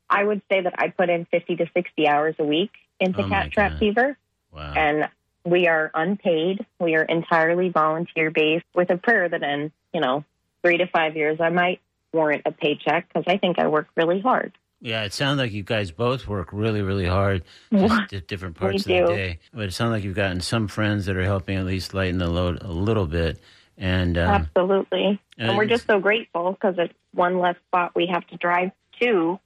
I 0.09 0.23
would 0.25 0.43
say 0.51 0.61
that 0.63 0.75
I 0.79 0.89
put 0.89 1.09
in 1.11 1.27
50 1.27 1.57
to 1.57 1.67
60 1.75 2.09
hours 2.09 2.35
a 2.39 2.45
week 2.45 2.71
into 3.01 3.25
Oh, 3.25 3.29
cat 3.29 3.51
trap 3.53 3.73
God. 3.73 3.79
fever. 3.81 4.17
Wow. 4.53 4.73
and 4.75 5.09
we 5.45 5.69
are 5.69 5.91
unpaid. 5.95 6.65
We 6.81 6.97
are 6.97 7.03
entirely 7.03 7.69
volunteer 7.69 8.31
based 8.31 8.65
with 8.75 8.91
a 8.91 8.97
prayer 8.97 9.29
that 9.29 9.43
in, 9.43 9.71
you 9.93 10.01
know, 10.01 10.25
three 10.63 10.79
to 10.79 10.87
five 10.87 11.15
years, 11.17 11.41
I 11.41 11.51
might 11.51 11.81
warrant 12.13 12.43
a 12.47 12.53
paycheck 12.53 13.07
because 13.09 13.25
I 13.27 13.37
think 13.37 13.59
I 13.59 13.67
work 13.69 13.87
really 13.97 14.21
hard. 14.21 14.53
yeah, 14.81 15.05
it 15.05 15.13
sounds 15.13 15.39
like 15.39 15.53
you 15.53 15.63
guys 15.63 15.91
both 15.91 16.27
work 16.27 16.49
really, 16.53 16.81
really 16.83 17.07
hard, 17.07 17.43
at 17.73 18.27
different 18.27 18.57
parts 18.57 18.87
of 18.87 18.93
the 18.93 19.15
day. 19.15 19.39
But 19.53 19.65
it 19.67 19.73
sounds 19.75 19.91
like 19.91 20.05
you've 20.05 20.17
gotten 20.17 20.41
some 20.41 20.69
friends 20.69 21.07
that 21.07 21.17
are 21.17 21.25
helping 21.25 21.57
at 21.59 21.67
least 21.67 21.93
lighten 21.95 22.19
the 22.19 22.29
load 22.31 22.63
a 22.63 22.73
little 22.73 23.07
bit. 23.07 23.39
And 23.79 24.17
um, 24.17 24.29
Absolutely. 24.29 25.21
and 25.39 25.49
And 25.49 25.57
we're 25.57 25.67
just 25.67 25.87
so 25.87 26.01
grateful 26.01 26.53
because 26.53 26.77
it's 26.79 26.95
one 27.13 27.39
less 27.39 27.57
spot 27.69 27.93
we 27.95 28.07
have 28.07 28.27
to 28.29 28.37
drive 28.37 28.71
to 29.01 29.39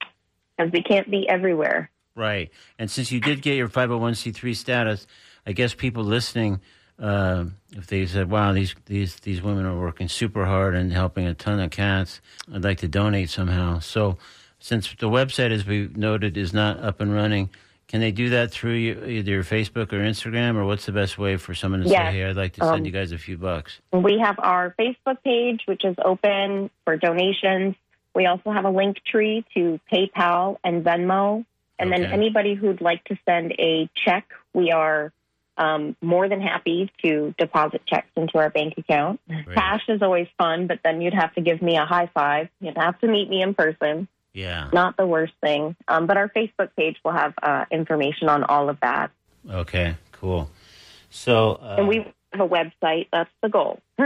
because 0.56 0.72
we 0.72 0.82
can't 0.82 1.10
be 1.10 1.28
everywhere. 1.28 1.90
Right. 2.14 2.50
And 2.78 2.90
since 2.90 3.10
you 3.10 3.20
did 3.20 3.42
get 3.42 3.56
your 3.56 3.68
501c3 3.68 4.54
status, 4.56 5.06
I 5.46 5.52
guess 5.52 5.74
people 5.74 6.04
listening, 6.04 6.60
uh, 6.98 7.46
if 7.72 7.86
they 7.86 8.06
said, 8.06 8.30
wow, 8.30 8.52
these, 8.52 8.74
these, 8.86 9.16
these 9.16 9.40
women 9.40 9.64
are 9.64 9.78
working 9.78 10.08
super 10.08 10.44
hard 10.44 10.74
and 10.74 10.92
helping 10.92 11.26
a 11.26 11.34
ton 11.34 11.60
of 11.60 11.70
cats, 11.70 12.20
I'd 12.52 12.64
like 12.64 12.78
to 12.78 12.88
donate 12.88 13.30
somehow. 13.30 13.78
So 13.78 14.18
since 14.58 14.94
the 14.94 15.08
website, 15.08 15.50
as 15.50 15.66
we 15.66 15.88
noted, 15.94 16.36
is 16.36 16.52
not 16.52 16.78
up 16.80 17.00
and 17.00 17.12
running, 17.12 17.50
can 17.90 18.00
they 18.00 18.12
do 18.12 18.30
that 18.30 18.52
through 18.52 18.74
your, 18.74 19.04
either 19.04 19.32
your 19.32 19.42
Facebook 19.42 19.92
or 19.92 19.98
Instagram, 19.98 20.54
or 20.54 20.64
what's 20.64 20.86
the 20.86 20.92
best 20.92 21.18
way 21.18 21.36
for 21.36 21.54
someone 21.54 21.80
to 21.82 21.88
Yes. 21.88 22.12
say, 22.12 22.18
hey, 22.18 22.24
I'd 22.26 22.36
like 22.36 22.52
to 22.52 22.60
send 22.60 22.76
Um, 22.76 22.84
you 22.84 22.92
guys 22.92 23.10
a 23.10 23.18
few 23.18 23.36
bucks? 23.36 23.80
We 23.92 24.18
have 24.20 24.36
our 24.38 24.74
Facebook 24.78 25.20
page, 25.24 25.62
which 25.66 25.84
is 25.84 25.96
open 26.04 26.70
for 26.84 26.96
donations. 26.96 27.74
We 28.14 28.26
also 28.26 28.52
have 28.52 28.64
a 28.64 28.70
link 28.70 28.98
tree 29.04 29.44
to 29.54 29.80
PayPal 29.92 30.58
and 30.62 30.84
Venmo. 30.84 31.44
And 31.80 31.90
then 31.90 32.04
anybody 32.04 32.54
who'd 32.54 32.80
like 32.80 33.02
to 33.04 33.18
send 33.24 33.52
a 33.58 33.88
check, 33.94 34.28
we 34.54 34.70
are 34.70 35.12
um, 35.56 35.96
more 36.00 36.28
than 36.28 36.40
happy 36.40 36.92
to 37.02 37.34
deposit 37.38 37.82
checks 37.86 38.08
into 38.16 38.38
our 38.38 38.50
bank 38.50 38.74
account. 38.78 39.18
Great. 39.28 39.52
Cash 39.54 39.82
is 39.88 40.00
always 40.00 40.28
fun, 40.38 40.68
but 40.68 40.78
then 40.84 41.00
you'd 41.00 41.14
have 41.14 41.34
to 41.34 41.40
give 41.40 41.60
me 41.60 41.76
a 41.76 41.84
high 41.84 42.08
five. 42.14 42.48
You'd 42.60 42.76
have 42.78 42.98
to 43.00 43.08
meet 43.08 43.28
me 43.28 43.42
in 43.42 43.54
person. 43.54 44.06
Yeah. 44.32 44.68
Not 44.72 44.96
the 44.96 45.06
worst 45.06 45.32
thing. 45.42 45.76
Um, 45.88 46.06
but 46.06 46.16
our 46.16 46.28
Facebook 46.28 46.70
page 46.76 46.96
will 47.04 47.12
have 47.12 47.34
uh, 47.42 47.64
information 47.70 48.28
on 48.28 48.44
all 48.44 48.68
of 48.68 48.78
that. 48.80 49.10
Okay, 49.48 49.96
cool. 50.12 50.50
So, 51.10 51.54
uh, 51.62 51.76
And 51.78 51.88
we 51.88 52.06
have 52.32 52.40
a 52.40 52.48
website. 52.48 53.08
That's 53.12 53.30
the 53.42 53.48
goal. 53.48 53.80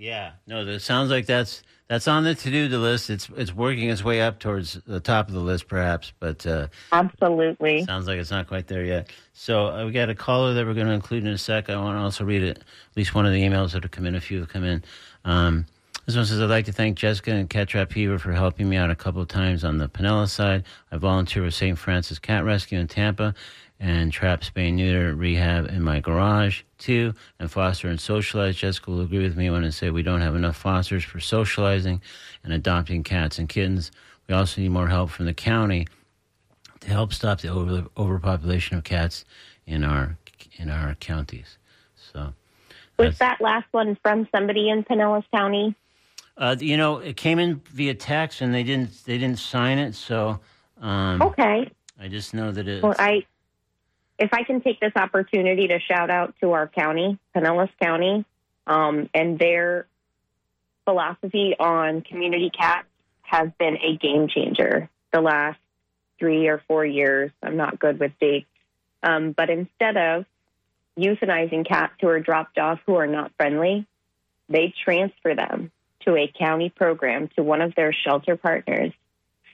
Yeah, 0.00 0.32
no, 0.46 0.64
that 0.64 0.80
sounds 0.80 1.10
like 1.10 1.26
that's 1.26 1.62
that's 1.86 2.08
on 2.08 2.24
the 2.24 2.34
to 2.34 2.50
do 2.50 2.78
list. 2.78 3.10
It's 3.10 3.28
it's 3.36 3.54
working 3.54 3.90
its 3.90 4.02
way 4.02 4.22
up 4.22 4.38
towards 4.38 4.80
the 4.86 4.98
top 4.98 5.28
of 5.28 5.34
the 5.34 5.40
list, 5.40 5.68
perhaps, 5.68 6.14
but 6.18 6.46
uh, 6.46 6.68
Absolutely. 6.90 7.84
sounds 7.84 8.06
like 8.06 8.18
it's 8.18 8.30
not 8.30 8.48
quite 8.48 8.66
there 8.66 8.82
yet. 8.82 9.10
So 9.34 9.66
uh, 9.66 9.84
we 9.84 9.92
got 9.92 10.08
a 10.08 10.14
caller 10.14 10.54
that 10.54 10.64
we're 10.64 10.72
going 10.72 10.86
to 10.86 10.94
include 10.94 11.26
in 11.26 11.30
a 11.30 11.36
sec. 11.36 11.68
I 11.68 11.76
want 11.76 11.98
to 11.98 12.02
also 12.02 12.24
read 12.24 12.42
it, 12.42 12.56
at 12.56 12.96
least 12.96 13.14
one 13.14 13.26
of 13.26 13.32
the 13.32 13.42
emails 13.42 13.72
that 13.72 13.82
have 13.82 13.90
come 13.90 14.06
in. 14.06 14.14
A 14.14 14.22
few 14.22 14.38
have 14.40 14.48
come 14.48 14.64
in. 14.64 14.82
Um, 15.26 15.66
this 16.10 16.16
one 16.16 16.26
says, 16.26 16.40
I'd 16.40 16.50
like 16.50 16.64
to 16.64 16.72
thank 16.72 16.98
Jessica 16.98 17.30
and 17.30 17.48
Cat 17.48 17.68
Trap 17.68 17.92
Fever 17.92 18.18
for 18.18 18.32
helping 18.32 18.68
me 18.68 18.76
out 18.76 18.90
a 18.90 18.96
couple 18.96 19.22
of 19.22 19.28
times 19.28 19.62
on 19.62 19.78
the 19.78 19.88
Pinellas 19.88 20.30
side. 20.30 20.64
I 20.90 20.96
volunteer 20.96 21.44
with 21.44 21.54
St. 21.54 21.78
Francis 21.78 22.18
Cat 22.18 22.42
Rescue 22.42 22.80
in 22.80 22.88
Tampa 22.88 23.32
and 23.78 24.12
trap 24.12 24.40
spay 24.40 24.72
neuter 24.72 25.14
rehab 25.14 25.68
in 25.68 25.82
my 25.82 26.00
garage 26.00 26.62
too 26.78 27.14
and 27.38 27.48
foster 27.50 27.88
and 27.88 27.98
socialize 27.98 28.54
jessica 28.56 28.90
will 28.90 29.00
agree 29.00 29.22
with 29.22 29.38
me 29.38 29.48
when 29.48 29.64
i 29.64 29.70
say 29.70 29.88
we 29.88 30.02
don't 30.02 30.20
have 30.20 30.34
enough 30.34 30.54
fosters 30.54 31.02
for 31.02 31.18
socializing 31.18 32.02
and 32.44 32.52
adopting 32.52 33.02
cats 33.02 33.38
and 33.38 33.48
kittens 33.48 33.90
we 34.28 34.34
also 34.34 34.60
need 34.60 34.68
more 34.68 34.88
help 34.88 35.08
from 35.08 35.24
the 35.24 35.32
county 35.32 35.86
to 36.80 36.88
help 36.88 37.14
stop 37.14 37.40
the 37.40 37.48
over, 37.48 37.86
overpopulation 37.96 38.76
of 38.76 38.84
cats 38.84 39.24
in 39.66 39.82
our 39.82 40.18
in 40.58 40.68
our 40.68 40.94
counties 40.96 41.56
so 41.94 42.34
Was 42.98 43.16
that 43.16 43.40
last 43.40 43.66
one 43.70 43.96
from 44.02 44.28
somebody 44.30 44.68
in 44.68 44.84
Pinellas 44.84 45.24
County? 45.32 45.74
Uh, 46.40 46.56
you 46.58 46.76
know 46.76 46.98
it 46.98 47.16
came 47.16 47.38
in 47.38 47.60
via 47.72 47.94
text 47.94 48.40
and 48.40 48.52
they 48.52 48.64
didn't 48.64 49.04
they 49.04 49.18
didn't 49.18 49.38
sign 49.38 49.78
it 49.78 49.94
so 49.94 50.40
um, 50.80 51.22
Okay. 51.22 51.70
i 52.00 52.08
just 52.08 52.34
know 52.34 52.50
that 52.50 52.66
it's 52.66 52.82
Well, 52.82 52.96
I, 52.98 53.24
if 54.18 54.30
I 54.34 54.42
can 54.42 54.60
take 54.60 54.80
this 54.80 54.92
opportunity 54.96 55.68
to 55.68 55.78
shout 55.80 56.10
out 56.10 56.34
to 56.42 56.52
our 56.52 56.66
county, 56.66 57.18
Pinellas 57.34 57.70
County, 57.80 58.24
um, 58.66 59.08
and 59.14 59.38
their 59.38 59.86
philosophy 60.84 61.54
on 61.58 62.02
community 62.02 62.50
cats 62.50 62.86
has 63.22 63.48
been 63.58 63.76
a 63.76 63.96
game 63.96 64.28
changer 64.28 64.90
the 65.12 65.20
last 65.20 65.58
three 66.18 66.48
or 66.48 66.62
four 66.68 66.84
years. 66.84 67.30
I'm 67.42 67.56
not 67.56 67.78
good 67.78 67.98
with 67.98 68.12
dates. 68.20 68.46
Um, 69.02 69.32
but 69.32 69.48
instead 69.48 69.96
of 69.96 70.26
euthanizing 70.98 71.66
cats 71.66 71.94
who 72.00 72.08
are 72.08 72.20
dropped 72.20 72.58
off 72.58 72.78
who 72.84 72.96
are 72.96 73.06
not 73.06 73.32
friendly, 73.38 73.86
they 74.50 74.74
transfer 74.84 75.34
them 75.34 75.70
to 76.06 76.16
a 76.16 76.32
county 76.38 76.70
program 76.70 77.28
to 77.36 77.42
one 77.42 77.60
of 77.60 77.74
their 77.74 77.92
shelter 77.92 78.36
partners 78.36 78.92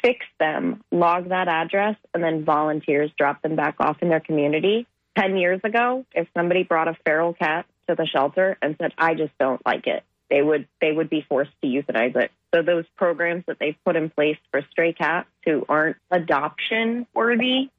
fix 0.03 0.25
them, 0.39 0.83
log 0.93 1.31
that 1.31 1.49
address, 1.49 1.97
and 2.15 2.23
then 2.23 2.45
volunteers 2.45 3.11
drop 3.19 3.43
them 3.43 3.57
back 3.57 3.77
off 3.81 3.97
in 4.03 4.09
their 4.09 4.21
community. 4.21 4.87
Ten 5.17 5.37
years 5.37 5.61
ago, 5.65 6.05
if 6.15 6.29
somebody 6.37 6.63
brought 6.63 6.89
a 6.89 6.97
feral 7.05 7.33
cat 7.33 7.67
to 7.89 7.95
the 7.95 8.07
shelter 8.07 8.57
and 8.61 8.77
said, 8.79 8.93
"I 8.99 9.15
just 9.15 9.37
don't 9.39 9.65
like 9.65 9.87
it," 9.87 10.05
they 10.29 10.43
would 10.43 10.69
they 10.81 10.93
would 10.93 11.11
be 11.11 11.23
forced 11.23 11.53
to 11.63 11.67
euthanize 11.67 12.15
it. 12.17 12.31
So 12.55 12.63
those 12.63 12.85
programs 12.97 13.45
that 13.47 13.59
they've 13.59 13.77
put 13.85 13.97
in 13.97 14.11
place 14.11 14.39
for 14.51 14.63
stray 14.71 14.93
cats 14.93 15.29
who 15.45 15.65
aren't 15.69 15.97
adoption 16.11 17.07
worthy, 17.15 17.71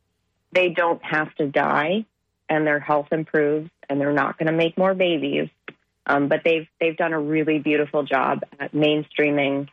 they 0.52 0.70
don't 0.70 1.04
have 1.04 1.34
to 1.36 1.48
die, 1.48 2.06
and 2.50 2.66
their 2.66 2.80
health 2.80 3.08
improves, 3.12 3.70
and 3.90 4.02
they're 4.02 4.14
not 4.14 4.38
going 4.38 4.48
to 4.48 4.58
make 4.58 4.78
more 4.78 4.94
babies. 4.94 5.50
Um, 6.10 6.28
but 6.30 6.42
they've 6.46 6.68
they've 6.80 6.96
done 6.98 7.12
a 7.14 7.20
really 7.20 7.60
beautiful 7.60 8.04
job 8.04 8.44
at 8.60 8.72
mainstreaming 8.74 9.68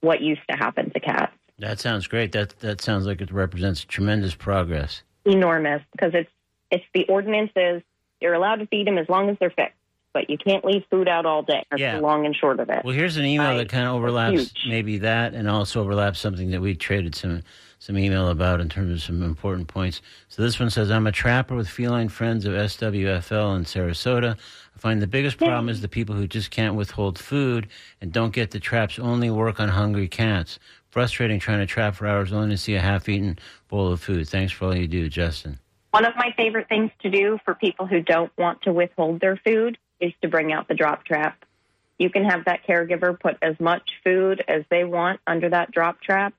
what 0.00 0.20
used 0.20 0.42
to 0.50 0.56
happen 0.56 0.90
to 0.90 1.00
cats. 1.00 1.32
that 1.58 1.80
sounds 1.80 2.06
great 2.06 2.32
that 2.32 2.50
that 2.60 2.80
sounds 2.80 3.06
like 3.06 3.20
it 3.20 3.32
represents 3.32 3.84
tremendous 3.84 4.34
progress 4.34 5.02
Enormous 5.24 5.82
because 5.92 6.12
it's 6.14 6.30
it's 6.70 6.84
the 6.94 7.04
ordinances. 7.08 7.82
You're 8.20 8.34
allowed 8.34 8.56
to 8.56 8.66
feed 8.66 8.86
them 8.86 8.96
as 8.98 9.08
long 9.08 9.28
as 9.28 9.36
they're 9.40 9.50
fixed, 9.50 9.74
but 10.14 10.30
you 10.30 10.38
can't 10.38 10.64
leave 10.64 10.82
food 10.90 11.08
out 11.08 11.26
all 11.26 11.42
day. 11.42 11.64
That's 11.70 11.80
Yeah. 11.80 11.96
the 11.96 12.02
long 12.02 12.24
and 12.26 12.34
short 12.34 12.60
of 12.60 12.70
it. 12.70 12.84
Well, 12.84 12.94
here's 12.94 13.16
an 13.16 13.24
email 13.24 13.48
Right. 13.50 13.56
that 13.58 13.68
kind 13.68 13.86
of 13.88 13.94
overlaps 13.94 14.52
maybe 14.68 14.98
that, 14.98 15.34
and 15.34 15.48
also 15.50 15.80
overlaps 15.80 16.18
something 16.20 16.50
that 16.52 16.60
we 16.60 16.74
traded 16.76 17.14
some 17.16 17.42
some 17.78 17.98
email 17.98 18.28
about 18.28 18.60
in 18.60 18.68
terms 18.68 18.90
of 18.90 19.02
some 19.02 19.22
important 19.22 19.68
points. 19.68 20.02
So 20.28 20.42
this 20.42 20.58
one 20.58 20.70
says, 20.70 20.90
"I'm 20.90 21.06
a 21.06 21.12
trapper 21.12 21.54
with 21.54 21.68
feline 21.68 22.08
friends 22.08 22.44
of 22.44 22.54
SWFL 22.54 23.54
in 23.54 23.64
Sarasota. 23.64 24.36
I 24.74 24.78
find 24.78 25.00
the 25.00 25.06
biggest 25.06 25.38
problem 25.38 25.68
is 25.68 25.80
the 25.80 25.88
people 25.88 26.14
who 26.14 26.26
just 26.26 26.50
can't 26.50 26.74
withhold 26.74 27.18
food 27.18 27.68
and 28.00 28.12
don't 28.12 28.32
get 28.32 28.50
the 28.50 28.60
traps 28.60 28.98
only 28.98 29.30
work 29.30 29.60
on 29.60 29.68
hungry 29.68 30.08
cats. 30.08 30.58
Frustrating 30.88 31.38
trying 31.38 31.58
to 31.58 31.66
trap 31.66 31.94
for 31.94 32.06
hours 32.06 32.32
only 32.32 32.50
to 32.50 32.56
see 32.56 32.74
a 32.74 32.80
half-eaten 32.80 33.38
bowl 33.68 33.92
of 33.92 34.00
food. 34.00 34.28
Thanks 34.28 34.52
for 34.52 34.66
all 34.66 34.74
you 34.74 34.88
do, 34.88 35.08
Justin." 35.08 35.58
One 35.90 36.04
of 36.04 36.14
my 36.16 36.32
favorite 36.36 36.68
things 36.68 36.90
to 37.02 37.10
do 37.10 37.38
for 37.44 37.54
people 37.54 37.86
who 37.86 38.00
don't 38.00 38.30
want 38.36 38.62
to 38.62 38.72
withhold 38.72 39.20
their 39.20 39.36
food 39.36 39.78
is 40.00 40.12
to 40.22 40.28
bring 40.28 40.52
out 40.52 40.68
the 40.68 40.74
drop 40.74 41.04
trap. 41.04 41.44
You 41.98 42.10
can 42.10 42.24
have 42.24 42.44
that 42.44 42.66
caregiver 42.66 43.18
put 43.18 43.38
as 43.40 43.58
much 43.58 43.90
food 44.04 44.44
as 44.46 44.64
they 44.68 44.84
want 44.84 45.20
under 45.26 45.48
that 45.48 45.70
drop 45.70 46.02
trap. 46.02 46.34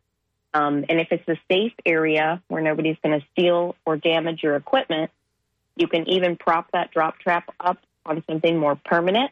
Um, 0.58 0.86
and 0.89 1.00
if 1.00 1.10
it's 1.12 1.28
a 1.28 1.38
safe 1.52 1.74
area 1.86 2.41
where 2.48 2.62
nobody's 2.62 2.98
going 3.04 3.20
to 3.20 3.26
steal 3.32 3.76
or 3.86 3.96
damage 3.96 4.41
your 4.41 4.56
equipment, 4.56 5.12
you 5.76 5.88
can 5.88 6.10
even 6.10 6.36
prop 6.36 6.72
that 6.72 6.89
drop 6.91 7.20
trap 7.20 7.54
up 7.60 7.78
on 8.06 8.24
something 8.28 8.58
more 8.58 8.76
permanent 8.76 9.30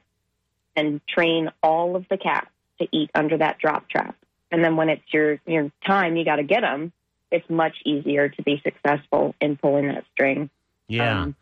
and 0.76 1.02
train 1.08 1.50
all 1.64 1.96
of 1.96 2.06
the 2.10 2.18
cats 2.18 2.50
to 2.80 2.88
eat 2.92 3.10
under 3.16 3.38
that 3.38 3.58
drop 3.58 3.90
trap. 3.90 4.16
And 4.52 4.64
then 4.64 4.76
when 4.76 4.90
it's 4.90 5.02
your 5.12 5.40
your 5.48 5.72
time, 5.86 6.16
you 6.16 6.26
got 6.26 6.36
to 6.36 6.44
get 6.44 6.62
them. 6.62 6.92
It's 7.32 7.50
much 7.50 7.76
easier 7.86 8.30
to 8.30 8.44
be 8.44 8.62
successful 8.64 9.34
in 9.42 9.58
pulling 9.58 9.88
that 9.88 10.04
string. 10.14 10.52
Yeah. 10.88 11.24
Um, 11.24 11.36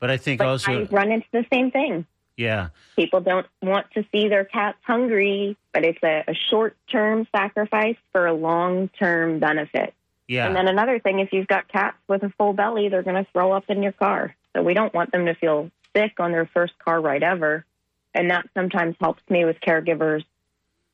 but 0.00 0.10
I 0.10 0.16
think 0.16 0.38
but 0.38 0.48
also, 0.48 0.82
I 0.82 0.88
run 0.90 1.12
into 1.12 1.26
the 1.32 1.44
same 1.52 1.70
thing. 1.70 2.06
Yeah. 2.36 2.68
People 2.96 3.20
don't 3.20 3.46
want 3.62 3.86
to 3.94 4.04
see 4.12 4.28
their 4.28 4.44
cats 4.44 4.78
hungry, 4.82 5.56
but 5.72 5.84
it's 5.84 6.02
a, 6.02 6.24
a 6.28 6.34
short 6.50 6.76
term 6.90 7.26
sacrifice 7.34 7.96
for 8.12 8.26
a 8.26 8.34
long 8.34 8.88
term 8.98 9.38
benefit. 9.38 9.94
Yeah. 10.28 10.46
And 10.46 10.56
then 10.56 10.68
another 10.68 10.98
thing, 10.98 11.20
if 11.20 11.32
you've 11.32 11.46
got 11.46 11.68
cats 11.68 11.96
with 12.08 12.22
a 12.22 12.30
full 12.36 12.52
belly, 12.52 12.88
they're 12.88 13.02
going 13.02 13.22
to 13.22 13.30
throw 13.32 13.52
up 13.52 13.64
in 13.68 13.82
your 13.82 13.92
car. 13.92 14.34
So 14.54 14.62
we 14.62 14.74
don't 14.74 14.92
want 14.92 15.12
them 15.12 15.26
to 15.26 15.34
feel 15.34 15.70
sick 15.94 16.18
on 16.18 16.32
their 16.32 16.46
first 16.46 16.78
car 16.78 17.00
ride 17.00 17.22
ever. 17.22 17.64
And 18.12 18.30
that 18.30 18.48
sometimes 18.54 18.96
helps 19.00 19.22
me 19.30 19.44
with 19.44 19.60
caregivers 19.60 20.24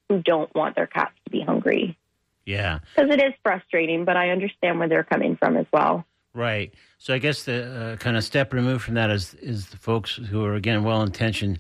who 0.09 0.21
don't 0.21 0.55
want 0.55 0.77
their 0.77 0.87
cats 0.87 1.15
to 1.25 1.31
be 1.31 1.41
hungry. 1.41 1.97
yeah. 2.45 2.81
Because 2.95 3.11
it 3.11 3.23
is 3.23 3.33
frustrating, 3.43 4.05
but 4.05 4.17
I 4.17 4.31
understand 4.31 4.79
where 4.79 4.89
they're 4.89 5.05
coming 5.05 5.37
from 5.37 5.57
as 5.57 5.67
well. 5.73 6.05
Right. 6.35 6.73
So 6.99 7.13
I 7.13 7.19
guess 7.19 7.43
the 7.43 7.65
uh, 7.65 7.97
kind 7.97 8.17
of 8.17 8.25
step 8.25 8.53
removed 8.53 8.83
from 8.85 8.95
that 8.95 9.11
is 9.11 9.35
is 9.35 9.69
the 9.69 9.77
folks 9.77 10.17
who 10.17 10.45
are 10.45 10.55
again 10.55 10.83
well 10.83 11.03
intentioned, 11.03 11.59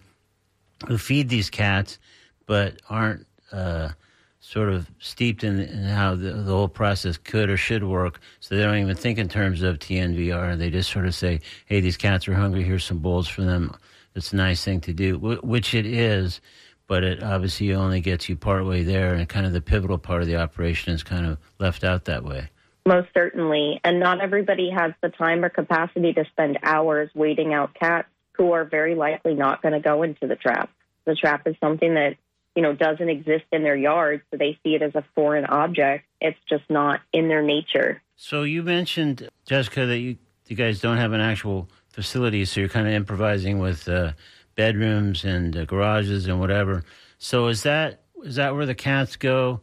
who 0.89 0.97
feed 0.97 1.29
these 1.29 1.51
cats, 1.51 1.99
but 2.47 2.81
aren't 2.89 3.27
uh, 3.53 3.91
sort 4.41 4.71
of 4.71 4.91
steeped 4.99 5.45
in, 5.45 5.61
in 5.61 5.85
how 5.85 6.15
the, 6.15 6.33
the 6.33 6.53
whole 6.53 6.69
process 6.69 7.19
could 7.19 7.51
or 7.51 7.57
should 7.59 7.85
work. 7.85 8.21
So 8.41 8.55
they 8.57 8.63
don't 8.63 8.79
even 8.79 8.97
think 8.97 9.19
in 9.19 9.29
terms 9.29 9.63
of 9.63 9.79
TNVR. 9.79 10.57
They 10.57 10.71
just 10.71 10.91
sort 10.91 11.07
of 11.07 11.15
say, 11.15 11.41
"Hey, 11.67 11.81
these 11.81 11.99
cats 11.99 12.27
are 12.27 12.35
hungry. 12.35 12.63
Here's 12.63 12.85
some 12.85 12.99
bowls 12.99 13.29
for 13.29 13.43
them." 13.43 13.75
It's 14.15 14.33
a 14.33 14.37
nice 14.37 14.65
thing 14.65 14.81
to 14.83 14.93
do, 14.95 15.19
wh- 15.19 15.45
which 15.45 15.75
it 15.75 15.87
is. 15.87 16.41
But 16.87 17.05
it 17.05 17.23
obviously 17.23 17.73
only 17.75 18.01
gets 18.01 18.29
you 18.29 18.37
partway 18.37 18.83
there, 18.83 19.15
and 19.15 19.29
kind 19.29 19.47
of 19.47 19.53
the 19.53 19.61
pivotal 19.61 19.99
part 19.99 20.23
of 20.23 20.29
the 20.29 20.37
operation 20.37 20.93
is 20.93 21.03
kind 21.03 21.27
of 21.27 21.39
left 21.59 21.85
out 21.85 22.07
that 22.07 22.25
way. 22.25 22.49
Most 22.87 23.09
certainly. 23.15 23.81
And 23.85 24.01
not 24.01 24.21
everybody 24.21 24.71
has 24.71 24.93
the 25.03 25.09
time 25.09 25.45
or 25.45 25.49
capacity 25.49 26.13
to 26.15 26.25
spend 26.33 26.59
hours 26.63 27.11
waiting 27.15 27.55
out 27.55 27.75
cats 27.75 28.09
who 28.33 28.53
are 28.53 28.65
very 28.65 28.95
likely 28.95 29.35
not 29.35 29.63
going 29.63 29.75
to 29.75 29.81
go 29.81 30.03
into 30.03 30.27
the 30.27 30.37
trap. 30.37 30.71
The 31.05 31.15
trap 31.15 31.47
is 31.47 31.55
something 31.61 31.95
that, 31.95 32.17
you 32.57 32.63
know, 32.63 32.75
doesn't 32.75 33.09
exist 33.09 33.45
in 33.53 33.63
their 33.63 33.77
yard, 33.77 34.23
so 34.31 34.37
they 34.37 34.59
see 34.63 34.75
it 34.75 34.83
as 34.83 34.95
a 34.95 35.05
foreign 35.15 35.45
object. 35.45 36.05
It's 36.21 36.39
just 36.49 36.65
not 36.69 37.01
in 37.13 37.29
their 37.29 37.43
nature. 37.43 38.03
So 38.17 38.43
you 38.43 38.63
mentioned 38.63 39.29
Jessica 39.47 39.87
that 39.87 39.99
you 39.99 40.17
you 40.47 40.57
guys 40.57 40.81
don't 40.81 40.99
have 40.99 41.13
an 41.13 41.21
actual 41.21 41.69
facility, 41.89 42.45
so 42.45 42.61
you're 42.61 42.69
kind 42.69 42.87
of 42.87 42.93
improvising 42.93 43.59
with 43.59 43.89
uh, 43.89 44.13
bedrooms 44.55 45.25
and 45.25 45.57
uh, 45.57 45.65
garages 45.65 46.27
and 46.27 46.39
whatever. 46.41 46.85
So 47.19 47.49
is 47.49 47.63
that 47.63 48.03
is 48.23 48.37
that 48.37 48.55
where 48.55 48.67
the 48.67 48.75
cats 48.75 49.17
go, 49.17 49.61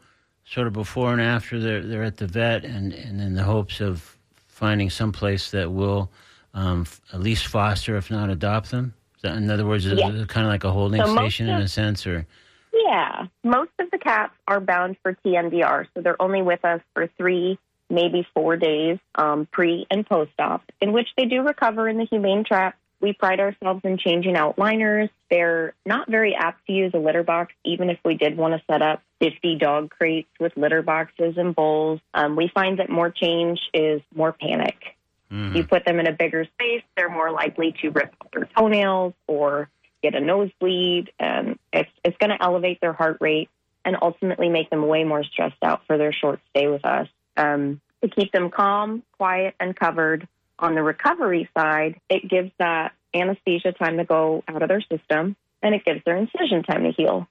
sort 0.50 0.68
of 0.68 0.74
before 0.74 1.14
and 1.14 1.22
after 1.22 1.60
they're 1.60 1.82
they're 1.84 2.04
at 2.04 2.18
the 2.18 2.28
vet, 2.28 2.66
and 2.66 2.94
and 2.94 3.22
in 3.22 3.36
the 3.36 3.44
hopes 3.44 3.82
of 3.82 4.18
finding 4.48 4.90
some 4.90 5.12
place 5.12 5.52
that 5.52 5.72
will 5.72 6.10
um, 6.54 6.82
f- 6.82 7.00
at 7.14 7.22
least 7.22 7.48
foster, 7.48 7.96
if 7.96 8.10
not 8.12 8.30
adopt 8.30 8.72
them? 8.72 8.94
In 9.24 9.50
other 9.52 9.66
words, 9.66 9.86
is 9.86 10.00
Yeah. 10.00 10.10
it 10.12 10.28
kind 10.28 10.46
of 10.46 10.52
like 10.52 10.64
a 10.64 10.72
holding 10.72 11.02
So 11.06 11.16
station 11.16 11.48
in 11.48 11.62
a 11.62 11.68
sense, 11.68 12.08
or 12.08 12.26
Yeah. 12.74 13.28
Most 13.44 13.72
of 13.80 13.92
the 13.92 13.98
cats 14.00 14.34
are 14.48 14.60
bound 14.60 14.98
for 15.04 15.14
TNVR, 15.14 15.86
so 15.94 16.02
they're 16.02 16.22
only 16.22 16.42
with 16.42 16.64
us 16.66 16.82
for 16.94 17.08
three, 17.18 17.60
maybe 17.90 18.26
four 18.34 18.58
days, 18.58 18.98
um, 19.16 19.48
pre 19.52 19.86
and 19.92 20.06
post 20.06 20.32
op, 20.40 20.64
in 20.82 20.92
which 20.94 21.10
they 21.18 21.26
do 21.26 21.42
recover 21.42 21.88
in 21.88 21.98
the 21.98 22.06
humane 22.06 22.44
trap. 22.44 22.76
We 23.02 23.14
pride 23.14 23.40
ourselves 23.40 23.82
in 23.86 23.98
changing 23.98 24.36
out 24.36 24.58
liners. 24.58 25.10
They're 25.30 25.74
not 25.86 26.10
very 26.10 26.36
apt 26.36 26.66
to 26.68 26.74
use 26.74 26.92
a 26.94 27.00
litter 27.00 27.24
box, 27.24 27.54
even 27.64 27.90
if 27.90 28.00
we 28.04 28.16
did 28.16 28.36
want 28.36 28.56
to 28.56 28.62
set 28.72 28.82
up 28.82 29.02
50 29.20 29.58
dog 29.58 29.90
crates 29.90 30.30
with 30.40 30.54
litter 30.56 30.82
boxes 30.82 31.36
and 31.38 31.56
bowls. 31.56 32.00
Um, 32.14 32.36
we 32.36 32.50
find 32.54 32.80
that 32.80 32.90
more 32.90 33.10
change 33.10 33.60
is 33.74 34.02
more 34.16 34.32
panic. 34.32 34.96
Mhm. 35.32 35.56
You 35.56 35.64
put 35.64 35.86
them 35.86 36.00
in 36.00 36.08
a 36.08 36.12
bigger 36.12 36.46
space, 36.46 36.84
they're 36.96 37.10
more 37.10 37.32
likely 37.32 37.74
to 37.82 37.90
rip 37.90 38.16
up 38.22 38.32
their 38.32 38.50
toenails 38.58 39.14
or 39.28 39.70
get 40.02 40.16
a 40.16 40.20
nosebleed, 40.20 41.12
and 41.20 41.60
it's 41.72 41.92
it's 42.04 42.18
going 42.18 42.32
to 42.32 42.42
elevate 42.42 42.82
their 42.82 42.94
heart 42.94 43.18
rate 43.20 43.50
and 43.86 43.98
ultimately 44.02 44.50
make 44.50 44.70
them 44.70 44.88
way 44.88 45.04
more 45.04 45.24
stressed 45.24 45.64
out 45.64 45.86
for 45.86 45.98
their 45.98 46.14
short 46.14 46.40
stay 46.50 46.68
with 46.68 46.86
us. 46.86 47.08
Um, 47.38 47.82
to 48.02 48.10
keep 48.10 48.32
them 48.32 48.50
calm, 48.50 49.04
quiet, 49.18 49.56
and 49.60 49.76
covered. 49.76 50.28
On 50.58 50.76
the 50.76 50.84
recovery 50.84 51.50
side, 51.58 52.00
it 52.10 52.30
gives 52.30 52.52
that 52.60 52.94
anesthesia 53.14 53.72
time 53.72 53.98
to 53.98 54.06
go 54.06 54.44
out 54.48 54.62
of 54.62 54.70
their 54.70 54.82
system, 54.82 55.36
and 55.62 55.76
it 55.76 55.86
gives 55.86 56.04
their 56.06 56.18
incision 56.18 56.64
time 56.64 56.84
to 56.84 56.92
heal. 56.92 57.28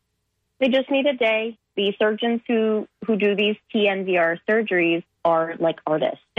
They 0.61 0.69
just 0.69 0.91
need 0.91 1.07
a 1.07 1.15
day. 1.15 1.57
The 1.79 1.95
surgeons 1.97 2.41
who 2.49 2.89
who 3.07 3.17
do 3.17 3.37
these 3.37 3.55
TNVR 3.73 4.41
surgeries 4.51 5.05
are 5.25 5.55
like 5.61 5.79
artists. 5.87 6.19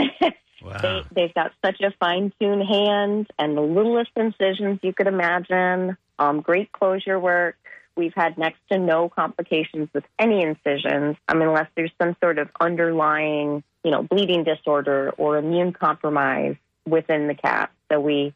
wow, 0.62 0.76
They, 0.82 1.02
they've 1.12 1.34
got 1.34 1.52
such 1.64 1.80
a 1.80 1.92
fine 1.98 2.30
tuned 2.38 2.68
hand 2.68 3.26
and 3.38 3.56
the 3.56 3.62
littlest 3.62 4.10
incisions 4.16 4.80
you 4.82 4.92
could 4.92 5.06
imagine. 5.06 5.96
Um, 6.18 6.42
great 6.42 6.70
closure 6.72 7.18
work. 7.18 7.56
We've 7.96 8.12
had 8.14 8.36
next 8.36 8.58
to 8.70 8.78
no 8.78 9.08
complications 9.08 9.88
with 9.94 10.04
any 10.18 10.42
incisions, 10.42 11.16
um, 11.26 11.40
unless 11.40 11.68
there's 11.74 11.92
some 11.98 12.14
sort 12.22 12.38
of 12.38 12.50
underlying, 12.60 13.64
you 13.82 13.90
know, 13.90 14.02
bleeding 14.02 14.44
disorder 14.44 15.14
or 15.16 15.38
immune 15.38 15.72
compromise 15.72 16.56
within 16.86 17.28
the 17.28 17.34
cat. 17.34 17.70
So 17.90 17.98
we 17.98 18.34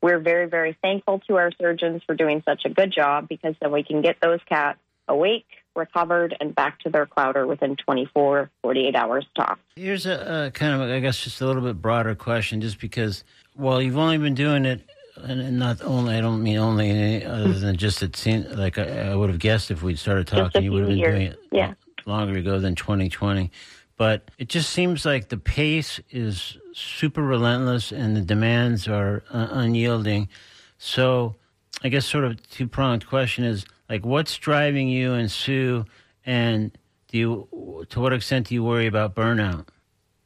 we're 0.00 0.20
very 0.20 0.48
very 0.48 0.74
thankful 0.80 1.20
to 1.28 1.36
our 1.36 1.50
surgeons 1.60 2.00
for 2.06 2.14
doing 2.14 2.42
such 2.46 2.62
a 2.64 2.70
good 2.70 2.94
job 2.94 3.28
because 3.28 3.54
then 3.60 3.72
we 3.72 3.82
can 3.82 4.00
get 4.00 4.16
those 4.22 4.40
cats 4.48 4.78
awake, 5.06 5.46
recovered, 5.76 6.36
and 6.40 6.54
back 6.54 6.78
to 6.80 6.90
their 6.90 7.06
clouder 7.06 7.46
within 7.46 7.76
24, 7.76 8.50
48 8.62 8.94
hours 8.96 9.26
tops. 9.36 9.60
Here's 9.76 10.06
a, 10.06 10.46
a 10.46 10.50
kind 10.50 10.74
of, 10.80 10.88
I 10.88 11.00
guess, 11.00 11.22
just 11.22 11.40
a 11.40 11.46
little 11.46 11.62
bit 11.62 11.80
broader 11.80 12.14
question, 12.14 12.60
just 12.60 12.80
because, 12.80 13.24
well, 13.56 13.80
you've 13.82 13.98
only 13.98 14.18
been 14.18 14.34
doing 14.34 14.64
it, 14.64 14.80
and 15.22 15.58
not 15.58 15.82
only, 15.82 16.14
I 16.16 16.20
don't 16.20 16.42
mean 16.42 16.58
only, 16.58 16.90
any 16.90 17.24
other 17.24 17.52
than 17.52 17.76
just 17.86 18.02
it 18.02 18.16
seemed 18.16 18.50
like 18.52 18.78
I, 18.78 19.10
I 19.10 19.14
would 19.14 19.30
have 19.30 19.38
guessed 19.38 19.70
if 19.70 19.82
we'd 19.82 19.98
started 19.98 20.26
talking, 20.26 20.62
you 20.62 20.72
would 20.72 20.80
have 20.82 20.88
been 20.88 20.98
years. 20.98 21.12
doing 21.14 21.26
it 21.28 21.38
Yeah. 21.52 21.74
longer 22.06 22.38
ago 22.38 22.58
than 22.58 22.74
2020. 22.74 23.50
But 23.98 24.30
it 24.36 24.50
just 24.50 24.68
seems 24.70 25.06
like 25.06 25.30
the 25.30 25.38
pace 25.38 26.00
is 26.10 26.58
super 26.74 27.22
relentless 27.22 27.92
and 27.92 28.14
the 28.14 28.20
demands 28.20 28.86
are 28.88 29.22
uh, 29.32 29.48
unyielding. 29.52 30.28
So, 30.76 31.36
I 31.82 31.88
guess, 31.88 32.04
sort 32.04 32.24
of 32.24 32.46
two 32.50 32.66
pronged 32.68 33.06
question 33.06 33.44
is 33.44 33.64
like, 33.88 34.04
what's 34.04 34.36
driving 34.36 34.88
you 34.88 35.12
and 35.14 35.30
Sue, 35.30 35.84
and 36.24 36.76
do 37.08 37.18
you, 37.18 37.86
to 37.90 38.00
what 38.00 38.12
extent 38.12 38.48
do 38.48 38.54
you 38.54 38.64
worry 38.64 38.86
about 38.86 39.14
burnout? 39.14 39.68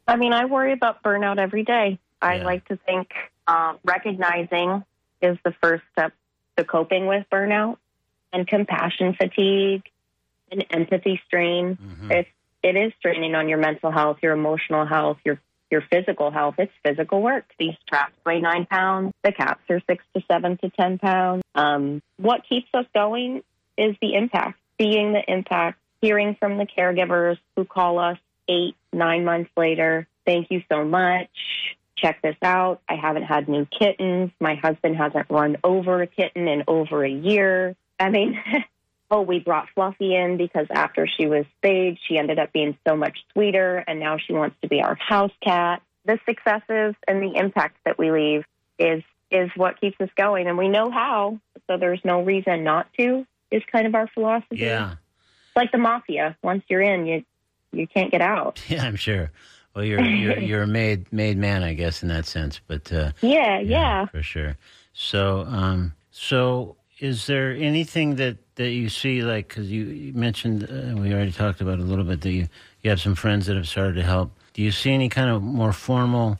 I 0.09 0.16
mean, 0.16 0.33
I 0.33 0.46
worry 0.46 0.73
about 0.73 1.03
burnout 1.03 1.38
every 1.38 1.62
day. 1.64 1.99
I 2.23 2.37
Yeah. 2.37 2.44
like 2.44 2.66
to 2.68 2.77
think 2.77 3.12
um, 3.46 3.79
recognizing 3.85 4.85
is 5.23 5.37
the 5.44 5.53
first 5.62 5.83
step 5.92 6.12
to 6.57 6.64
coping 6.64 7.07
with 7.07 7.27
burnout 7.31 7.77
and 8.33 8.46
compassion 8.46 9.14
fatigue 9.14 9.83
and 10.51 10.64
empathy 10.70 11.20
strain. 11.27 11.77
Mhm. 11.77 12.11
It's 12.11 12.29
it 12.62 12.77
is 12.77 12.92
straining 12.99 13.35
on 13.35 13.49
your 13.49 13.57
mental 13.59 13.90
health, 13.90 14.18
your 14.23 14.33
emotional 14.35 14.85
health, 14.85 15.18
your 15.25 15.40
your 15.70 15.81
physical 15.83 16.31
health. 16.31 16.57
It's 16.59 16.73
physical 16.85 17.23
work. 17.23 17.44
These 17.59 17.77
traps 17.88 18.12
weigh 18.27 18.40
nine 18.40 18.66
pounds. 18.66 19.12
The 19.23 19.33
cats 19.33 19.61
are 19.70 19.81
six 19.88 20.05
to 20.14 20.23
seven 20.31 20.59
to 20.59 20.70
ten 20.70 20.99
pounds. 20.99 21.42
Um, 21.55 22.03
what 22.18 22.42
keeps 22.49 22.68
us 22.75 22.85
going 22.94 23.42
is 23.76 23.96
the 24.00 24.14
impact, 24.14 24.59
seeing 24.80 25.12
the 25.12 25.22
impact, 25.26 25.78
hearing 26.00 26.37
from 26.38 26.59
the 26.59 26.66
caregivers 26.66 27.38
who 27.56 27.64
call 27.64 27.98
us 27.98 28.18
eight, 28.48 28.74
nine 28.92 29.24
months 29.24 29.50
later. 29.56 30.06
Thank 30.26 30.50
you 30.50 30.62
so 30.70 30.85
much. 30.85 31.28
Check 31.96 32.22
this 32.22 32.37
out. 32.42 32.80
I 32.88 32.94
haven't 32.94 33.24
had 33.24 33.48
new 33.48 33.66
kittens. 33.66 34.30
My 34.40 34.54
husband 34.54 34.96
hasn't 34.96 35.26
run 35.28 35.59
over 35.62 36.02
a 36.02 36.06
kitten 36.06 36.48
in 36.48 36.64
over 36.66 37.04
a 37.04 37.11
year. 37.11 37.76
I 37.98 38.11
mean, 38.11 38.40
oh, 39.11 39.22
we 39.22 39.38
brought 39.38 39.68
Fluffy 39.74 40.14
in 40.14 40.37
because 40.37 40.66
after 40.70 41.06
she 41.06 41.26
was 41.26 41.44
spayed, 41.59 41.98
she 42.06 42.16
ended 42.16 42.38
up 42.38 42.52
being 42.52 42.78
so 42.87 42.96
much 42.96 43.18
sweeter, 43.33 43.85
and 43.87 44.00
now 44.00 44.16
she 44.18 44.33
wants 44.33 44.56
to 44.62 44.68
be 44.68 44.83
our 44.83 44.94
house 44.96 45.33
cat. 45.42 45.83
The 46.06 46.18
successes 46.26 46.94
and 47.06 47.22
the 47.22 47.37
impact 47.37 47.76
that 47.85 47.98
we 47.98 48.11
leave 48.11 48.44
is 48.78 49.02
is 49.30 49.50
what 49.54 49.80
keeps 49.80 50.00
us 50.00 50.09
going, 50.16 50.48
and 50.48 50.59
we 50.59 50.68
know 50.68 50.90
how, 50.90 51.38
so 51.68 51.76
there's 51.76 52.00
no 52.04 52.22
reason 52.22 52.64
not 52.64 52.92
to. 52.98 53.24
Is 53.50 53.62
kind 53.70 53.86
of 53.86 53.94
our 53.94 54.06
philosophy. 54.08 54.56
Yeah. 54.56 54.92
It's 54.92 55.56
like 55.56 55.72
the 55.72 55.78
mafia. 55.78 56.36
Once 56.42 56.62
you're 56.68 56.82
in, 56.82 57.06
you 57.06 57.24
you 57.72 57.86
can't 57.86 58.10
get 58.10 58.22
out. 58.22 58.62
Yeah, 58.68 58.84
I'm 58.84 58.96
sure. 58.96 59.30
Well, 59.74 59.84
you're 59.84 60.02
you're 60.04 60.38
you're 60.48 60.62
a 60.62 60.66
made 60.66 61.12
made 61.12 61.36
man, 61.36 61.62
I 61.62 61.74
guess, 61.74 62.02
in 62.02 62.08
that 62.08 62.26
sense. 62.26 62.60
But 62.66 62.92
uh, 62.92 63.12
Yeah, 63.20 63.58
yeah. 63.60 64.06
for 64.06 64.22
sure. 64.22 64.56
So, 64.92 65.42
um, 65.48 65.94
so 66.10 66.76
is 66.98 67.26
there 67.26 67.52
anything 67.52 68.16
that, 68.16 68.36
that 68.56 68.70
you 68.70 68.88
see, 68.90 69.22
like, 69.22 69.48
because 69.48 69.70
you, 69.70 69.84
you 69.84 70.12
mentioned, 70.12 70.64
uh, 70.64 71.00
we 71.00 71.12
already 71.14 71.32
talked 71.32 71.62
about 71.62 71.78
a 71.78 71.82
little 71.82 72.04
bit, 72.04 72.20
that 72.20 72.30
you, 72.30 72.46
you 72.82 72.90
have 72.90 73.00
some 73.00 73.14
friends 73.14 73.46
that 73.46 73.56
have 73.56 73.66
started 73.66 73.94
to 73.94 74.02
help. 74.02 74.32
Do 74.52 74.60
you 74.62 74.70
see 74.70 74.92
any 74.92 75.08
kind 75.08 75.30
of 75.30 75.42
more 75.42 75.72
formal 75.72 76.38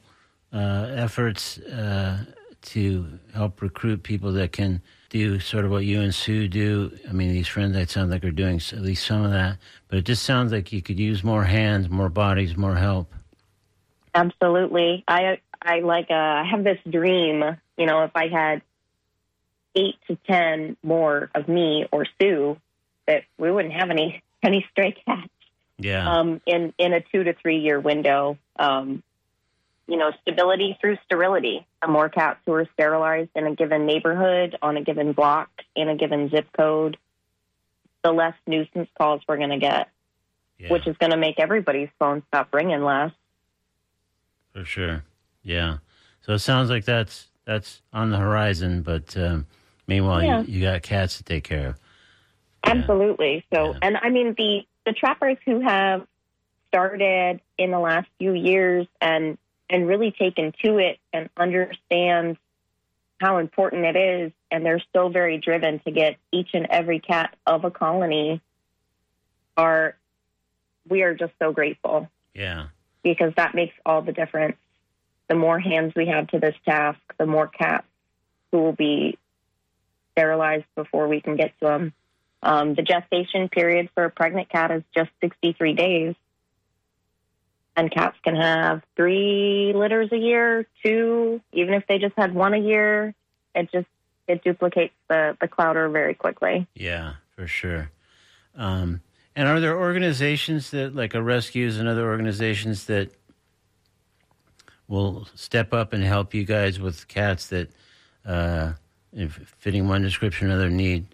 uh, 0.53 0.88
efforts 0.94 1.59
uh, 1.59 2.25
to 2.62 3.18
help 3.33 3.62
recruit 3.62 4.03
people 4.03 4.33
that 4.33 4.53
can 4.53 4.83
do 5.11 5.40
sort 5.40 5.64
of 5.64 5.70
what 5.70 5.85
you 5.85 6.01
and 6.01 6.14
Sue 6.14 6.49
do? 6.49 6.96
I 7.09 7.12
mean, 7.12 7.33
these 7.33 7.49
friends, 7.49 7.75
that 7.75 7.90
sound 7.90 8.11
like 8.11 8.25
are 8.25 8.31
doing 8.31 8.57
at 8.57 8.81
least 8.81 9.05
some 9.05 9.25
of 9.25 9.33
that, 9.33 9.59
but 9.88 9.99
it 9.99 10.05
just 10.05 10.23
sounds 10.23 10.53
like 10.53 10.73
you 10.73 10.81
could 10.81 10.99
use 10.99 11.23
more 11.23 11.44
hands, 11.44 11.90
more 11.90 12.09
bodies, 12.09 12.57
more 12.57 12.77
help. 12.77 13.12
Absolutely. 14.14 15.05
I 15.07 15.40
I 15.61 15.81
like 15.81 16.07
uh, 16.11 16.14
I 16.14 16.44
have 16.51 16.64
this 16.64 16.79
dream. 16.88 17.42
You 17.77 17.87
know, 17.87 18.05
if 18.05 18.12
I 18.14 18.29
had 18.29 18.62
eight 19.75 19.96
to 20.09 20.16
ten 20.29 20.77
more 20.83 21.31
of 21.35 21.49
me 21.49 21.87
or 21.92 22.07
Sue, 22.20 22.57
that 23.07 23.25
we 23.37 23.51
wouldn't 23.51 23.75
have 23.75 23.90
any 23.90 24.23
any 24.42 24.64
stray 24.70 24.96
cats. 25.07 25.29
Yeah. 25.79 26.18
um, 26.18 26.42
in 26.46 26.73
in 26.79 26.92
a 26.92 27.01
two 27.01 27.25
to 27.25 27.35
three 27.35 27.59
year 27.59 27.81
window. 27.81 28.38
Um, 28.59 29.03
you 29.90 29.96
know, 29.96 30.12
stability 30.22 30.79
through 30.81 30.96
sterility. 31.05 31.66
The 31.83 31.88
more 31.88 32.09
cats 32.09 32.38
who 32.46 32.53
are 32.53 32.66
sterilized 32.74 33.31
in 33.35 33.44
a 33.48 33.57
given 33.57 33.87
neighborhood, 33.87 34.57
on 34.62 34.76
a 34.76 34.83
given 34.83 35.12
block, 35.12 35.50
in 35.74 35.88
a 35.88 35.96
given 35.96 36.31
zip 36.31 36.46
code, 36.57 36.96
the 38.05 38.12
less 38.12 38.35
nuisance 38.46 38.88
calls 38.96 39.20
we're 39.29 39.37
going 39.37 39.50
to 39.50 39.59
get, 39.59 39.88
yeah. 40.59 40.68
which 40.70 40.87
is 40.87 40.96
going 40.98 41.11
to 41.11 41.16
make 41.16 41.40
everybody's 41.40 41.88
phone 41.98 42.22
stop 42.29 42.55
ringing 42.55 42.85
less. 42.85 43.11
For 44.53 44.64
sure. 44.64 45.03
Yeah. 45.42 45.79
So 46.22 46.35
it 46.35 46.38
sounds 46.38 46.70
like 46.70 46.85
that's 46.85 47.26
that's 47.44 47.83
on 47.92 48.11
the 48.11 48.18
horizon, 48.18 48.83
but 48.83 49.16
um, 49.16 49.46
meanwhile, 49.88 50.22
Yeah. 50.22 50.42
you, 50.42 50.55
you 50.55 50.62
got 50.62 50.83
cats 50.83 51.16
to 51.16 51.24
take 51.24 51.42
care 51.42 51.70
of. 51.70 51.74
Yeah. 52.64 52.74
Absolutely. 52.74 53.44
So, 53.53 53.74
and 53.83 53.96
I 54.00 54.11
mean 54.11 54.35
the 54.38 54.61
the 54.87 54.92
trappers 54.92 55.37
who 55.44 55.61
have 55.61 56.07
started 56.68 57.40
in 57.59 57.72
the 57.72 57.81
last 57.81 58.07
few 58.18 58.33
years 58.33 58.87
and 59.00 59.37
and 59.71 59.87
really 59.87 60.11
taken 60.11 60.53
to 60.65 60.79
it 60.79 60.99
and 61.13 61.31
understand 61.37 62.37
how 63.21 63.39
important 63.39 63.85
it 63.85 63.97
is, 63.97 64.33
and 64.51 64.65
they're 64.65 64.83
so 64.95 65.09
very 65.09 65.39
driven 65.39 65.79
to 65.81 65.91
get 65.91 66.17
each 66.33 66.51
and 66.55 66.67
every 66.71 66.99
cat 67.01 67.37
of 67.47 67.65
a 67.65 67.71
colony. 67.71 68.41
Are 69.57 69.97
we 70.89 71.03
are 71.03 71.15
just 71.15 71.33
so 71.39 71.53
grateful 71.53 72.09
Yeah. 72.35 72.69
because 73.03 73.33
that 73.37 73.55
makes 73.55 73.75
all 73.85 74.03
the 74.03 74.13
difference. 74.13 74.57
The 75.29 75.35
more 75.37 75.59
hands 75.61 75.95
we 75.95 76.07
have 76.07 76.29
to 76.29 76.41
this 76.41 76.57
task, 76.65 76.99
the 77.19 77.27
more 77.27 77.47
cats 77.47 77.87
who 78.51 78.59
will 78.63 78.73
be 78.73 79.19
sterilized 80.13 80.65
before 80.75 81.07
we 81.07 81.21
can 81.21 81.37
get 81.37 81.53
to 81.61 81.67
them. 81.67 81.93
Um, 82.43 82.75
the 82.75 82.83
gestation 82.83 83.49
period 83.51 83.91
for 83.95 84.05
a 84.05 84.11
pregnant 84.11 84.49
cat 84.49 84.71
is 84.71 84.83
just 84.97 85.11
63 85.21 85.75
days. 85.75 86.15
And 87.81 87.90
cats 87.90 88.19
can 88.23 88.37
have 88.37 88.83
three 88.95 89.73
litters 89.75 90.12
a 90.12 90.19
year, 90.19 90.66
two, 90.85 91.40
even 91.55 91.73
if 91.73 91.87
they 91.87 91.99
just 91.99 92.12
had 92.14 92.35
one 92.35 92.53
a 92.53 92.59
year. 92.59 93.14
It 93.55 93.73
just 93.73 93.87
it 94.29 94.45
duplicates 94.45 94.93
the, 95.09 95.35
the 95.40 95.49
clowder 95.49 95.90
very 95.90 96.12
quickly. 96.12 96.66
Yeah, 96.75 97.14
for 97.35 97.47
sure. 97.47 97.90
Um, 98.55 99.01
and 99.35 99.49
are 99.49 99.61
there 99.61 99.81
organizations 99.81 100.71
that, 100.73 100.95
like 100.95 101.14
a 101.14 101.23
rescues 101.23 101.79
and 101.79 101.88
other 101.88 102.07
organizations 102.07 102.85
that 102.85 103.12
will 104.87 105.27
step 105.35 105.73
up 105.73 105.95
and 105.95 106.05
help 106.05 106.35
you 106.35 106.45
guys 106.45 106.79
with 106.79 107.09
cats 107.09 107.47
that, 107.47 107.71
uh, 108.27 108.75
fitting 109.57 109.88
one 109.88 110.03
description 110.03 110.49
or 110.49 110.51
another, 110.51 110.69
need 110.69 111.07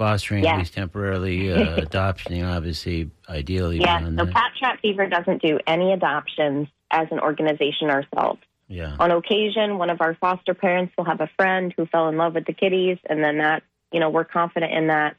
fostering 0.00 0.44
Yeah. 0.44 0.54
at 0.54 0.58
least 0.60 0.72
temporarily, 0.74 1.52
uh, 1.52 1.76
adoption, 1.88 2.42
obviously, 2.42 3.10
ideally. 3.28 3.80
Yeah, 3.80 4.02
so 4.02 4.10
that. 4.24 4.32
Cat 4.32 4.52
Trap 4.58 4.80
Fever 4.80 5.06
doesn't 5.06 5.42
do 5.42 5.60
any 5.66 5.92
adoptions 5.92 6.68
as 6.90 7.06
an 7.10 7.20
organization 7.20 7.90
ourselves. 7.90 8.40
yeah. 8.66 8.96
On 8.98 9.10
occasion, 9.10 9.76
one 9.76 9.90
of 9.90 10.00
our 10.00 10.14
foster 10.14 10.54
parents 10.54 10.94
will 10.96 11.04
have 11.04 11.20
a 11.20 11.28
friend 11.36 11.74
who 11.76 11.84
fell 11.84 12.08
in 12.08 12.16
love 12.16 12.34
with 12.34 12.46
the 12.46 12.54
kitties, 12.54 12.96
and 13.10 13.22
then 13.22 13.38
that, 13.38 13.62
you 13.92 14.00
know, 14.00 14.08
we're 14.08 14.24
confident 14.24 14.72
in 14.72 14.86
that, 14.86 15.16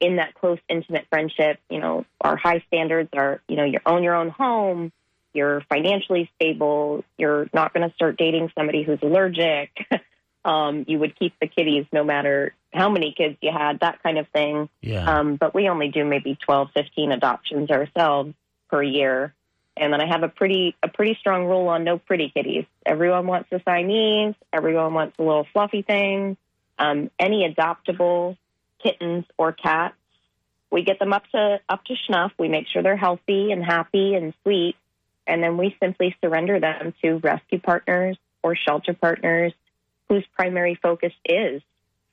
in 0.00 0.16
that 0.16 0.32
close, 0.34 0.58
intimate 0.68 1.06
friendship. 1.10 1.58
You 1.68 1.80
know, 1.80 2.06
our 2.22 2.36
high 2.36 2.62
standards 2.68 3.10
are, 3.12 3.42
you 3.48 3.56
know, 3.56 3.64
you 3.64 3.80
own 3.84 4.02
your 4.02 4.14
own 4.14 4.30
home, 4.30 4.92
you're 5.34 5.60
financially 5.68 6.30
stable, 6.36 7.04
you're 7.18 7.48
not 7.52 7.74
going 7.74 7.86
to 7.86 7.94
start 7.94 8.16
dating 8.16 8.50
somebody 8.56 8.82
who's 8.82 8.98
allergic. 9.02 9.70
um, 10.46 10.84
you 10.86 11.00
would 11.00 11.18
keep 11.18 11.34
the 11.40 11.48
kitties 11.48 11.86
no 11.92 12.04
matter 12.04 12.54
how 12.72 12.88
many 12.88 13.12
kids 13.12 13.36
you 13.42 13.50
had, 13.52 13.80
that 13.80 14.00
kind 14.02 14.16
of 14.16 14.28
thing. 14.28 14.68
Yeah. 14.80 15.04
Um, 15.04 15.34
but 15.34 15.54
we 15.54 15.68
only 15.68 15.88
do 15.88 16.04
maybe 16.04 16.38
12, 16.40 16.68
15 16.72 17.10
adoptions 17.10 17.70
ourselves 17.70 18.32
per 18.70 18.80
year. 18.80 19.34
And 19.76 19.92
then 19.92 20.00
I 20.00 20.06
have 20.06 20.22
a 20.22 20.28
pretty 20.28 20.74
a 20.82 20.88
pretty 20.88 21.16
strong 21.20 21.44
rule 21.44 21.68
on 21.68 21.84
no 21.84 21.98
pretty 21.98 22.30
kitties. 22.30 22.64
Everyone 22.86 23.26
wants 23.26 23.50
a 23.52 23.60
Siamese. 23.60 24.34
Everyone 24.52 24.94
wants 24.94 25.18
a 25.18 25.22
little 25.22 25.46
fluffy 25.52 25.82
thing. 25.82 26.36
Um, 26.78 27.10
any 27.18 27.46
adoptable 27.46 28.38
kittens 28.82 29.24
or 29.36 29.52
cats, 29.52 29.96
we 30.70 30.82
get 30.82 30.98
them 30.98 31.12
up 31.12 31.24
to 31.32 31.60
up 31.68 31.84
to 31.86 31.94
snuff. 32.06 32.32
We 32.38 32.48
make 32.48 32.68
sure 32.68 32.82
they're 32.82 32.96
healthy 32.96 33.50
and 33.52 33.62
happy 33.62 34.14
and 34.14 34.32
sweet, 34.44 34.76
and 35.26 35.42
then 35.42 35.58
we 35.58 35.76
simply 35.82 36.16
surrender 36.24 36.58
them 36.58 36.94
to 37.02 37.16
rescue 37.16 37.58
partners 37.58 38.16
or 38.42 38.56
shelter 38.56 38.94
partners 38.94 39.52
whose 40.08 40.24
primary 40.34 40.78
focus 40.80 41.12
is 41.24 41.62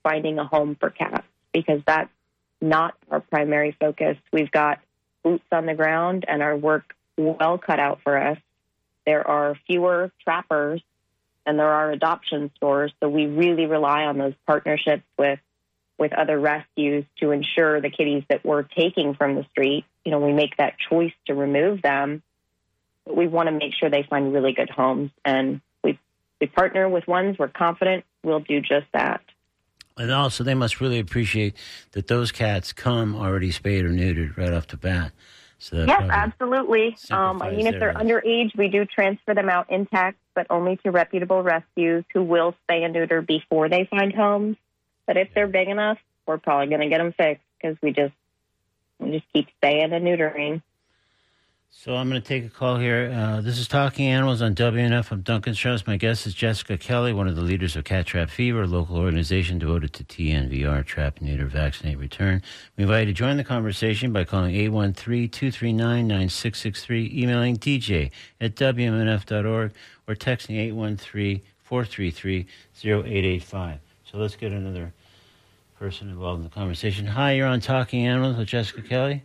finding 0.03 0.39
a 0.39 0.45
home 0.45 0.75
for 0.79 0.89
cats 0.89 1.27
because 1.53 1.82
that's 1.86 2.10
not 2.62 2.95
our 3.12 3.19
primary 3.19 3.75
focus. 3.79 4.17
We've 4.32 4.51
got 4.51 4.79
boots 5.23 5.45
on 5.51 5.65
the 5.65 5.73
ground 5.73 6.25
and 6.27 6.41
our 6.41 6.56
work 6.56 6.95
well 7.17 7.58
cut 7.58 7.79
out 7.79 7.99
for 8.03 8.17
us. 8.17 8.38
There 9.06 9.25
are 9.27 9.56
fewer 9.67 10.12
trappers 10.23 10.82
and 11.45 11.60
there 11.60 11.69
are 11.69 11.91
adoption 11.91 12.51
stores, 12.56 12.93
so 13.01 13.10
we 13.10 13.25
really 13.25 13.65
rely 13.65 14.03
on 14.03 14.17
those 14.17 14.34
partnerships 14.47 15.03
with 15.17 15.39
with 15.99 16.12
other 16.13 16.39
rescues 16.39 17.06
to 17.19 17.32
ensure 17.32 17.79
the 17.79 17.89
kitties 17.89 18.23
that 18.27 18.43
we're 18.43 18.63
taking 18.63 19.13
from 19.13 19.36
the 19.36 19.45
street, 19.51 19.86
you 20.03 20.12
know, 20.12 20.19
we 20.19 20.34
make 20.34 20.58
that 20.58 20.73
choice 20.89 21.13
to 21.27 21.36
remove 21.36 21.82
them, 21.82 22.23
but 23.06 23.15
we 23.15 23.27
want 23.27 23.47
to 23.47 23.51
make 23.51 23.73
sure 23.75 23.89
they 23.89 24.03
find 24.10 24.34
really 24.34 24.53
good 24.53 24.69
homes 24.69 25.12
and 25.23 25.62
we 26.43 26.47
partner 26.47 26.89
with 26.89 27.08
ones 27.08 27.38
we're 27.39 27.47
confident 27.47 28.03
will 28.21 28.41
do 28.41 28.60
just 28.60 28.86
that. 28.91 29.21
And 29.97 30.12
also, 30.12 30.43
they 30.43 30.56
must 30.56 30.82
really 30.82 30.99
appreciate 30.99 31.56
that 31.91 32.08
those 32.08 32.34
cats 32.34 32.73
come 32.73 33.15
already 33.15 33.51
spayed 33.51 33.86
or 33.86 33.89
neutered 33.89 34.36
right 34.36 34.51
off 34.51 34.67
the 34.67 34.75
bat. 34.75 35.13
So 35.60 35.86
Yes, 35.86 36.01
absolutely. 36.10 36.97
Um, 37.12 37.41
I 37.41 37.51
mean, 37.51 37.67
if 37.67 37.79
they're 37.79 37.93
underage, 37.93 38.58
we 38.58 38.67
do 38.67 38.84
transfer 38.84 39.34
them 39.34 39.49
out 39.49 39.71
intact, 39.71 40.17
but 40.36 40.47
only 40.49 40.75
to 40.77 40.91
reputable 40.91 41.43
rescues 41.43 42.03
who 42.13 42.23
will 42.23 42.56
spay 42.67 42.84
and 42.84 42.91
neuter 42.91 43.21
before 43.21 43.69
they 43.69 43.86
find 43.86 44.13
homes. 44.13 44.58
But 45.08 45.15
if 45.15 45.29
they're 45.34 45.47
big 45.47 45.69
enough, 45.69 45.99
we're 46.27 46.39
probably 46.39 46.67
going 46.67 46.82
to 46.82 46.89
get 46.89 46.97
them 46.97 47.13
fixed 47.13 47.45
because 47.62 47.77
we 47.82 47.91
just 47.93 48.13
we 48.99 49.12
just 49.12 49.25
keep 49.32 49.47
spaying 49.58 49.93
and 49.93 50.06
neutering. 50.06 50.62
So 51.75 51.95
I'm 51.95 52.07
going 52.07 52.21
to 52.21 52.27
take 52.27 52.45
a 52.45 52.49
call 52.49 52.77
here. 52.77 53.12
Uh, 53.13 53.41
this 53.41 53.57
is 53.57 53.67
Talking 53.67 54.05
Animals 54.05 54.43
on 54.43 54.53
WMNF. 54.55 55.12
I'm 55.12 55.21
Duncan 55.21 55.55
Strauss. 55.55 55.86
My 55.86 55.97
guest 55.97 56.25
is 56.27 56.33
Jessica 56.33 56.77
Kelly, 56.77 57.12
one 57.12 57.27
of 57.27 57.36
the 57.36 57.41
leaders 57.41 57.75
of 57.75 57.83
Cat 57.83 58.05
Trap 58.05 58.29
Fever, 58.29 58.62
a 58.62 58.67
local 58.67 58.95
organization 58.95 59.57
devoted 59.57 59.91
to 59.93 60.05
TNVR, 60.05 60.86
Trap, 60.86 61.19
Neuter, 61.19 61.47
Vaccinate, 61.47 61.97
Return. 61.97 62.41
We 62.77 62.83
invite 62.83 63.07
you 63.07 63.13
to 63.13 63.17
join 63.17 63.36
the 63.38 63.43
conversation 63.43 64.13
by 64.13 64.23
calling 64.23 64.53
813-239-9663, 64.55 67.13
emailing 67.15 67.57
dj 67.57 68.12
at 68.39 68.55
WMNF.org, 68.55 69.73
or 70.07 70.15
texting 70.15 70.73
813-433-0885. 71.69 73.79
So 74.09 74.17
let's 74.19 74.38
get 74.38 74.53
another 74.53 74.93
person 75.80 76.09
involved 76.09 76.38
in 76.38 76.45
the 76.45 76.51
conversation. 76.51 77.07
Hi, 77.07 77.34
you're 77.34 77.47
on 77.47 77.59
Talking 77.59 78.05
Animals 78.05 78.38
with 78.38 78.47
Jessica 78.47 78.84
Kelly. 78.84 79.24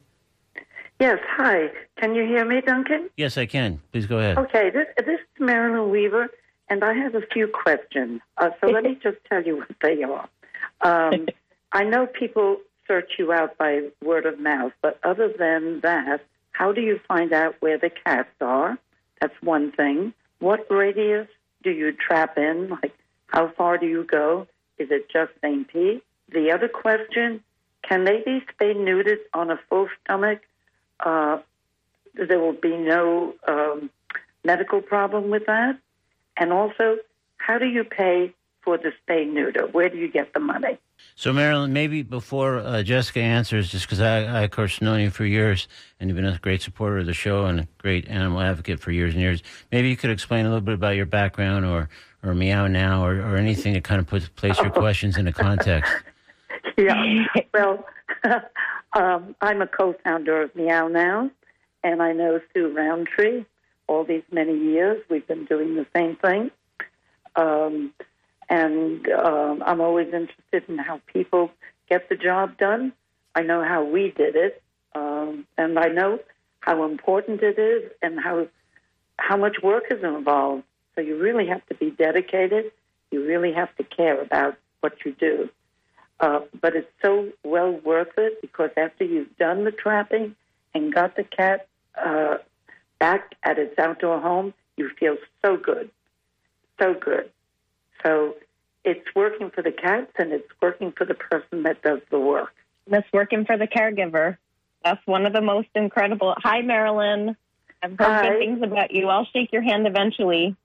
Yes, 1.01 1.19
hi. 1.29 1.71
Can 1.97 2.15
you 2.15 2.25
hear 2.27 2.45
me, 2.45 2.61
Duncan? 2.61 3.09
Yes, 3.17 3.39
I 3.39 3.47
can. 3.47 3.81
Please 3.93 4.07
go 4.07 4.19
ahead. 4.19 4.37
Okay, 4.39 4.71
this, 4.71 4.87
this 4.97 5.21
is 5.21 5.27
Marilyn 5.39 5.91
Weaver, 5.91 6.29
and 6.69 6.83
I 6.83 6.93
have 6.95 7.15
a 7.15 7.23
few 7.33 7.47
questions. 7.47 8.21
Uh, 8.37 8.51
so 8.61 8.67
let 8.69 8.83
me 8.83 8.99
just 9.03 9.19
tell 9.29 9.43
you 9.43 9.59
what 9.59 9.69
they 9.81 10.03
are. 10.03 10.29
Um, 10.81 11.29
I 11.73 11.85
know 11.85 12.07
people 12.07 12.57
search 12.87 13.13
you 13.19 13.33
out 13.33 13.57
by 13.59 13.83
word 14.03 14.27
of 14.27 14.41
mouth, 14.41 14.73
but 14.83 14.99
other 15.05 15.33
than 15.39 15.81
that, 15.83 16.25
how 16.51 16.73
do 16.73 16.81
you 16.81 16.99
find 17.07 17.33
out 17.33 17.55
where 17.61 17.79
the 17.79 17.91
cats 17.91 18.31
are? 18.41 18.77
That's 19.21 19.35
one 19.41 19.71
thing. 19.73 20.15
What 20.41 20.67
radius 20.71 21.29
do 21.63 21.71
you 21.71 21.93
trap 21.93 22.37
in? 22.39 22.71
Like, 22.71 22.95
how 23.29 23.53
far 23.57 23.79
do 23.79 23.87
you 23.87 24.05
go? 24.05 24.49
Is 24.79 24.89
it 24.91 25.09
just 25.11 25.33
St. 25.43 25.69
Pete? 25.69 26.03
The 26.33 26.51
other 26.53 26.69
question, 26.69 27.43
can 27.89 28.05
they 28.05 28.23
be 28.25 28.41
spayed 28.53 28.77
neutered 28.77 29.19
on 29.33 29.51
a 29.51 29.61
full 29.69 29.89
stomach? 30.03 30.41
Uh, 31.01 31.39
there 32.15 32.41
will 32.41 32.53
be 32.53 32.77
no 32.77 33.35
um, 33.47 33.91
medical 34.45 34.81
problem 34.81 35.31
with 35.31 35.47
that. 35.47 35.79
And 36.37 36.53
also, 36.53 36.99
how 37.37 37.59
do 37.59 37.67
you 37.67 37.85
pay 37.85 38.35
for 38.63 38.79
the 38.79 38.93
spay 39.03 39.31
neuter? 39.31 39.67
Where 39.67 39.89
do 39.89 39.97
you 39.97 40.09
get 40.09 40.33
the 40.35 40.41
money? 40.41 40.79
So, 41.15 41.33
Marilyn, 41.33 41.73
maybe 41.73 42.03
before 42.03 42.59
uh, 42.59 42.83
Jessica 42.83 43.21
answers, 43.21 43.71
just 43.71 43.87
because 43.87 44.01
I, 44.01 44.25
I, 44.25 44.43
of 44.43 44.51
course, 44.51 44.81
known 44.81 45.01
you 45.01 45.11
for 45.11 45.25
years 45.25 45.69
and 45.99 46.09
you've 46.09 46.17
been 46.17 46.27
a 46.27 46.39
great 46.39 46.63
supporter 46.63 46.99
of 46.99 47.07
the 47.07 47.15
show 47.15 47.47
and 47.47 47.61
a 47.61 47.69
great 47.79 48.09
animal 48.09 48.41
advocate 48.41 48.81
for 48.81 48.91
years 48.91 49.15
and 49.15 49.23
years, 49.23 49.43
maybe 49.73 49.89
you 49.89 49.97
could 49.97 50.11
explain 50.11 50.47
a 50.47 50.49
little 50.49 50.61
bit 50.61 50.75
about 50.75 50.97
your 50.97 51.07
background 51.07 51.65
or, 51.65 51.89
or 52.23 52.35
Meow 52.35 52.67
Now 52.67 53.05
or, 53.05 53.21
or 53.21 53.37
anything 53.37 53.75
that 53.75 53.85
kind 53.85 54.01
of 54.01 54.07
puts 54.07 54.29
place 54.29 54.59
your 54.61 54.71
questions 54.85 55.17
into 55.17 55.33
context. 55.33 55.93
Yeah. 56.77 57.25
Well, 57.53 57.85
um, 58.93 59.35
I'm 59.41 59.63
a 59.63 59.67
co-founder 59.67 60.43
of 60.43 60.55
Meow 60.57 60.89
Now, 60.89 61.31
and 61.83 62.03
I 62.03 62.13
know 62.13 62.41
Sue 62.53 62.73
Rountree. 62.73 63.45
All 63.87 64.05
these 64.05 64.23
many 64.31 64.57
years, 64.57 65.03
we've 65.09 65.27
been 65.27 65.47
doing 65.47 65.75
the 65.75 65.87
same 65.97 66.17
thing. 66.17 66.51
Um, 67.37 67.95
and 68.51 69.09
um, 69.09 69.63
I'm 69.65 69.81
always 69.81 70.07
interested 70.07 70.69
in 70.69 70.79
how 70.79 71.01
people 71.07 71.51
get 71.89 72.09
the 72.09 72.17
job 72.17 72.59
done. 72.59 72.93
I 73.35 73.43
know 73.43 73.63
how 73.63 73.85
we 73.85 74.11
did 74.11 74.37
it, 74.37 74.63
um, 74.95 75.47
and 75.57 75.79
I 75.79 75.89
know 75.89 76.19
how 76.61 76.85
important 76.85 77.43
it 77.43 77.59
is 77.59 77.91
and 78.03 78.19
how 78.19 78.49
how 79.17 79.37
much 79.37 79.57
work 79.63 79.85
is 79.91 80.03
involved. 80.03 80.65
So 80.95 81.01
you 81.01 81.19
really 81.19 81.47
have 81.47 81.65
to 81.67 81.75
be 81.75 81.91
dedicated. 81.91 82.73
You 83.11 83.25
really 83.25 83.53
have 83.53 83.75
to 83.77 83.85
care 83.85 84.21
about 84.21 84.57
what 84.81 85.05
you 85.05 85.13
do. 85.13 85.49
Uh, 86.21 86.41
but 86.61 86.75
it's 86.75 86.91
so 87.03 87.29
well 87.45 87.73
worth 87.73 88.13
it 88.17 88.41
because 88.41 88.71
after 88.77 89.05
you've 89.05 89.37
done 89.37 89.65
the 89.65 89.71
trapping 89.71 90.35
and 90.75 90.93
got 90.93 91.15
the 91.15 91.23
cat 91.23 91.69
uh, 91.95 92.39
back 92.99 93.35
at 93.45 93.59
its 93.59 93.79
outdoor 93.79 94.21
home, 94.21 94.53
you 94.77 94.91
feel 94.99 95.17
so 95.45 95.57
good, 95.57 95.91
so 96.81 96.95
good. 96.95 97.31
So 98.05 98.35
it's 98.85 99.07
working 99.15 99.51
for 99.51 99.63
the 99.63 99.71
cats 99.71 100.11
and 100.19 100.33
it's 100.33 100.49
working 100.61 100.93
for 100.93 101.05
the 101.05 101.15
person 101.15 101.65
that 101.65 101.83
does 101.83 102.01
the 102.11 102.19
work. 102.19 102.55
That's 102.87 103.11
working 103.13 103.45
for 103.45 103.57
the 103.57 103.67
caregiver. 103.67 104.39
That's 104.85 105.05
one 105.07 105.27
of 105.27 105.33
the 105.33 105.41
most 105.41 105.69
incredible. 105.75 106.35
Hi, 106.39 106.63
Marilyn. 106.63 107.37
I've 107.83 107.91
heard 107.91 108.01
Hi. 108.01 108.29
good 108.29 108.39
things 108.39 108.63
about 108.63 108.93
you. 108.93 109.09
I'll 109.09 109.27
shake 109.27 109.53
your 109.53 109.63
hand 109.63 109.87
eventually. 109.87 110.57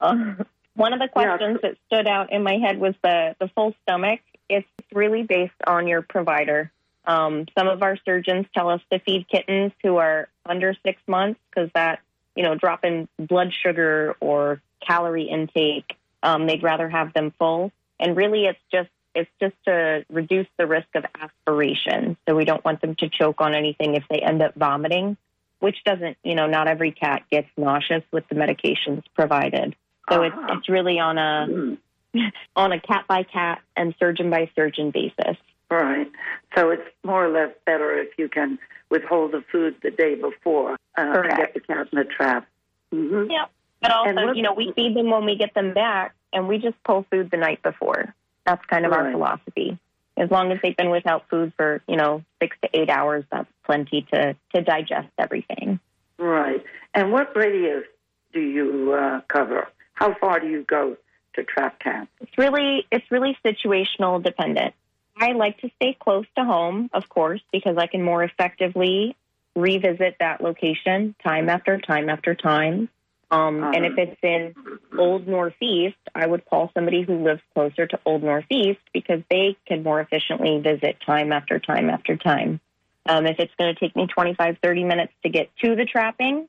Uh, 0.00 0.34
one 0.74 0.92
of 0.92 1.00
the 1.00 1.08
questions 1.08 1.58
that 1.62 1.76
stood 1.86 2.06
out 2.06 2.32
in 2.32 2.42
my 2.42 2.58
head 2.58 2.78
was 2.78 2.94
the, 3.02 3.34
the 3.40 3.48
full 3.48 3.74
stomach. 3.82 4.20
It's 4.52 4.68
really 4.92 5.22
based 5.22 5.52
on 5.66 5.86
your 5.86 6.02
provider. 6.02 6.70
Um, 7.04 7.46
some 7.58 7.68
of 7.68 7.82
our 7.82 7.96
surgeons 8.04 8.46
tell 8.54 8.68
us 8.68 8.80
to 8.92 8.98
feed 9.00 9.26
kittens 9.28 9.72
who 9.82 9.96
are 9.96 10.28
under 10.46 10.74
six 10.84 11.00
months 11.06 11.40
because 11.50 11.70
that, 11.74 12.00
you 12.36 12.42
know, 12.44 12.54
drop 12.54 12.84
in 12.84 13.08
blood 13.18 13.52
sugar 13.52 14.14
or 14.20 14.60
calorie 14.86 15.28
intake. 15.28 15.96
Um, 16.22 16.46
they'd 16.46 16.62
rather 16.62 16.88
have 16.88 17.12
them 17.12 17.32
full. 17.38 17.72
And 17.98 18.16
really, 18.16 18.46
it's 18.46 18.60
just 18.70 18.90
it's 19.14 19.30
just 19.40 19.54
to 19.66 20.04
reduce 20.08 20.46
the 20.58 20.66
risk 20.66 20.88
of 20.94 21.04
aspiration. 21.20 22.16
So 22.26 22.34
we 22.34 22.44
don't 22.44 22.64
want 22.64 22.80
them 22.80 22.94
to 22.96 23.08
choke 23.08 23.40
on 23.40 23.54
anything 23.54 23.94
if 23.94 24.04
they 24.08 24.20
end 24.20 24.42
up 24.42 24.54
vomiting, 24.54 25.16
which 25.60 25.84
doesn't, 25.84 26.16
you 26.22 26.34
know, 26.34 26.46
not 26.46 26.66
every 26.68 26.92
cat 26.92 27.22
gets 27.30 27.48
nauseous 27.56 28.02
with 28.10 28.26
the 28.28 28.34
medications 28.36 29.02
provided. 29.14 29.76
So 30.10 30.22
it's 30.22 30.34
Uh-huh. 30.36 30.56
it's 30.56 30.68
really 30.68 30.98
on 30.98 31.18
a 31.18 31.46
Mm. 31.48 31.78
on 32.56 32.72
a 32.72 32.80
cat 32.80 33.04
by 33.08 33.22
cat 33.22 33.60
and 33.76 33.94
surgeon 33.98 34.30
by 34.30 34.50
surgeon 34.54 34.90
basis. 34.90 35.36
Right. 35.70 36.10
So 36.56 36.70
it's 36.70 36.82
more 37.02 37.24
or 37.24 37.30
less 37.30 37.54
better 37.64 37.98
if 37.98 38.10
you 38.18 38.28
can 38.28 38.58
withhold 38.90 39.32
the 39.32 39.42
food 39.50 39.76
the 39.82 39.90
day 39.90 40.14
before 40.14 40.72
uh, 40.72 40.76
and 40.96 41.36
get 41.36 41.54
the 41.54 41.60
cat 41.60 41.88
in 41.92 41.98
the 41.98 42.04
trap. 42.04 42.46
hmm 42.90 43.30
Yeah. 43.30 43.46
But 43.80 43.90
also, 43.90 44.32
you 44.32 44.42
know, 44.42 44.52
we 44.52 44.72
feed 44.76 44.94
them 44.94 45.10
when 45.10 45.24
we 45.24 45.34
get 45.34 45.54
them 45.54 45.74
back, 45.74 46.14
and 46.32 46.46
we 46.46 46.58
just 46.58 46.80
pull 46.84 47.04
food 47.10 47.32
the 47.32 47.36
night 47.36 47.62
before. 47.62 48.14
That's 48.46 48.64
kind 48.66 48.86
of 48.86 48.92
our 48.92 49.10
philosophy. 49.10 49.76
As 50.16 50.30
long 50.30 50.52
as 50.52 50.58
they've 50.62 50.76
been 50.76 50.90
without 50.90 51.28
food 51.28 51.52
for, 51.56 51.82
you 51.88 51.96
know, 51.96 52.22
six 52.40 52.56
to 52.62 52.68
eight 52.74 52.90
hours, 52.90 53.24
that's 53.32 53.48
plenty 53.64 54.06
to, 54.12 54.36
to 54.54 54.62
digest 54.62 55.08
everything. 55.18 55.80
Right. 56.16 56.62
And 56.94 57.10
what 57.10 57.34
radius 57.34 57.84
do 58.32 58.40
you 58.40 58.92
uh, 58.92 59.20
cover? 59.26 59.66
How 59.94 60.14
far 60.14 60.38
do 60.38 60.48
you 60.48 60.62
go 60.62 60.96
to 61.34 61.44
trap 61.44 61.78
cats? 61.78 62.08
It's 62.20 62.36
really 62.38 62.86
it's 62.90 63.10
really 63.10 63.36
situational 63.44 64.22
dependent. 64.22 64.74
I 65.16 65.32
like 65.32 65.60
to 65.60 65.70
stay 65.76 65.96
close 65.98 66.26
to 66.36 66.44
home, 66.44 66.90
of 66.92 67.08
course, 67.08 67.42
because 67.52 67.76
I 67.76 67.86
can 67.86 68.02
more 68.02 68.24
effectively 68.24 69.16
revisit 69.54 70.16
that 70.20 70.40
location 70.40 71.14
time 71.22 71.48
after 71.48 71.78
time 71.78 72.08
after 72.08 72.34
time. 72.34 72.88
Um, 73.30 73.62
and 73.62 73.86
if 73.86 73.96
it's 73.96 74.18
in 74.22 74.54
Old 74.98 75.26
Northeast, 75.26 75.96
I 76.14 76.26
would 76.26 76.44
call 76.44 76.70
somebody 76.74 77.02
who 77.02 77.24
lives 77.24 77.40
closer 77.54 77.86
to 77.86 77.98
Old 78.04 78.22
Northeast 78.22 78.80
because 78.92 79.22
they 79.30 79.56
can 79.66 79.82
more 79.82 80.00
efficiently 80.00 80.60
visit 80.60 80.98
time 81.04 81.32
after 81.32 81.58
time 81.58 81.88
after 81.88 82.16
time. 82.16 82.60
Um, 83.06 83.26
if 83.26 83.36
it's 83.38 83.52
going 83.58 83.74
to 83.74 83.80
take 83.80 83.96
me 83.96 84.06
25, 84.06 84.58
30 84.62 84.84
minutes 84.84 85.12
to 85.22 85.30
get 85.30 85.48
to 85.64 85.74
the 85.74 85.86
trapping, 85.86 86.46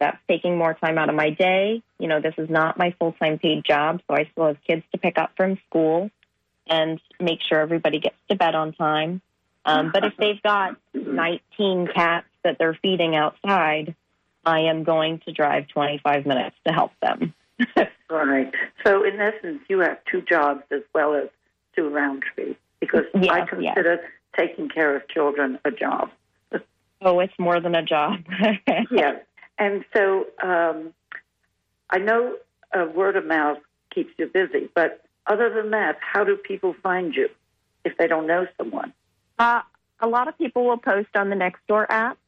that's 0.00 0.18
taking 0.28 0.56
more 0.56 0.74
time 0.74 0.98
out 0.98 1.08
of 1.08 1.14
my 1.14 1.30
day. 1.30 1.82
You 1.98 2.08
know, 2.08 2.20
this 2.20 2.34
is 2.38 2.48
not 2.48 2.78
my 2.78 2.94
full 2.98 3.12
time 3.12 3.38
paid 3.38 3.64
job, 3.64 4.00
so 4.08 4.14
I 4.14 4.28
still 4.32 4.46
have 4.46 4.58
kids 4.66 4.84
to 4.92 4.98
pick 4.98 5.18
up 5.18 5.32
from 5.36 5.58
school 5.68 6.10
and 6.66 7.00
make 7.18 7.40
sure 7.48 7.60
everybody 7.60 7.98
gets 7.98 8.16
to 8.28 8.36
bed 8.36 8.54
on 8.54 8.72
time. 8.74 9.20
Um, 9.64 9.90
but 9.92 10.04
if 10.04 10.14
they've 10.18 10.40
got 10.42 10.76
19 10.94 11.88
cats 11.94 12.26
that 12.44 12.56
they're 12.58 12.78
feeding 12.80 13.16
outside, 13.16 13.94
I 14.44 14.60
am 14.60 14.84
going 14.84 15.20
to 15.26 15.32
drive 15.32 15.68
25 15.68 16.26
minutes 16.26 16.56
to 16.66 16.72
help 16.72 16.92
them. 17.00 17.34
Right. 18.10 18.52
So 18.86 19.04
in 19.04 19.20
essence, 19.20 19.60
you 19.68 19.80
have 19.80 19.98
two 20.10 20.22
jobs 20.22 20.62
as 20.70 20.80
well 20.94 21.14
as 21.14 21.28
two 21.76 21.88
round 21.90 22.24
Rountree 22.36 22.56
because 22.80 23.04
I 23.14 23.18
Yes, 23.20 23.48
yes. 23.60 23.74
consider 23.74 24.00
taking 24.36 24.68
care 24.68 24.96
of 24.96 25.06
children 25.08 25.58
a 25.64 25.70
job. 25.70 26.10
Oh, 27.00 27.20
it's 27.20 27.38
more 27.38 27.60
than 27.60 27.76
a 27.76 27.82
job. 27.82 28.14
yes. 28.90 29.22
And 29.58 29.84
so 29.94 30.26
um, 30.42 30.94
I 31.90 31.98
know 31.98 32.36
uh, 32.72 32.86
word 32.94 33.16
of 33.16 33.26
mouth 33.26 33.58
keeps 33.94 34.10
you 34.18 34.26
busy, 34.26 34.68
but 34.74 35.02
other 35.26 35.52
than 35.52 35.70
that, 35.72 35.96
how 36.00 36.24
do 36.24 36.36
people 36.36 36.74
find 36.82 37.14
you 37.14 37.28
if 37.84 37.96
they 37.98 38.06
don't 38.06 38.26
know 38.26 38.46
someone? 38.56 38.92
Uh, 39.38 39.62
a 40.00 40.06
lot 40.06 40.28
of 40.28 40.36
people 40.38 40.64
will 40.64 40.78
post 40.78 41.08
on 41.14 41.30
the 41.30 41.36
Nextdoor 41.36 41.86
app 41.88 42.18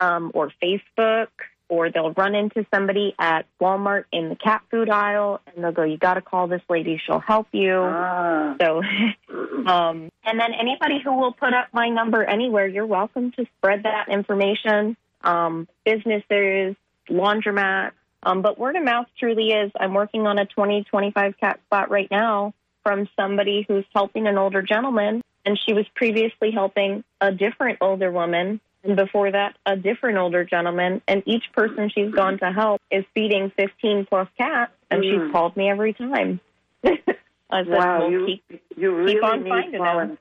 um, 0.00 0.30
or 0.34 0.52
Facebook, 0.62 1.28
or 1.68 1.90
they'll 1.90 2.12
run 2.12 2.34
into 2.34 2.64
somebody 2.72 3.14
at 3.18 3.46
Walmart 3.60 4.04
in 4.12 4.28
the 4.28 4.36
cat 4.36 4.62
food 4.70 4.88
aisle, 4.88 5.40
and 5.46 5.64
they'll 5.64 5.72
go, 5.72 5.82
"You 5.82 5.96
got 5.96 6.14
to 6.14 6.20
call 6.20 6.46
this 6.46 6.62
lady; 6.68 7.00
she'll 7.04 7.18
help 7.18 7.48
you." 7.52 7.74
Ah, 7.74 8.56
So, 8.60 8.78
um, 9.66 10.10
and 10.24 10.38
then 10.40 10.52
anybody 10.58 11.00
who 11.02 11.16
will 11.16 11.32
put 11.32 11.52
up 11.54 11.68
my 11.72 11.88
number 11.88 12.22
anywhere, 12.22 12.66
you're 12.66 12.86
welcome 12.86 13.32
to 13.32 13.46
spread 13.58 13.82
that 13.82 14.08
information. 14.08 14.96
Um, 15.26 15.66
businesses, 15.84 16.76
laundromat, 17.10 17.90
um, 18.22 18.42
but 18.42 18.58
word 18.58 18.76
of 18.76 18.84
mouth 18.84 19.06
truly 19.18 19.48
is. 19.50 19.72
I'm 19.78 19.92
working 19.92 20.26
on 20.26 20.38
a 20.38 20.46
20, 20.46 20.84
25 20.84 21.34
cat 21.38 21.60
spot 21.66 21.90
right 21.90 22.08
now 22.10 22.54
from 22.84 23.08
somebody 23.16 23.64
who's 23.66 23.84
helping 23.92 24.28
an 24.28 24.38
older 24.38 24.62
gentleman, 24.62 25.22
and 25.44 25.58
she 25.66 25.72
was 25.72 25.84
previously 25.94 26.52
helping 26.52 27.02
a 27.20 27.32
different 27.32 27.78
older 27.80 28.10
woman. 28.12 28.60
And 28.84 28.94
before 28.94 29.32
that, 29.32 29.56
a 29.66 29.76
different 29.76 30.16
older 30.18 30.44
gentleman. 30.44 31.02
And 31.08 31.24
each 31.26 31.44
person 31.52 31.90
she's 31.92 32.12
gone 32.12 32.38
to 32.38 32.52
help 32.52 32.80
is 32.90 33.04
feeding 33.14 33.50
15 33.56 34.06
plus 34.06 34.28
cats, 34.38 34.72
and 34.90 35.02
Mm. 35.02 35.10
she's 35.10 35.32
called 35.32 35.56
me 35.56 35.68
every 35.68 35.92
time. 35.92 36.38
I 36.84 37.64
said, 37.64 37.68
wow, 37.68 37.98
"We'll 37.98 38.10
you 38.12 38.26
keep 38.26 38.62
you 38.76 38.94
really 38.94 39.20
on 39.20 39.42
need 39.42 39.50
finding 39.50 39.82
them. 39.82 40.18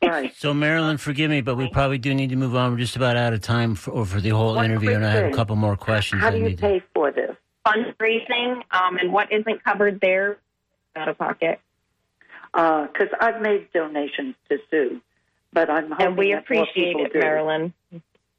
Volunteers. 0.00 0.30
Right. 0.30 0.36
So, 0.36 0.54
Marilyn, 0.54 0.96
forgive 0.98 1.30
me, 1.30 1.40
but 1.40 1.56
we 1.56 1.68
probably 1.70 1.98
do 1.98 2.14
need 2.14 2.30
to 2.30 2.36
move 2.36 2.54
on. 2.56 2.72
We're 2.72 2.78
just 2.78 2.96
about 2.96 3.16
out 3.16 3.32
of 3.32 3.40
time 3.40 3.74
for, 3.74 3.90
or 3.92 4.06
for 4.06 4.20
the 4.20 4.30
whole 4.30 4.54
One 4.56 4.64
interview, 4.64 4.92
and 4.92 5.04
I 5.04 5.10
have 5.10 5.32
a 5.32 5.36
couple 5.36 5.56
more 5.56 5.76
questions. 5.76 6.20
How 6.22 6.30
do 6.30 6.38
you 6.38 6.44
need 6.44 6.56
to- 6.58 6.62
pay 6.62 6.82
for 6.94 7.10
this? 7.10 7.36
fundraising, 7.66 8.62
um, 8.70 8.96
and 8.96 9.12
what 9.12 9.30
isn't 9.30 9.62
covered 9.62 10.00
there 10.00 10.38
out 10.96 11.08
of 11.08 11.18
pocket. 11.18 11.60
Because 12.52 13.08
Uh, 13.12 13.16
I've 13.20 13.42
made 13.42 13.70
donations 13.72 14.34
to 14.48 14.58
Sue, 14.70 15.00
but 15.52 15.68
I'm 15.68 15.90
hoping 15.90 16.06
And 16.06 16.16
we 16.16 16.32
that 16.32 16.38
appreciate 16.44 16.74
people 16.96 17.04
it, 17.04 17.12
do. 17.12 17.18
Marilyn. 17.20 17.74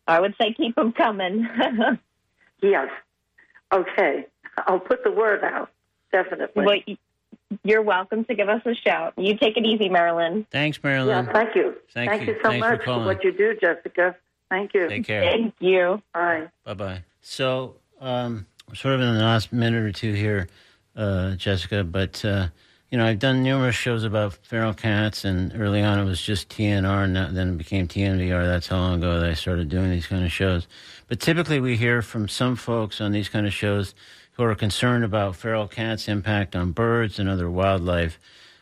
I 0.08 0.20
would 0.20 0.36
say 0.42 0.54
keep 0.54 0.76
them 0.76 0.92
coming. 0.92 1.48
Yes. 2.64 2.90
Okay. 3.74 4.28
I'll 4.68 4.80
put 4.80 5.04
the 5.04 5.12
word 5.12 5.44
out. 5.44 5.72
Definitely. 6.12 6.64
but 6.66 6.80
y- 6.88 6.98
you're 7.64 7.82
welcome 7.82 8.26
to 8.26 8.36
give 8.36 8.50
us 8.50 8.62
a 8.66 8.74
shout. 8.74 9.14
You 9.18 9.38
take 9.38 9.58
it 9.58 9.66
easy, 9.66 9.90
Marilyn. 9.90 10.46
Thanks, 10.52 10.82
Marilyn. 10.84 11.26
yeah, 11.26 11.34
thank 11.34 11.56
you. 11.56 11.76
Thank 11.94 12.28
you. 12.28 12.36
so 12.42 12.50
Thanks 12.50 12.60
much 12.60 12.80
for, 12.80 12.86
calling. 12.86 13.06
what 13.06 13.24
you 13.24 13.32
do, 13.32 13.56
Jessica. 13.60 14.16
Thank 14.50 14.74
you. 14.74 14.88
Take 14.90 15.06
care. 15.06 15.22
Thank 15.22 15.56
you. 15.60 16.02
Bye. 16.14 16.50
Bye 16.66 16.74
bye. 16.74 17.04
So, 17.22 17.76
um, 18.00 18.46
sort 18.74 18.96
of 18.96 19.02
in 19.02 19.16
the 19.16 19.22
last 19.22 19.54
minute 19.54 19.84
or 19.84 19.92
two 19.92 20.14
here, 20.14 20.48
uh, 20.96 21.36
Jessica, 21.36 21.84
but 21.84 22.24
uh, 22.26 22.48
you 22.90 22.98
know, 22.98 23.06
I've 23.06 23.20
done 23.20 23.42
numerous 23.42 23.76
shows 23.76 24.04
about 24.04 24.34
feral 24.34 24.74
cats, 24.74 25.24
and 25.24 25.54
early 25.56 25.82
on 25.82 25.98
it 25.98 26.04
was 26.04 26.22
just 26.22 26.50
TNR, 26.50 27.06
and 27.06 27.38
then 27.38 27.54
it 27.54 27.58
became 27.58 27.88
TNVR. 27.88 28.46
That's 28.46 28.68
how 28.68 28.78
long 28.78 28.96
ago 28.96 29.20
that 29.20 29.30
I 29.30 29.34
started 29.34 29.70
doing 29.70 29.90
these 29.90 30.08
kind 30.08 30.26
of 30.26 30.32
shows. 30.32 30.68
But 31.08 31.22
typically, 31.22 31.62
we 31.62 31.78
hear 31.78 32.02
from 32.02 32.28
some 32.28 32.58
folks 32.58 33.00
on 33.00 33.14
these 33.14 33.30
kind 33.30 33.48
of 33.48 33.54
shows 33.54 33.96
who 34.34 34.44
are 34.44 34.56
concerned 34.56 35.04
about 35.04 35.36
feral 35.36 35.68
cats' 35.68 36.08
impact 36.08 36.56
on 36.56 36.72
birds 36.72 37.20
and 37.20 37.30
other 37.30 37.50
wildlife. 37.50 38.20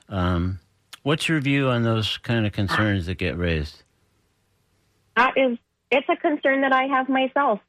Um, 0.07 0.59
What's 1.03 1.29
your 1.29 1.39
view 1.39 1.69
on 1.69 1.83
those 1.83 2.17
kind 2.17 2.45
of 2.45 2.51
concerns 2.51 3.05
that 3.05 3.15
get 3.15 3.37
raised? 3.37 3.83
That 5.15 5.37
is, 5.37 5.57
it's 5.89 6.07
a 6.09 6.15
concern 6.15 6.61
that 6.61 6.73
I 6.73 6.83
have 6.83 7.09
myself. 7.09 7.61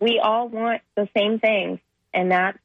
We 0.00 0.18
all 0.18 0.48
want 0.48 0.82
the 0.94 1.08
same 1.16 1.38
thing, 1.38 1.80
and 2.12 2.30
that's 2.30 2.58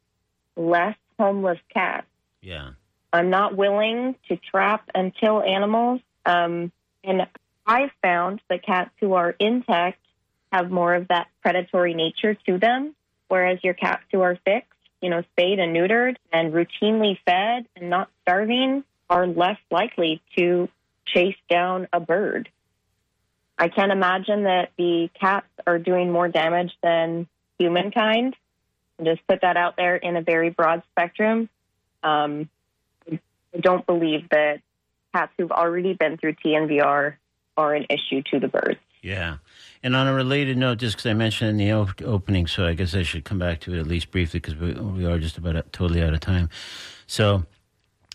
less 0.56 0.96
homeless 1.20 1.60
cats. 1.74 2.08
Yeah. 2.42 2.72
I'm 3.14 3.30
not 3.30 3.56
willing 3.56 4.16
to 4.28 4.38
trap 4.38 4.90
and 4.96 5.16
kill 5.16 5.42
animals. 5.42 6.02
Um, 6.26 6.72
and 7.04 7.28
I've 7.66 7.92
found 8.02 8.42
that 8.50 8.66
cats 8.66 8.92
who 9.00 9.14
are 9.14 9.36
intact 9.40 10.00
have 10.52 10.72
more 10.72 10.96
of 10.96 11.08
that 11.10 11.28
predatory 11.42 11.94
nature 11.94 12.34
to 12.48 12.58
them, 12.58 12.96
whereas 13.32 13.60
your 13.64 13.74
cats 13.74 14.04
who 14.12 14.20
are 14.20 14.38
fixed, 14.44 14.68
you 15.02 15.10
know, 15.10 15.24
spayed 15.32 15.58
and 15.58 15.74
neutered 15.74 16.18
and 16.34 16.52
routinely 16.52 17.18
fed 17.26 17.66
and 17.78 17.90
not 17.90 18.10
starving 18.24 18.84
are 19.10 19.26
less 19.26 19.58
likely 19.72 20.22
to 20.38 20.68
chase 21.06 21.38
down 21.50 21.88
a 21.94 22.02
bird. 22.02 22.50
I 23.58 23.70
can't 23.70 23.94
imagine 23.94 24.44
that 24.44 24.72
the 24.78 25.10
cats 25.18 25.48
are 25.66 25.80
doing 25.80 26.12
more 26.12 26.28
damage 26.28 26.74
than 26.84 27.26
humankind. 27.58 28.36
Just 29.02 29.26
put 29.28 29.40
that 29.44 29.56
out 29.56 29.78
there 29.78 29.96
in 29.96 30.18
a 30.18 30.22
very 30.22 30.50
broad 30.50 30.84
spectrum. 30.92 31.48
Um, 32.04 32.50
I 33.10 33.20
don't 33.62 33.86
believe 33.86 34.28
that 34.32 34.60
cats 35.16 35.32
who've 35.38 35.52
already 35.52 35.94
been 35.94 36.18
through 36.18 36.34
TNVR 36.34 37.14
are 37.56 37.76
an 37.76 37.86
issue 37.90 38.24
to 38.32 38.42
the 38.42 38.50
birds. 38.50 38.80
Yeah. 39.02 39.38
And 39.84 39.96
on 39.96 40.08
a 40.08 40.14
related 40.14 40.58
note, 40.58 40.78
just 40.78 40.96
because 40.96 41.10
I 41.10 41.14
mentioned 41.14 41.50
in 41.50 41.58
the 41.58 41.72
op- 41.72 42.02
opening, 42.04 42.46
so 42.48 42.68
I 42.68 42.74
guess 42.74 42.94
I 42.94 43.04
should 43.04 43.26
come 43.26 43.40
back 43.40 43.60
to 43.62 43.74
it 43.74 43.80
at 43.80 43.88
least 43.88 44.12
briefly 44.12 44.40
because 44.40 44.56
we, 44.56 44.74
we 44.74 45.06
are 45.06 45.18
just 45.18 45.38
about 45.38 45.56
out- 45.56 45.74
totally 45.74 46.04
out 46.04 46.14
of 46.14 46.20
time. 46.20 46.50
So 47.08 47.46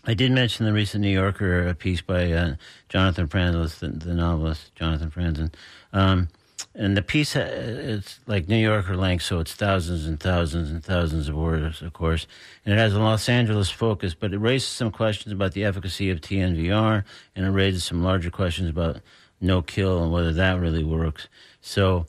I 0.05 0.13
did 0.13 0.31
mention 0.31 0.65
the 0.65 0.71
recent 0.71 1.01
New 1.01 1.09
Yorker 1.09 1.73
piece 1.73 1.99
by 2.01 2.31
uh, 2.31 2.55
Jonathan 2.87 3.27
Franzen, 3.27 3.79
the, 3.79 3.89
the 4.05 4.13
novelist 4.13 4.73
Jonathan 4.75 5.11
Franzen. 5.11 5.53
Um, 5.91 6.29
and 6.73 6.95
the 6.95 7.01
piece, 7.01 7.35
uh, 7.35 7.49
it's 7.49 8.19
like 8.25 8.47
New 8.47 8.55
Yorker 8.55 8.95
length, 8.95 9.23
so 9.23 9.39
it's 9.39 9.53
thousands 9.53 10.05
and 10.05 10.19
thousands 10.19 10.71
and 10.71 10.83
thousands 10.83 11.27
of 11.27 11.35
words, 11.35 11.81
of 11.81 11.91
course. 11.91 12.27
And 12.65 12.73
it 12.73 12.77
has 12.77 12.93
a 12.93 12.99
Los 12.99 13.27
Angeles 13.27 13.69
focus, 13.69 14.13
but 14.13 14.33
it 14.33 14.37
raises 14.37 14.69
some 14.69 14.91
questions 14.91 15.33
about 15.33 15.53
the 15.53 15.65
efficacy 15.65 16.09
of 16.09 16.21
TNVR, 16.21 17.03
and 17.35 17.45
it 17.45 17.49
raises 17.49 17.83
some 17.83 18.03
larger 18.03 18.29
questions 18.29 18.69
about 18.69 19.01
no 19.39 19.61
kill 19.61 20.03
and 20.03 20.11
whether 20.11 20.33
that 20.33 20.59
really 20.59 20.83
works. 20.83 21.27
So, 21.61 22.05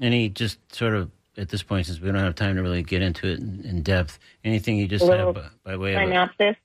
any 0.00 0.28
just 0.28 0.58
sort 0.74 0.94
of 0.94 1.10
at 1.36 1.48
this 1.48 1.62
point, 1.62 1.86
since 1.86 2.00
we 2.00 2.10
don't 2.10 2.20
have 2.20 2.34
time 2.34 2.56
to 2.56 2.62
really 2.62 2.82
get 2.82 3.02
into 3.02 3.26
it 3.26 3.40
in, 3.40 3.64
in 3.64 3.82
depth, 3.82 4.18
anything 4.44 4.76
you 4.76 4.88
just 4.88 5.04
have 5.06 5.34
by, 5.34 5.48
by 5.64 5.76
way 5.76 5.94
of 5.94 6.02
a- 6.02 6.06
synopsis. 6.06 6.56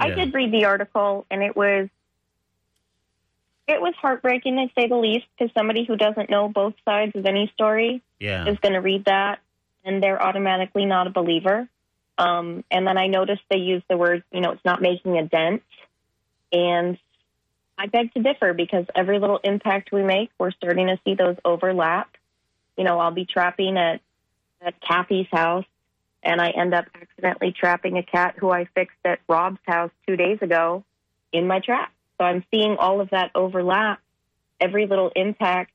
I 0.00 0.10
did 0.10 0.32
read 0.32 0.52
the 0.52 0.64
article, 0.64 1.26
and 1.28 1.42
it 1.42 1.56
was 1.56 1.88
it 3.66 3.80
was 3.80 3.94
heartbreaking 4.00 4.56
to 4.56 4.68
say 4.80 4.86
the 4.86 4.96
least. 4.96 5.26
Because 5.36 5.52
somebody 5.54 5.84
who 5.84 5.96
doesn't 5.96 6.30
know 6.30 6.48
both 6.48 6.74
sides 6.84 7.12
of 7.16 7.26
any 7.26 7.50
story 7.54 8.02
yeah, 8.20 8.48
is 8.48 8.58
going 8.60 8.74
to 8.74 8.80
read 8.80 9.06
that, 9.06 9.40
and 9.84 10.02
they're 10.02 10.22
automatically 10.22 10.84
not 10.84 11.08
a 11.08 11.10
believer. 11.10 11.68
Um, 12.16 12.64
and 12.70 12.86
then 12.86 12.96
I 12.98 13.06
noticed 13.06 13.42
they 13.50 13.58
use 13.58 13.82
the 13.88 13.96
word, 13.96 14.24
you 14.32 14.40
know, 14.40 14.50
it's 14.50 14.64
not 14.64 14.82
making 14.82 15.18
a 15.18 15.24
dent, 15.24 15.62
and 16.52 16.98
I 17.78 17.86
beg 17.86 18.12
to 18.14 18.22
differ 18.22 18.52
because 18.52 18.86
every 18.94 19.20
little 19.20 19.38
impact 19.44 19.92
we 19.92 20.02
make, 20.02 20.30
we're 20.38 20.50
starting 20.50 20.88
to 20.88 20.98
see 21.04 21.14
those 21.14 21.36
overlap. 21.44 22.10
You 22.76 22.84
know, 22.84 22.98
I'll 22.98 23.12
be 23.12 23.24
trapping 23.24 23.76
at 23.78 24.00
at 24.60 24.80
Kathy's 24.80 25.28
house, 25.30 25.64
and 26.24 26.40
I 26.40 26.50
end 26.50 26.74
up 26.74 26.86
accidentally 26.92 27.52
trapping 27.52 27.96
a 27.96 28.02
cat 28.02 28.34
who 28.36 28.50
I 28.50 28.64
fixed 28.74 28.98
at 29.04 29.20
Rob's 29.28 29.60
house 29.64 29.92
two 30.06 30.16
days 30.16 30.38
ago 30.42 30.84
in 31.32 31.46
my 31.46 31.60
trap. 31.60 31.92
So 32.18 32.24
I'm 32.24 32.44
seeing 32.50 32.76
all 32.76 33.00
of 33.00 33.10
that 33.10 33.30
overlap. 33.36 34.00
Every 34.60 34.86
little 34.86 35.12
impact 35.14 35.70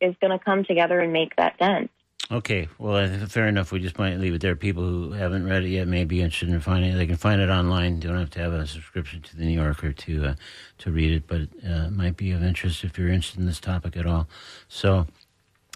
is 0.00 0.16
going 0.20 0.36
to 0.36 0.44
come 0.44 0.64
together 0.64 0.98
and 0.98 1.12
make 1.12 1.36
that 1.36 1.58
dent. 1.58 1.92
Okay, 2.28 2.68
well, 2.78 3.08
fair 3.28 3.46
enough. 3.46 3.70
We 3.70 3.78
just 3.78 3.98
might 3.98 4.18
leave 4.18 4.34
it 4.34 4.40
there. 4.40 4.56
People 4.56 4.82
who 4.82 5.12
haven't 5.12 5.46
read 5.46 5.62
it 5.62 5.68
yet 5.68 5.86
may 5.86 6.04
be 6.04 6.22
interested 6.22 6.48
in 6.48 6.58
finding 6.58 6.90
it. 6.90 6.96
They 6.96 7.06
can 7.06 7.16
find 7.16 7.40
it 7.40 7.50
online. 7.50 8.00
Don't 8.00 8.18
have 8.18 8.30
to 8.30 8.40
have 8.40 8.52
a 8.52 8.66
subscription 8.66 9.22
to 9.22 9.36
the 9.36 9.44
New 9.44 9.54
Yorker 9.60 9.92
to 9.92 10.26
uh, 10.26 10.34
to 10.78 10.90
read 10.90 11.12
it, 11.12 11.28
but 11.28 11.42
uh, 11.64 11.86
it 11.86 11.92
might 11.92 12.16
be 12.16 12.32
of 12.32 12.42
interest 12.42 12.82
if 12.82 12.98
you're 12.98 13.10
interested 13.10 13.38
in 13.38 13.46
this 13.46 13.60
topic 13.60 13.96
at 13.96 14.06
all. 14.06 14.26
So, 14.66 15.06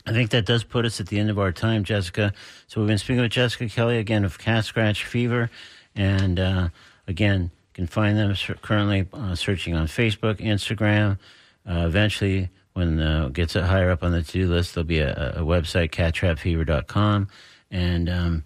I 0.07 0.13
think 0.13 0.31
that 0.31 0.45
does 0.45 0.65
put 0.65 0.85
us 0.85 0.99
at 0.99 1.07
the 1.07 1.21
end 1.21 1.31
of 1.31 1.39
our 1.39 1.53
time, 1.53 1.85
Jessica. 1.85 2.33
So 2.67 2.81
we've 2.81 2.89
been 2.89 2.99
speaking 2.99 3.23
with 3.23 3.31
Jessica 3.31 3.69
Kelly 3.69 3.99
again 3.99 4.25
of 4.25 4.39
Cat 4.39 4.65
Scratch 4.65 5.05
Fever, 5.05 5.51
and 5.95 6.41
uh, 6.41 6.69
again, 7.07 7.43
you 7.43 7.75
can 7.75 7.87
find 7.87 8.19
them 8.19 8.35
currently 8.61 9.07
uh, 9.13 9.37
searching 9.37 9.77
on 9.77 9.87
Facebook, 9.87 10.39
Instagram. 10.41 11.19
Uh, 11.65 11.87
eventually, 11.87 12.49
when 12.75 13.01
uh, 13.01 13.27
it 13.27 13.33
gets 13.33 13.55
higher 13.55 13.91
up 13.91 14.03
on 14.03 14.13
the 14.13 14.23
to-do 14.23 14.49
list, 14.49 14.75
there'll 14.75 14.87
be 14.87 15.01
a, 15.01 15.33
a 15.37 15.41
website, 15.41 15.91
cattrapfever.com. 15.91 17.29
And 17.71 18.09
um, 18.09 18.45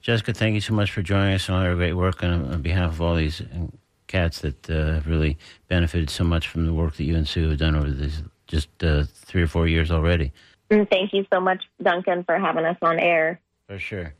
Jessica, 0.00 0.32
thank 0.32 0.54
you 0.54 0.60
so 0.60 0.74
much 0.74 0.90
for 0.90 1.02
joining 1.02 1.34
us 1.34 1.48
and 1.48 1.56
all 1.56 1.64
your 1.64 1.76
great 1.76 1.94
work 1.94 2.22
on, 2.22 2.52
on 2.52 2.62
behalf 2.62 2.92
of 2.92 3.00
all 3.00 3.14
these 3.14 3.40
uh, 3.40 3.66
cats 4.08 4.40
that 4.40 4.68
uh, 4.68 4.94
have 4.94 5.06
really 5.06 5.38
benefited 5.68 6.10
so 6.10 6.24
much 6.24 6.48
from 6.48 6.66
the 6.66 6.72
work 6.72 6.96
that 6.96 7.04
you 7.04 7.16
and 7.16 7.26
Sue 7.26 7.48
have 7.48 7.58
done 7.58 7.76
over 7.76 7.90
these 7.90 8.22
just 8.46 8.68
uh, 8.82 9.04
three 9.14 9.42
or 9.42 9.46
four 9.46 9.66
years 9.66 9.90
already. 9.90 10.32
Thank 10.68 11.12
you 11.12 11.26
so 11.32 11.40
much, 11.40 11.64
Duncan, 11.82 12.24
for 12.24 12.38
having 12.38 12.64
us 12.64 12.76
on 12.82 12.98
air. 12.98 13.40
For 13.66 13.78
sure. 13.78 14.14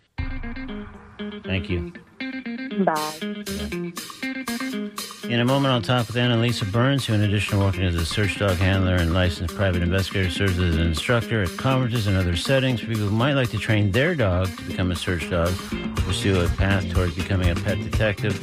Thank 1.44 1.68
you. 1.68 1.92
Bye. 2.84 3.92
In 5.24 5.40
a 5.40 5.44
moment, 5.44 5.72
I'll 5.72 5.82
talk 5.82 6.06
with 6.06 6.16
Annalisa 6.16 6.70
Burns, 6.70 7.06
who, 7.06 7.14
in 7.14 7.22
addition 7.22 7.58
to 7.58 7.64
working 7.64 7.82
as 7.82 7.94
a 7.94 8.06
search 8.06 8.38
dog 8.38 8.58
handler 8.58 8.96
and 8.96 9.12
licensed 9.12 9.56
private 9.56 9.82
investigator, 9.82 10.30
serves 10.30 10.58
as 10.58 10.76
an 10.76 10.82
instructor 10.82 11.42
at 11.42 11.56
conferences 11.56 12.06
and 12.06 12.16
other 12.16 12.36
settings 12.36 12.80
for 12.80 12.86
people 12.86 13.06
who 13.06 13.10
might 13.10 13.32
like 13.32 13.50
to 13.50 13.58
train 13.58 13.90
their 13.90 14.14
dog 14.14 14.54
to 14.56 14.62
become 14.64 14.92
a 14.92 14.96
search 14.96 15.28
dog 15.30 15.48
or 15.72 16.02
pursue 16.02 16.40
a 16.40 16.48
path 16.50 16.88
towards 16.92 17.14
becoming 17.14 17.50
a 17.50 17.54
pet 17.54 17.78
detective, 17.78 18.38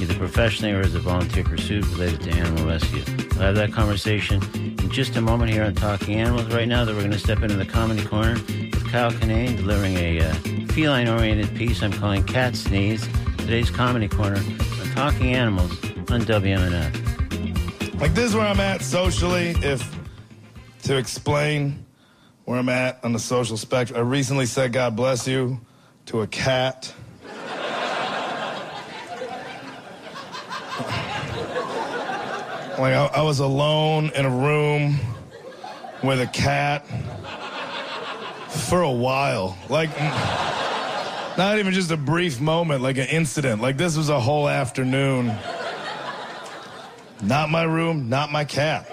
either 0.00 0.14
professionally 0.14 0.72
or 0.72 0.80
as 0.80 0.94
a 0.94 1.00
volunteer 1.00 1.44
pursuit 1.44 1.84
related 1.90 2.20
to 2.22 2.30
animal 2.30 2.66
rescue. 2.66 3.02
I'll 3.32 3.46
have 3.46 3.54
that 3.56 3.72
conversation 3.72 4.42
in 4.54 4.90
just 4.90 5.16
a 5.16 5.20
moment 5.20 5.52
here 5.52 5.64
on 5.64 5.74
Talking 5.74 6.16
Animals. 6.16 6.46
Right 6.52 6.68
now, 6.68 6.84
that 6.84 6.94
we're 6.94 7.00
going 7.00 7.12
to 7.12 7.18
step 7.18 7.42
into 7.42 7.56
the 7.56 7.66
comedy 7.66 8.04
corner 8.04 8.34
with 8.34 8.90
Kyle 8.90 9.10
Kinane 9.10 9.56
delivering 9.56 9.96
a 9.96 10.20
uh, 10.20 10.34
feline-oriented 10.72 11.54
piece 11.56 11.82
I'm 11.82 11.92
calling 11.92 12.24
Cat 12.24 12.56
Sneeze. 12.56 13.08
Today's 13.38 13.70
comedy 13.70 14.08
corner 14.08 14.38
on 14.38 14.90
Talking 14.94 15.34
Animals 15.34 15.72
on 16.10 16.22
WMNF. 16.22 18.00
Like 18.00 18.14
this 18.14 18.26
is 18.26 18.34
where 18.34 18.46
I'm 18.46 18.60
at 18.60 18.82
socially. 18.82 19.54
If 19.62 19.96
to 20.82 20.98
explain 20.98 21.86
where 22.44 22.58
I'm 22.58 22.68
at 22.68 23.02
on 23.02 23.12
the 23.12 23.18
social 23.18 23.56
spectrum, 23.56 23.98
I 23.98 24.02
recently 24.02 24.46
said 24.46 24.72
"God 24.72 24.94
bless 24.96 25.26
you" 25.26 25.60
to 26.06 26.20
a 26.20 26.26
cat. 26.26 26.92
Like 32.78 32.94
I, 32.94 33.06
I 33.06 33.22
was 33.22 33.38
alone 33.38 34.10
in 34.14 34.24
a 34.24 34.30
room 34.30 34.98
with 36.02 36.20
a 36.20 36.26
cat 36.26 36.86
for 38.48 38.82
a 38.82 38.90
while. 38.90 39.56
Like 39.68 39.90
not 41.38 41.58
even 41.58 41.72
just 41.72 41.90
a 41.90 41.96
brief 41.96 42.40
moment, 42.40 42.82
like 42.82 42.98
an 42.98 43.08
incident. 43.08 43.62
Like 43.62 43.76
this 43.76 43.96
was 43.96 44.08
a 44.08 44.20
whole 44.20 44.48
afternoon. 44.48 45.34
Not 47.22 47.50
my 47.50 47.62
room, 47.62 48.08
not 48.08 48.30
my 48.30 48.44
cat. 48.44 48.86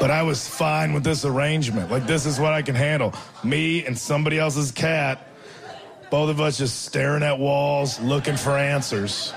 But 0.00 0.12
I 0.12 0.22
was 0.22 0.46
fine 0.46 0.92
with 0.92 1.02
this 1.02 1.24
arrangement. 1.24 1.90
Like, 1.90 2.06
this 2.06 2.24
is 2.24 2.38
what 2.38 2.52
I 2.52 2.62
can 2.62 2.76
handle. 2.76 3.12
Me 3.42 3.84
and 3.84 3.98
somebody 3.98 4.38
else's 4.38 4.70
cat, 4.70 5.26
both 6.08 6.30
of 6.30 6.40
us 6.40 6.56
just 6.56 6.84
staring 6.84 7.24
at 7.24 7.38
walls, 7.38 7.98
looking 8.00 8.36
for 8.36 8.56
answers. 8.56 9.32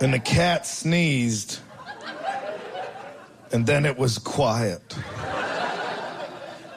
And 0.00 0.14
the 0.14 0.18
cat 0.18 0.66
sneezed, 0.66 1.58
and 3.52 3.66
then 3.66 3.84
it 3.84 3.98
was 3.98 4.18
quiet. 4.18 4.96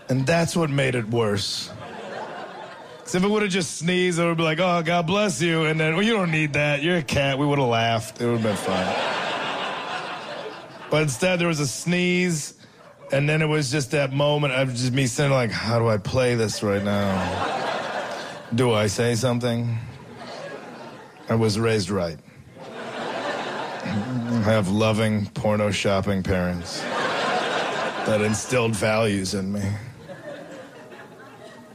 And 0.10 0.28
that's 0.28 0.56
what 0.56 0.70
made 0.70 0.96
it 0.96 1.10
worse. 1.10 1.72
Because 2.98 3.16
if 3.16 3.24
it 3.24 3.28
would 3.30 3.42
have 3.42 3.52
just 3.52 3.78
sneezed, 3.78 4.20
it 4.20 4.26
would 4.26 4.38
be 4.38 4.44
like, 4.44 4.60
oh, 4.60 4.82
God 4.84 5.08
bless 5.08 5.42
you. 5.42 5.66
And 5.66 5.80
then, 5.80 5.94
well, 5.94 6.04
you 6.04 6.14
don't 6.14 6.32
need 6.32 6.54
that. 6.54 6.82
You're 6.82 6.98
a 6.98 7.04
cat. 7.04 7.38
We 7.38 7.46
would 7.46 7.60
have 7.60 7.68
laughed. 7.68 8.22
It 8.22 8.26
would 8.26 8.40
have 8.40 8.44
been 8.44 8.56
fine. 8.56 8.96
but 10.90 11.04
instead, 11.04 11.40
there 11.40 11.48
was 11.48 11.60
a 11.60 11.68
sneeze. 11.68 12.54
And 13.12 13.28
then 13.28 13.42
it 13.42 13.48
was 13.48 13.72
just 13.72 13.92
that 13.92 14.14
moment 14.14 14.54
of 14.54 14.70
just 14.70 14.94
me 14.94 15.06
sitting 15.08 15.32
like, 15.32 15.52
how 15.52 15.80
do 15.80 15.88
I 15.88 15.98
play 15.98 16.36
this 16.36 16.64
right 16.64 16.84
now? 16.84 18.10
Do 18.56 18.72
I 18.72 18.88
say 18.88 19.16
something? 19.16 19.78
I 21.30 21.36
was 21.36 21.60
raised 21.60 21.90
right. 21.90 22.18
I 24.44 24.48
have 24.48 24.70
loving, 24.70 25.28
porno 25.28 25.72
shopping 25.72 26.22
parents 26.22 26.82
that 26.82 28.20
instilled 28.20 28.76
values 28.76 29.36
in 29.36 29.54
me. 29.54 29.64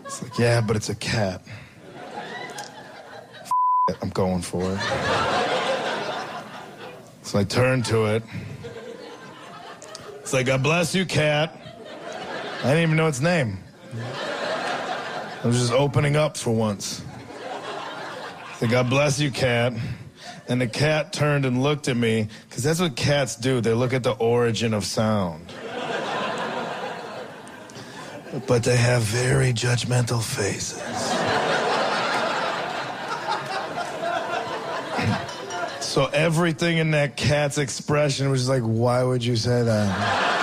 It's 0.04 0.22
like, 0.22 0.38
yeah, 0.38 0.60
but 0.60 0.76
it's 0.76 0.90
a 0.90 0.94
cat. 0.94 1.40
I'm 4.02 4.10
going 4.10 4.42
for 4.42 4.70
it. 4.70 4.78
So 7.22 7.38
I 7.38 7.44
turn 7.44 7.80
to 7.84 8.04
it. 8.04 8.22
It's 10.18 10.34
like, 10.34 10.44
God 10.44 10.62
bless 10.62 10.94
you, 10.94 11.06
cat. 11.06 11.58
I 12.58 12.64
didn't 12.64 12.82
even 12.82 12.96
know 12.98 13.06
its 13.06 13.22
name. 13.22 13.56
I 15.42 15.46
was 15.46 15.58
just 15.58 15.72
opening 15.72 16.16
up 16.16 16.36
for 16.36 16.50
once. 16.50 17.02
It's 18.52 18.60
like, 18.60 18.70
God 18.70 18.90
bless 18.90 19.18
you, 19.18 19.30
cat. 19.30 19.72
And 20.48 20.60
the 20.60 20.66
cat 20.66 21.12
turned 21.12 21.44
and 21.44 21.62
looked 21.62 21.88
at 21.88 21.96
me, 21.96 22.28
because 22.48 22.62
that's 22.62 22.80
what 22.80 22.96
cats 22.96 23.36
do. 23.36 23.60
They 23.60 23.74
look 23.74 23.92
at 23.92 24.02
the 24.02 24.12
origin 24.12 24.72
of 24.72 24.84
sound. 24.84 25.52
But 28.46 28.62
they 28.62 28.76
have 28.76 29.02
very 29.02 29.52
judgmental 29.52 30.22
faces. 30.22 30.82
So 35.80 36.06
everything 36.06 36.78
in 36.78 36.92
that 36.92 37.16
cat's 37.16 37.58
expression 37.58 38.30
was 38.30 38.48
like, 38.48 38.62
why 38.62 39.02
would 39.02 39.24
you 39.24 39.36
say 39.36 39.62
that? 39.62 40.37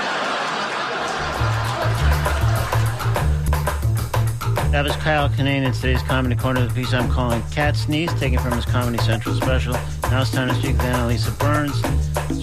That 4.76 4.84
was 4.84 4.95
Kyle 4.97 5.30
Kinane 5.30 5.63
in 5.63 5.71
today's 5.71 6.01
Comedy 6.01 6.36
Corner, 6.36 6.67
the 6.67 6.73
piece 6.73 6.91
I'm 6.93 7.09
calling 7.09 7.41
Cat 7.43 7.78
Sneeze, 7.78 8.13
taken 8.15 8.39
from 8.39 8.51
his 8.51 8.65
Comedy 8.65 8.97
Central 8.97 9.34
special. 9.34 9.71
Now 10.11 10.19
it's 10.19 10.32
time 10.32 10.49
to 10.49 10.55
speak 10.55 10.73
with 10.73 10.82
Annalisa 10.82 11.39
Burns, 11.39 11.80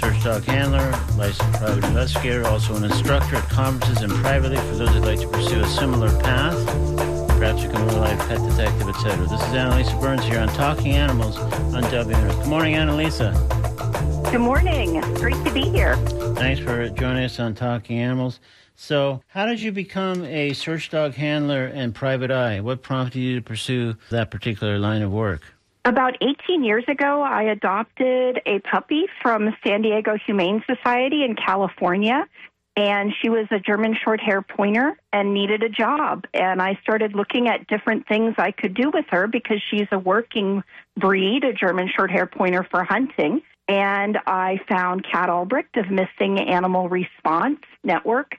search 0.00 0.24
dog 0.24 0.42
handler, 0.44 0.90
licensed 1.18 1.52
private 1.60 1.84
investigator, 1.84 2.46
also 2.46 2.74
an 2.74 2.84
instructor 2.84 3.36
at 3.36 3.46
conferences 3.50 4.02
and 4.02 4.10
privately 4.24 4.56
for 4.56 4.76
those 4.76 4.88
who'd 4.88 5.04
like 5.04 5.20
to 5.20 5.28
pursue 5.28 5.60
a 5.60 5.66
similar 5.66 6.08
path. 6.22 6.56
Perhaps 7.28 7.64
become 7.64 7.82
a 7.82 7.86
real-life 7.88 8.18
pet 8.20 8.38
detective, 8.48 8.88
etc. 8.88 9.26
This 9.26 9.32
is 9.32 9.48
Annalisa 9.48 10.00
Burns 10.00 10.24
here 10.24 10.40
on 10.40 10.48
Talking 10.48 10.92
Animals 10.92 11.36
on 11.36 11.82
WMNF. 11.82 12.38
Good 12.38 12.48
morning, 12.48 12.76
Annalisa. 12.76 13.34
Good 14.30 14.40
morning. 14.40 15.02
Great 15.16 15.44
to 15.44 15.52
be 15.52 15.68
here. 15.68 15.96
Thanks 16.42 16.60
for 16.60 16.88
joining 16.88 17.22
us 17.22 17.38
on 17.38 17.54
Talking 17.54 18.00
Animals. 18.00 18.40
So, 18.74 19.22
how 19.28 19.46
did 19.46 19.62
you 19.62 19.70
become 19.70 20.24
a 20.24 20.54
search 20.54 20.90
dog 20.90 21.14
handler 21.14 21.66
and 21.66 21.94
private 21.94 22.32
eye? 22.32 22.58
What 22.58 22.82
prompted 22.82 23.20
you 23.20 23.36
to 23.36 23.40
pursue 23.40 23.94
that 24.10 24.32
particular 24.32 24.76
line 24.76 25.02
of 25.02 25.12
work? 25.12 25.42
About 25.84 26.16
18 26.20 26.64
years 26.64 26.82
ago, 26.88 27.22
I 27.22 27.44
adopted 27.44 28.40
a 28.44 28.58
puppy 28.58 29.04
from 29.22 29.54
San 29.64 29.82
Diego 29.82 30.18
Humane 30.26 30.64
Society 30.66 31.22
in 31.22 31.36
California. 31.36 32.26
And 32.76 33.12
she 33.22 33.28
was 33.28 33.46
a 33.52 33.60
German 33.60 33.96
short 34.02 34.20
hair 34.20 34.42
pointer 34.42 34.98
and 35.12 35.32
needed 35.32 35.62
a 35.62 35.68
job. 35.68 36.24
And 36.34 36.60
I 36.60 36.76
started 36.82 37.14
looking 37.14 37.46
at 37.46 37.68
different 37.68 38.08
things 38.08 38.34
I 38.36 38.50
could 38.50 38.74
do 38.74 38.90
with 38.92 39.04
her 39.10 39.28
because 39.28 39.62
she's 39.70 39.86
a 39.92 39.98
working 39.98 40.64
breed, 40.98 41.44
a 41.44 41.52
German 41.52 41.88
short 41.94 42.10
hair 42.10 42.26
pointer 42.26 42.66
for 42.68 42.82
hunting. 42.82 43.42
And 43.68 44.18
I 44.26 44.58
found 44.68 45.06
Kat 45.10 45.30
Albrecht 45.30 45.76
of 45.76 45.90
Missing 45.90 46.40
Animal 46.40 46.88
Response 46.88 47.60
Network 47.84 48.36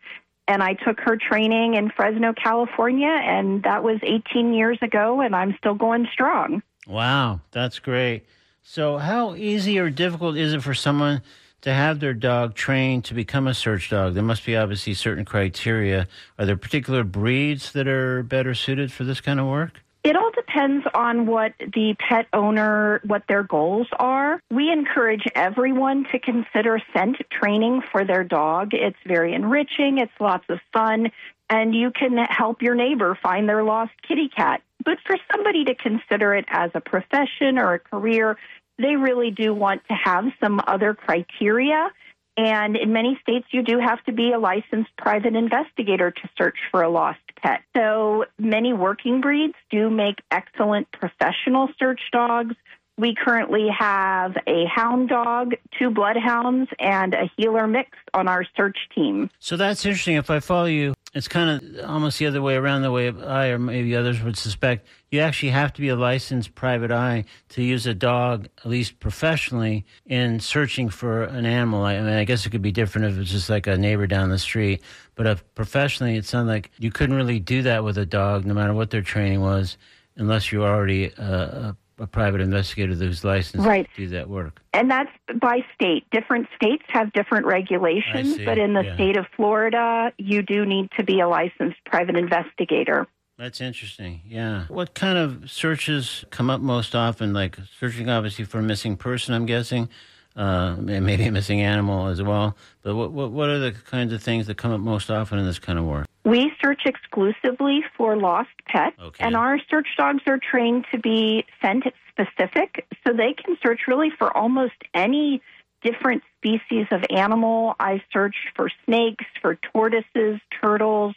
and 0.47 0.61
I 0.61 0.73
took 0.73 0.99
her 1.01 1.17
training 1.17 1.75
in 1.75 1.89
Fresno, 1.89 2.33
California, 2.33 3.07
and 3.07 3.63
that 3.63 3.83
was 3.83 3.99
18 4.03 4.53
years 4.53 4.77
ago, 4.81 5.21
and 5.21 5.35
I'm 5.35 5.55
still 5.57 5.75
going 5.75 6.07
strong. 6.11 6.61
Wow, 6.85 7.41
that's 7.51 7.79
great. 7.79 8.25
So, 8.61 8.97
how 8.97 9.35
easy 9.35 9.79
or 9.79 9.89
difficult 9.89 10.37
is 10.37 10.53
it 10.53 10.63
for 10.63 10.73
someone 10.73 11.21
to 11.61 11.73
have 11.73 11.99
their 11.99 12.13
dog 12.13 12.55
trained 12.55 13.05
to 13.05 13.13
become 13.13 13.47
a 13.47 13.53
search 13.53 13.89
dog? 13.89 14.13
There 14.13 14.23
must 14.23 14.45
be 14.45 14.55
obviously 14.55 14.93
certain 14.93 15.25
criteria. 15.25 16.07
Are 16.37 16.45
there 16.45 16.57
particular 16.57 17.03
breeds 17.03 17.71
that 17.71 17.87
are 17.87 18.23
better 18.23 18.53
suited 18.53 18.91
for 18.91 19.05
this 19.05 19.21
kind 19.21 19.39
of 19.39 19.47
work? 19.47 19.81
It 20.03 20.17
all 20.17 20.31
depends 20.31 20.85
on 20.93 21.27
what 21.27 21.53
the 21.59 21.95
pet 21.97 22.27
owner, 22.33 22.99
what 23.05 23.23
their 23.29 23.43
goals 23.43 23.87
are. 23.97 24.41
We 24.51 24.69
encourage 24.69 25.23
everyone 25.33 26.05
to 26.11 26.19
consider 26.19 26.81
scent 26.93 27.17
training 27.31 27.83
for 27.89 28.03
their 28.03 28.25
dog. 28.25 28.73
It's 28.73 28.97
very 29.05 29.33
enriching, 29.33 29.99
it's 29.99 30.11
lots 30.19 30.43
of 30.49 30.59
fun, 30.73 31.09
and 31.49 31.73
you 31.73 31.91
can 31.91 32.17
help 32.17 32.61
your 32.61 32.75
neighbor 32.75 33.17
find 33.23 33.47
their 33.47 33.63
lost 33.63 33.93
kitty 34.05 34.27
cat. 34.27 34.61
But 34.83 34.97
for 35.05 35.15
somebody 35.31 35.63
to 35.65 35.75
consider 35.75 36.35
it 36.35 36.45
as 36.49 36.71
a 36.73 36.81
profession 36.81 37.57
or 37.57 37.75
a 37.75 37.79
career, 37.79 38.37
they 38.77 38.97
really 38.97 39.31
do 39.31 39.53
want 39.53 39.83
to 39.87 39.93
have 39.93 40.25
some 40.43 40.59
other 40.67 40.93
criteria. 40.93 41.91
And 42.35 42.75
in 42.75 42.91
many 42.91 43.19
states, 43.21 43.45
you 43.51 43.61
do 43.61 43.79
have 43.79 44.03
to 44.05 44.11
be 44.11 44.31
a 44.31 44.39
licensed 44.39 44.95
private 44.97 45.35
investigator 45.35 46.09
to 46.09 46.29
search 46.37 46.57
for 46.71 46.81
a 46.81 46.89
lost 46.89 47.19
pet. 47.41 47.61
So 47.75 48.25
many 48.39 48.73
working 48.73 49.21
breeds 49.21 49.53
do 49.69 49.89
make 49.89 50.21
excellent 50.31 50.91
professional 50.91 51.69
search 51.77 52.01
dogs. 52.11 52.55
We 52.97 53.15
currently 53.15 53.67
have 53.69 54.35
a 54.45 54.65
hound 54.65 55.09
dog, 55.09 55.55
two 55.79 55.89
bloodhounds, 55.89 56.69
and 56.79 57.13
a 57.15 57.29
heeler 57.35 57.67
mix 57.67 57.89
on 58.13 58.27
our 58.27 58.45
search 58.55 58.77
team. 58.93 59.29
So 59.39 59.57
that's 59.57 59.85
interesting. 59.85 60.15
If 60.15 60.29
I 60.29 60.39
follow 60.39 60.65
you, 60.65 60.93
it's 61.13 61.27
kind 61.27 61.49
of 61.49 61.89
almost 61.89 62.17
the 62.17 62.25
other 62.25 62.41
way 62.41 62.55
around 62.55 62.81
the 62.81 62.91
way 62.91 63.09
I 63.09 63.47
or 63.47 63.59
maybe 63.59 63.95
others 63.95 64.21
would 64.21 64.37
suspect. 64.37 64.87
You 65.11 65.19
actually 65.19 65.49
have 65.49 65.71
to 65.73 65.81
be 65.81 65.89
a 65.89 65.95
licensed 65.95 66.55
private 66.55 66.91
eye 66.91 67.25
to 67.49 67.63
use 67.63 67.85
a 67.85 67.93
dog, 67.93 68.47
at 68.57 68.65
least 68.65 68.99
professionally, 68.99 69.85
in 70.07 70.39
searching 70.39 70.89
for 70.89 71.23
an 71.23 71.45
animal. 71.45 71.83
I, 71.83 71.99
mean, 71.99 72.13
I 72.13 72.23
guess 72.25 72.45
it 72.45 72.49
could 72.49 72.63
be 72.63 72.71
different 72.71 73.07
if 73.07 73.19
it's 73.19 73.31
just 73.31 73.49
like 73.49 73.67
a 73.67 73.77
neighbor 73.77 74.07
down 74.07 74.29
the 74.29 74.39
street. 74.39 74.81
But 75.13 75.27
if 75.27 75.55
professionally, 75.55 76.17
it 76.17 76.25
sounds 76.25 76.47
like 76.47 76.71
you 76.79 76.91
couldn't 76.91 77.15
really 77.15 77.39
do 77.39 77.61
that 77.61 77.83
with 77.83 77.97
a 77.99 78.07
dog, 78.07 78.45
no 78.45 78.55
matter 78.55 78.73
what 78.73 78.89
their 78.89 79.03
training 79.03 79.41
was, 79.41 79.77
unless 80.15 80.51
you're 80.51 80.67
already 80.67 81.13
uh, 81.15 81.25
a, 81.25 81.77
a 82.03 82.07
private 82.07 82.41
investigator 82.41 82.93
who's 82.93 83.23
licensed 83.23 83.65
Right. 83.65 83.87
to 83.95 84.01
do 84.01 84.09
that 84.09 84.27
work. 84.29 84.61
And 84.73 84.91
that's 84.91 85.09
by 85.39 85.65
state. 85.73 86.03
Different 86.11 86.47
states 86.53 86.83
have 86.89 87.13
different 87.13 87.45
regulations, 87.45 88.37
but 88.43 88.57
in 88.57 88.73
the 88.73 88.83
Yeah. 88.83 88.93
state 88.95 89.15
of 89.17 89.25
Florida, 89.37 90.11
you 90.17 90.41
do 90.41 90.65
need 90.65 90.91
to 90.97 91.03
be 91.03 91.21
a 91.21 91.27
licensed 91.29 91.77
private 91.85 92.17
investigator. 92.17 93.07
That's 93.37 93.61
interesting. 93.61 94.21
Yeah. 94.27 94.65
What 94.67 94.93
kind 94.93 95.17
of 95.17 95.49
searches 95.49 96.25
come 96.29 96.49
up 96.49 96.59
most 96.59 96.93
often? 96.93 97.33
Like 97.33 97.57
searching, 97.79 98.09
obviously, 98.09 98.43
for 98.45 98.59
a 98.59 98.63
missing 98.63 98.97
person, 98.97 99.33
I'm 99.33 99.45
guessing, 99.45 99.87
uh, 100.35 100.75
and 100.77 101.05
maybe 101.05 101.23
a 101.25 101.31
missing 101.31 101.61
animal 101.61 102.07
as 102.07 102.21
well. 102.21 102.55
But 102.81 102.95
what, 102.95 103.11
what, 103.11 103.31
what 103.31 103.49
are 103.49 103.59
the 103.59 103.71
kinds 103.71 104.13
of 104.13 104.21
things 104.23 104.47
that 104.47 104.57
come 104.57 104.71
up 104.71 104.79
most 104.79 105.09
often 105.11 105.39
in 105.39 105.45
this 105.45 105.59
kind 105.59 105.77
of 105.79 105.85
work? 105.85 106.07
We 106.25 106.51
search 106.63 106.81
exclusively 106.85 107.83
for 107.97 108.15
lost 108.15 108.49
pets, 108.65 108.95
Okay. 108.99 109.23
and 109.23 109.35
our 109.35 109.59
search 109.69 109.87
dogs 109.97 110.23
are 110.27 110.39
trained 110.39 110.85
to 110.91 110.97
be 110.97 111.45
scent 111.61 111.83
specific, 112.09 112.85
so 113.05 113.13
they 113.13 113.33
can 113.33 113.57
search 113.61 113.81
really 113.87 114.09
for 114.17 114.35
almost 114.35 114.73
any 114.93 115.41
different 115.83 116.23
species 116.37 116.87
of 116.91 117.03
animal. 117.09 117.75
I 117.79 118.01
search 118.13 118.35
for 118.55 118.69
snakes, 118.85 119.25
for 119.41 119.55
tortoises, 119.55 120.39
turtles, 120.61 121.13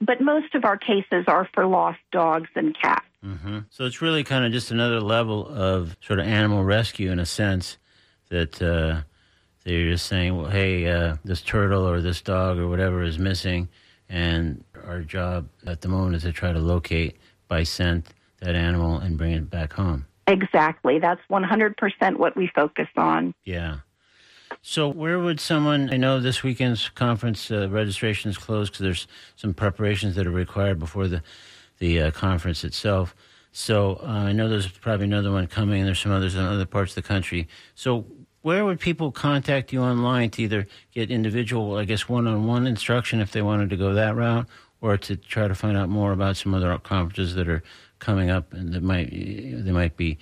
but 0.00 0.20
most 0.20 0.54
of 0.54 0.64
our 0.64 0.78
cases 0.78 1.24
are 1.26 1.48
for 1.52 1.66
lost 1.66 1.98
dogs 2.10 2.48
and 2.54 2.74
cats. 2.80 3.04
hmm 3.22 3.58
So 3.70 3.84
it's 3.84 4.00
really 4.00 4.24
kind 4.24 4.44
of 4.46 4.52
just 4.52 4.70
another 4.70 5.00
level 5.00 5.46
of 5.46 5.96
sort 6.00 6.20
of 6.20 6.26
animal 6.26 6.64
rescue 6.64 7.10
in 7.10 7.18
a 7.18 7.26
sense 7.26 7.76
that 8.32 8.62
uh, 8.62 9.02
they're 9.64 9.90
just 9.90 10.06
saying, 10.06 10.36
well, 10.36 10.50
hey, 10.50 10.86
uh, 10.88 11.16
this 11.22 11.42
turtle 11.42 11.86
or 11.86 12.00
this 12.00 12.22
dog 12.22 12.58
or 12.58 12.66
whatever 12.66 13.02
is 13.02 13.18
missing. 13.18 13.68
And 14.08 14.64
our 14.86 15.02
job 15.02 15.48
at 15.66 15.82
the 15.82 15.88
moment 15.88 16.16
is 16.16 16.22
to 16.22 16.32
try 16.32 16.52
to 16.52 16.58
locate 16.58 17.18
by 17.46 17.62
scent 17.62 18.08
that 18.40 18.54
animal 18.54 18.98
and 18.98 19.18
bring 19.18 19.32
it 19.32 19.50
back 19.50 19.74
home. 19.74 20.06
Exactly. 20.26 20.98
That's 20.98 21.20
100% 21.30 22.16
what 22.16 22.36
we 22.36 22.50
focus 22.54 22.88
on. 22.96 23.34
Yeah. 23.44 23.78
So, 24.62 24.88
where 24.88 25.18
would 25.18 25.40
someone? 25.40 25.92
I 25.92 25.96
know 25.96 26.20
this 26.20 26.42
weekend's 26.42 26.88
conference 26.90 27.50
uh, 27.50 27.68
registration 27.70 28.30
is 28.30 28.38
closed 28.38 28.72
because 28.72 28.84
there's 28.84 29.06
some 29.34 29.54
preparations 29.54 30.14
that 30.16 30.26
are 30.26 30.30
required 30.30 30.78
before 30.78 31.08
the 31.08 31.22
the 31.78 32.00
uh, 32.00 32.10
conference 32.10 32.62
itself. 32.62 33.16
So, 33.50 33.98
uh, 34.02 34.06
I 34.06 34.32
know 34.32 34.48
there's 34.48 34.68
probably 34.68 35.06
another 35.06 35.32
one 35.32 35.46
coming, 35.46 35.80
and 35.80 35.86
there's 35.88 36.00
some 36.00 36.12
others 36.12 36.34
in 36.34 36.42
other 36.42 36.66
parts 36.66 36.92
of 36.92 36.96
the 36.96 37.08
country. 37.08 37.48
So, 37.74 38.06
where 38.42 38.64
would 38.64 38.80
people 38.80 39.10
contact 39.10 39.72
you 39.72 39.82
online 39.82 40.30
to 40.30 40.42
either 40.42 40.66
get 40.92 41.10
individual, 41.10 41.76
I 41.76 41.84
guess, 41.84 42.08
one-on-one 42.08 42.66
instruction 42.66 43.20
if 43.20 43.32
they 43.32 43.42
wanted 43.42 43.70
to 43.70 43.76
go 43.76 43.94
that 43.94 44.14
route, 44.14 44.46
or 44.80 44.98
to 44.98 45.16
try 45.16 45.48
to 45.48 45.54
find 45.54 45.76
out 45.76 45.88
more 45.88 46.12
about 46.12 46.36
some 46.36 46.52
other 46.54 46.76
conferences 46.78 47.34
that 47.36 47.48
are 47.48 47.62
coming 48.00 48.30
up 48.30 48.52
and 48.52 48.74
that 48.74 48.82
might 48.82 49.10
they 49.10 49.70
might 49.70 49.96
be 49.96 50.18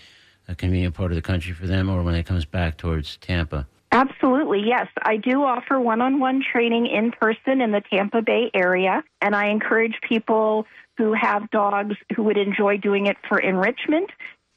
a 0.48 0.54
convenient 0.54 0.94
part 0.94 1.10
of 1.10 1.16
the 1.16 1.22
country 1.22 1.52
for 1.52 1.66
them, 1.66 1.88
or 1.88 2.02
when 2.02 2.14
it 2.14 2.26
comes 2.26 2.44
back 2.44 2.76
towards 2.76 3.16
Tampa. 3.16 3.66
Absolutely, 3.92 4.62
yes. 4.64 4.86
I 5.02 5.16
do 5.16 5.42
offer 5.42 5.80
one 5.80 6.00
on 6.00 6.20
one 6.20 6.42
training 6.42 6.86
in 6.86 7.10
person 7.10 7.60
in 7.60 7.72
the 7.72 7.82
Tampa 7.90 8.22
Bay 8.22 8.50
area, 8.54 9.02
and 9.20 9.34
I 9.34 9.48
encourage 9.48 9.94
people 10.08 10.66
who 10.96 11.12
have 11.14 11.50
dogs 11.50 11.96
who 12.14 12.22
would 12.24 12.36
enjoy 12.36 12.76
doing 12.76 13.06
it 13.06 13.16
for 13.28 13.38
enrichment 13.38 14.10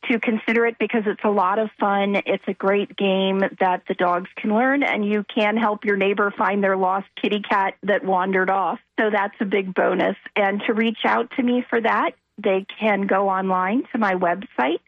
to 0.10 0.20
consider 0.20 0.66
it 0.66 0.78
because 0.80 1.04
it's 1.06 1.24
a 1.24 1.30
lot 1.30 1.60
of 1.60 1.70
fun. 1.80 2.16
It's 2.26 2.44
a 2.48 2.54
great 2.54 2.96
game 2.96 3.40
that 3.60 3.84
the 3.88 3.94
dogs 3.94 4.30
can 4.36 4.54
learn, 4.54 4.84
and 4.84 5.06
you 5.06 5.24
can 5.34 5.58
help 5.58 5.86
your 5.86 5.98
neighbor 5.98 6.32
find 6.38 6.64
their 6.64 6.78
lost 6.78 7.08
kitty 7.22 7.42
cat 7.42 7.76
that 7.84 8.04
wandered 8.04 8.50
off. 8.50 8.80
So 9.00 9.10
that's 9.10 9.36
a 9.40 9.46
big 9.46 9.74
bonus. 9.74 10.16
And 10.36 10.62
to 10.68 10.74
reach 10.74 11.00
out 11.06 11.32
to 11.38 11.44
me 11.44 11.66
for 11.70 11.82
that, 11.82 12.12
they 12.38 12.66
can 12.80 13.08
go 13.08 13.30
online 13.30 13.84
to 13.92 13.98
my 13.98 14.16
website, 14.16 14.80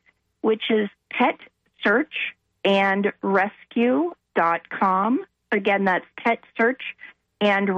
which 0.41 0.63
is 0.69 0.89
pet 1.11 1.37
search 1.83 2.13
and. 2.63 3.11
Again, 5.51 5.85
that's 5.85 6.05
pet 6.17 6.39
search 6.57 6.81
and. 7.41 7.69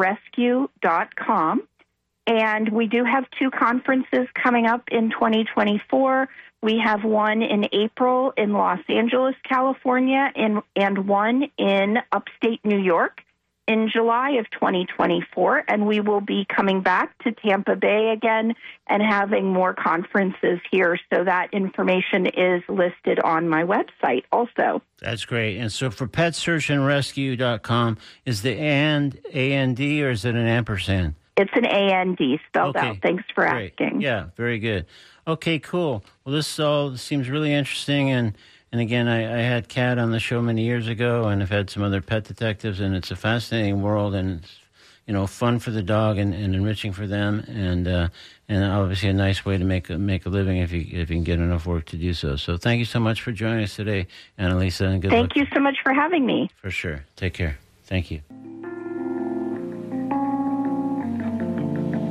And 2.27 2.69
we 2.69 2.87
do 2.87 3.05
have 3.05 3.25
two 3.39 3.49
conferences 3.51 4.27
coming 4.33 4.65
up 4.65 4.83
in 4.91 5.09
2024. 5.11 6.27
We 6.61 6.81
have 6.83 7.03
one 7.03 7.43
in 7.43 7.67
April 7.71 8.33
in 8.35 8.53
Los 8.53 8.79
Angeles, 8.89 9.35
California, 9.47 10.31
and, 10.35 10.61
and 10.75 11.07
one 11.07 11.43
in 11.57 11.97
upstate 12.11 12.65
New 12.65 12.79
York 12.79 13.21
in 13.67 13.89
July 13.93 14.31
of 14.39 14.49
2024. 14.51 15.65
And 15.67 15.85
we 15.85 15.99
will 15.99 16.21
be 16.21 16.45
coming 16.45 16.81
back 16.81 17.15
to 17.23 17.31
Tampa 17.31 17.75
Bay 17.75 18.09
again 18.15 18.55
and 18.87 19.03
having 19.03 19.51
more 19.53 19.73
conferences 19.73 20.59
here. 20.71 20.97
So 21.13 21.23
that 21.25 21.53
information 21.53 22.25
is 22.27 22.63
listed 22.67 23.19
on 23.19 23.47
my 23.47 23.63
website 23.63 24.23
also. 24.31 24.81
That's 24.99 25.25
great. 25.25 25.57
And 25.57 25.71
so 25.71 25.91
for 25.91 26.07
petsearchandrescue.com, 26.07 27.97
is 28.25 28.41
the 28.41 28.57
and 28.57 29.19
A-N-D 29.33 30.03
or 30.03 30.09
is 30.09 30.25
it 30.25 30.35
an 30.35 30.47
ampersand? 30.47 31.15
It's 31.35 31.51
an 31.53 31.65
AND 31.65 32.19
spelled 32.47 32.75
Okay, 32.75 32.87
out. 32.87 32.97
Thanks 33.03 33.23
for 33.35 33.47
Great. 33.47 33.73
asking. 33.79 34.01
Yeah, 34.01 34.29
very 34.35 34.57
good. 34.57 34.87
Okay, 35.27 35.59
cool. 35.59 36.05
Well, 36.23 36.33
this 36.33 36.57
all 36.57 36.95
seems 36.95 37.29
really 37.29 37.53
interesting, 37.53 38.11
and 38.11 38.37
and 38.71 38.79
again, 38.79 39.07
I, 39.09 39.39
I 39.39 39.41
had 39.41 39.67
Kat 39.67 39.97
on 39.97 40.11
the 40.11 40.19
show 40.19 40.41
many 40.41 40.63
years 40.63 40.87
ago, 40.87 41.25
and 41.25 41.41
I've 41.41 41.49
had 41.49 41.69
some 41.69 41.83
other 41.83 42.01
pet 42.01 42.23
detectives, 42.23 42.79
and 42.79 42.95
it's 42.95 43.11
a 43.11 43.15
fascinating 43.15 43.81
world, 43.81 44.15
and 44.15 44.39
it's 44.39 44.59
you 45.05 45.13
know 45.13 45.27
fun 45.27 45.59
for 45.59 45.71
the 45.71 45.81
dog 45.81 46.17
and, 46.17 46.33
and 46.33 46.55
enriching 46.55 46.93
for 46.93 47.07
them, 47.07 47.43
and 47.47 47.89
uh, 47.89 48.07
and 48.47 48.63
obviously 48.63 49.09
a 49.09 49.13
nice 49.13 49.43
way 49.43 49.57
to 49.57 49.65
make 49.65 49.89
a, 49.89 49.97
make 49.97 50.25
a 50.25 50.29
living 50.29 50.57
if 50.59 50.71
you 50.71 50.79
if 50.79 51.09
you 51.09 51.17
can 51.17 51.23
get 51.23 51.39
enough 51.39 51.65
work 51.65 51.83
to 51.87 51.97
do 51.97 52.13
so. 52.13 52.37
So 52.37 52.55
thank 52.55 52.79
you 52.79 52.85
so 52.85 53.01
much 53.01 53.21
for 53.21 53.33
joining 53.33 53.65
us 53.65 53.75
today, 53.75 54.07
Annalisa, 54.39 54.87
and 54.87 55.01
good 55.01 55.11
luck 55.11 55.33
Thank 55.33 55.35
you 55.35 55.45
so 55.53 55.59
much 55.59 55.75
for 55.83 55.93
having 55.93 56.25
me. 56.25 56.49
for 56.61 56.71
sure. 56.71 57.03
Take 57.17 57.33
care. 57.33 57.57
Thank 57.83 58.11
you. 58.11 58.21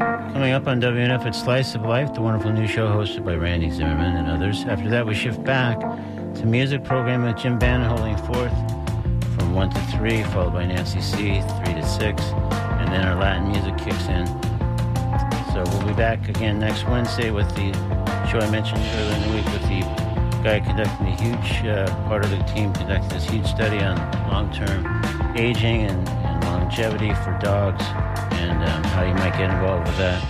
Coming 0.07 0.53
up 0.53 0.69
on 0.69 0.81
WMNF, 0.81 1.27
it's 1.27 1.43
Slice 1.43 1.75
of 1.75 1.83
Life, 1.83 2.15
the 2.15 2.21
wonderful 2.21 2.53
new 2.53 2.69
show 2.69 2.87
hosted 2.87 3.25
by 3.25 3.35
Randy 3.35 3.71
Zimmerman 3.71 4.15
and 4.15 4.29
others. 4.29 4.65
After 4.65 4.89
that, 4.89 5.05
we 5.05 5.15
shift 5.15 5.43
back 5.43 5.81
to 5.81 6.47
music 6.47 6.85
program 6.85 7.25
with 7.25 7.37
Jim 7.37 7.59
Bannon 7.59 7.89
holding 7.89 8.17
forth 8.19 8.53
from 9.35 9.53
1 9.53 9.71
to 9.71 9.81
3, 9.99 10.23
followed 10.25 10.53
by 10.53 10.65
Nancy 10.65 11.01
C., 11.01 11.41
3 11.65 11.75
to 11.75 11.85
6, 11.85 12.23
and 12.23 12.93
then 12.93 13.05
our 13.05 13.21
Latin 13.21 13.51
music 13.51 13.77
kicks 13.79 14.07
in. 14.07 14.27
So 15.53 15.65
we'll 15.73 15.89
be 15.89 15.95
back 15.95 16.29
again 16.29 16.61
next 16.61 16.87
Wednesday 16.87 17.33
with 17.33 17.49
the 17.57 17.73
show 18.31 18.39
I 18.39 18.49
mentioned 18.49 18.79
earlier 18.79 19.17
in 19.17 19.23
the 19.23 19.37
week 19.37 19.45
with 19.47 19.63
the 19.63 19.81
guy 20.45 20.61
conducting 20.61 21.09
a 21.09 21.17
huge 21.21 21.67
uh, 21.67 21.93
part 22.07 22.25
of 22.25 22.31
the 22.31 22.39
team 22.55 22.73
conducting 22.75 23.09
this 23.09 23.29
huge 23.29 23.47
study 23.47 23.81
on 23.81 23.97
long-term 24.31 24.87
aging 25.37 25.83
and, 25.83 26.09
and 26.09 26.26
longevity 26.67 27.15
for 27.23 27.39
dogs 27.41 27.85
and 28.41 28.61
um, 28.65 28.83
how 28.83 29.05
you 29.05 29.15
might 29.15 29.31
get 29.39 29.49
involved 29.49 29.87
with 29.87 29.97
that 29.99 30.21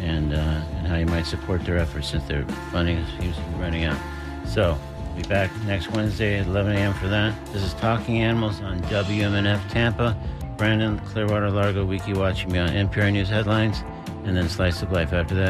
and 0.00 0.34
uh, 0.34 0.36
and 0.36 0.86
how 0.88 0.96
you 0.96 1.06
might 1.06 1.24
support 1.24 1.64
their 1.64 1.78
efforts 1.78 2.08
since 2.08 2.24
their 2.24 2.44
funding 2.72 2.96
is 2.96 3.38
running 3.56 3.84
out. 3.84 3.96
So 4.44 4.76
we'll 5.06 5.22
be 5.22 5.28
back 5.28 5.48
next 5.66 5.92
Wednesday 5.92 6.40
at 6.40 6.46
11 6.46 6.72
a.m. 6.72 6.92
for 6.94 7.06
that. 7.06 7.46
This 7.52 7.62
is 7.62 7.72
Talking 7.74 8.20
Animals 8.20 8.60
on 8.62 8.80
WMNF 8.82 9.70
Tampa. 9.70 10.16
Brandon, 10.56 10.98
Clearwater, 10.98 11.52
Largo, 11.52 11.84
Wiki 11.84 12.14
watching 12.14 12.50
me 12.50 12.58
on 12.58 12.70
NPR 12.70 13.12
News 13.12 13.28
headlines, 13.28 13.84
and 14.24 14.36
then 14.36 14.48
Slice 14.48 14.82
of 14.82 14.90
Life 14.90 15.12
after 15.12 15.36
that. 15.36 15.48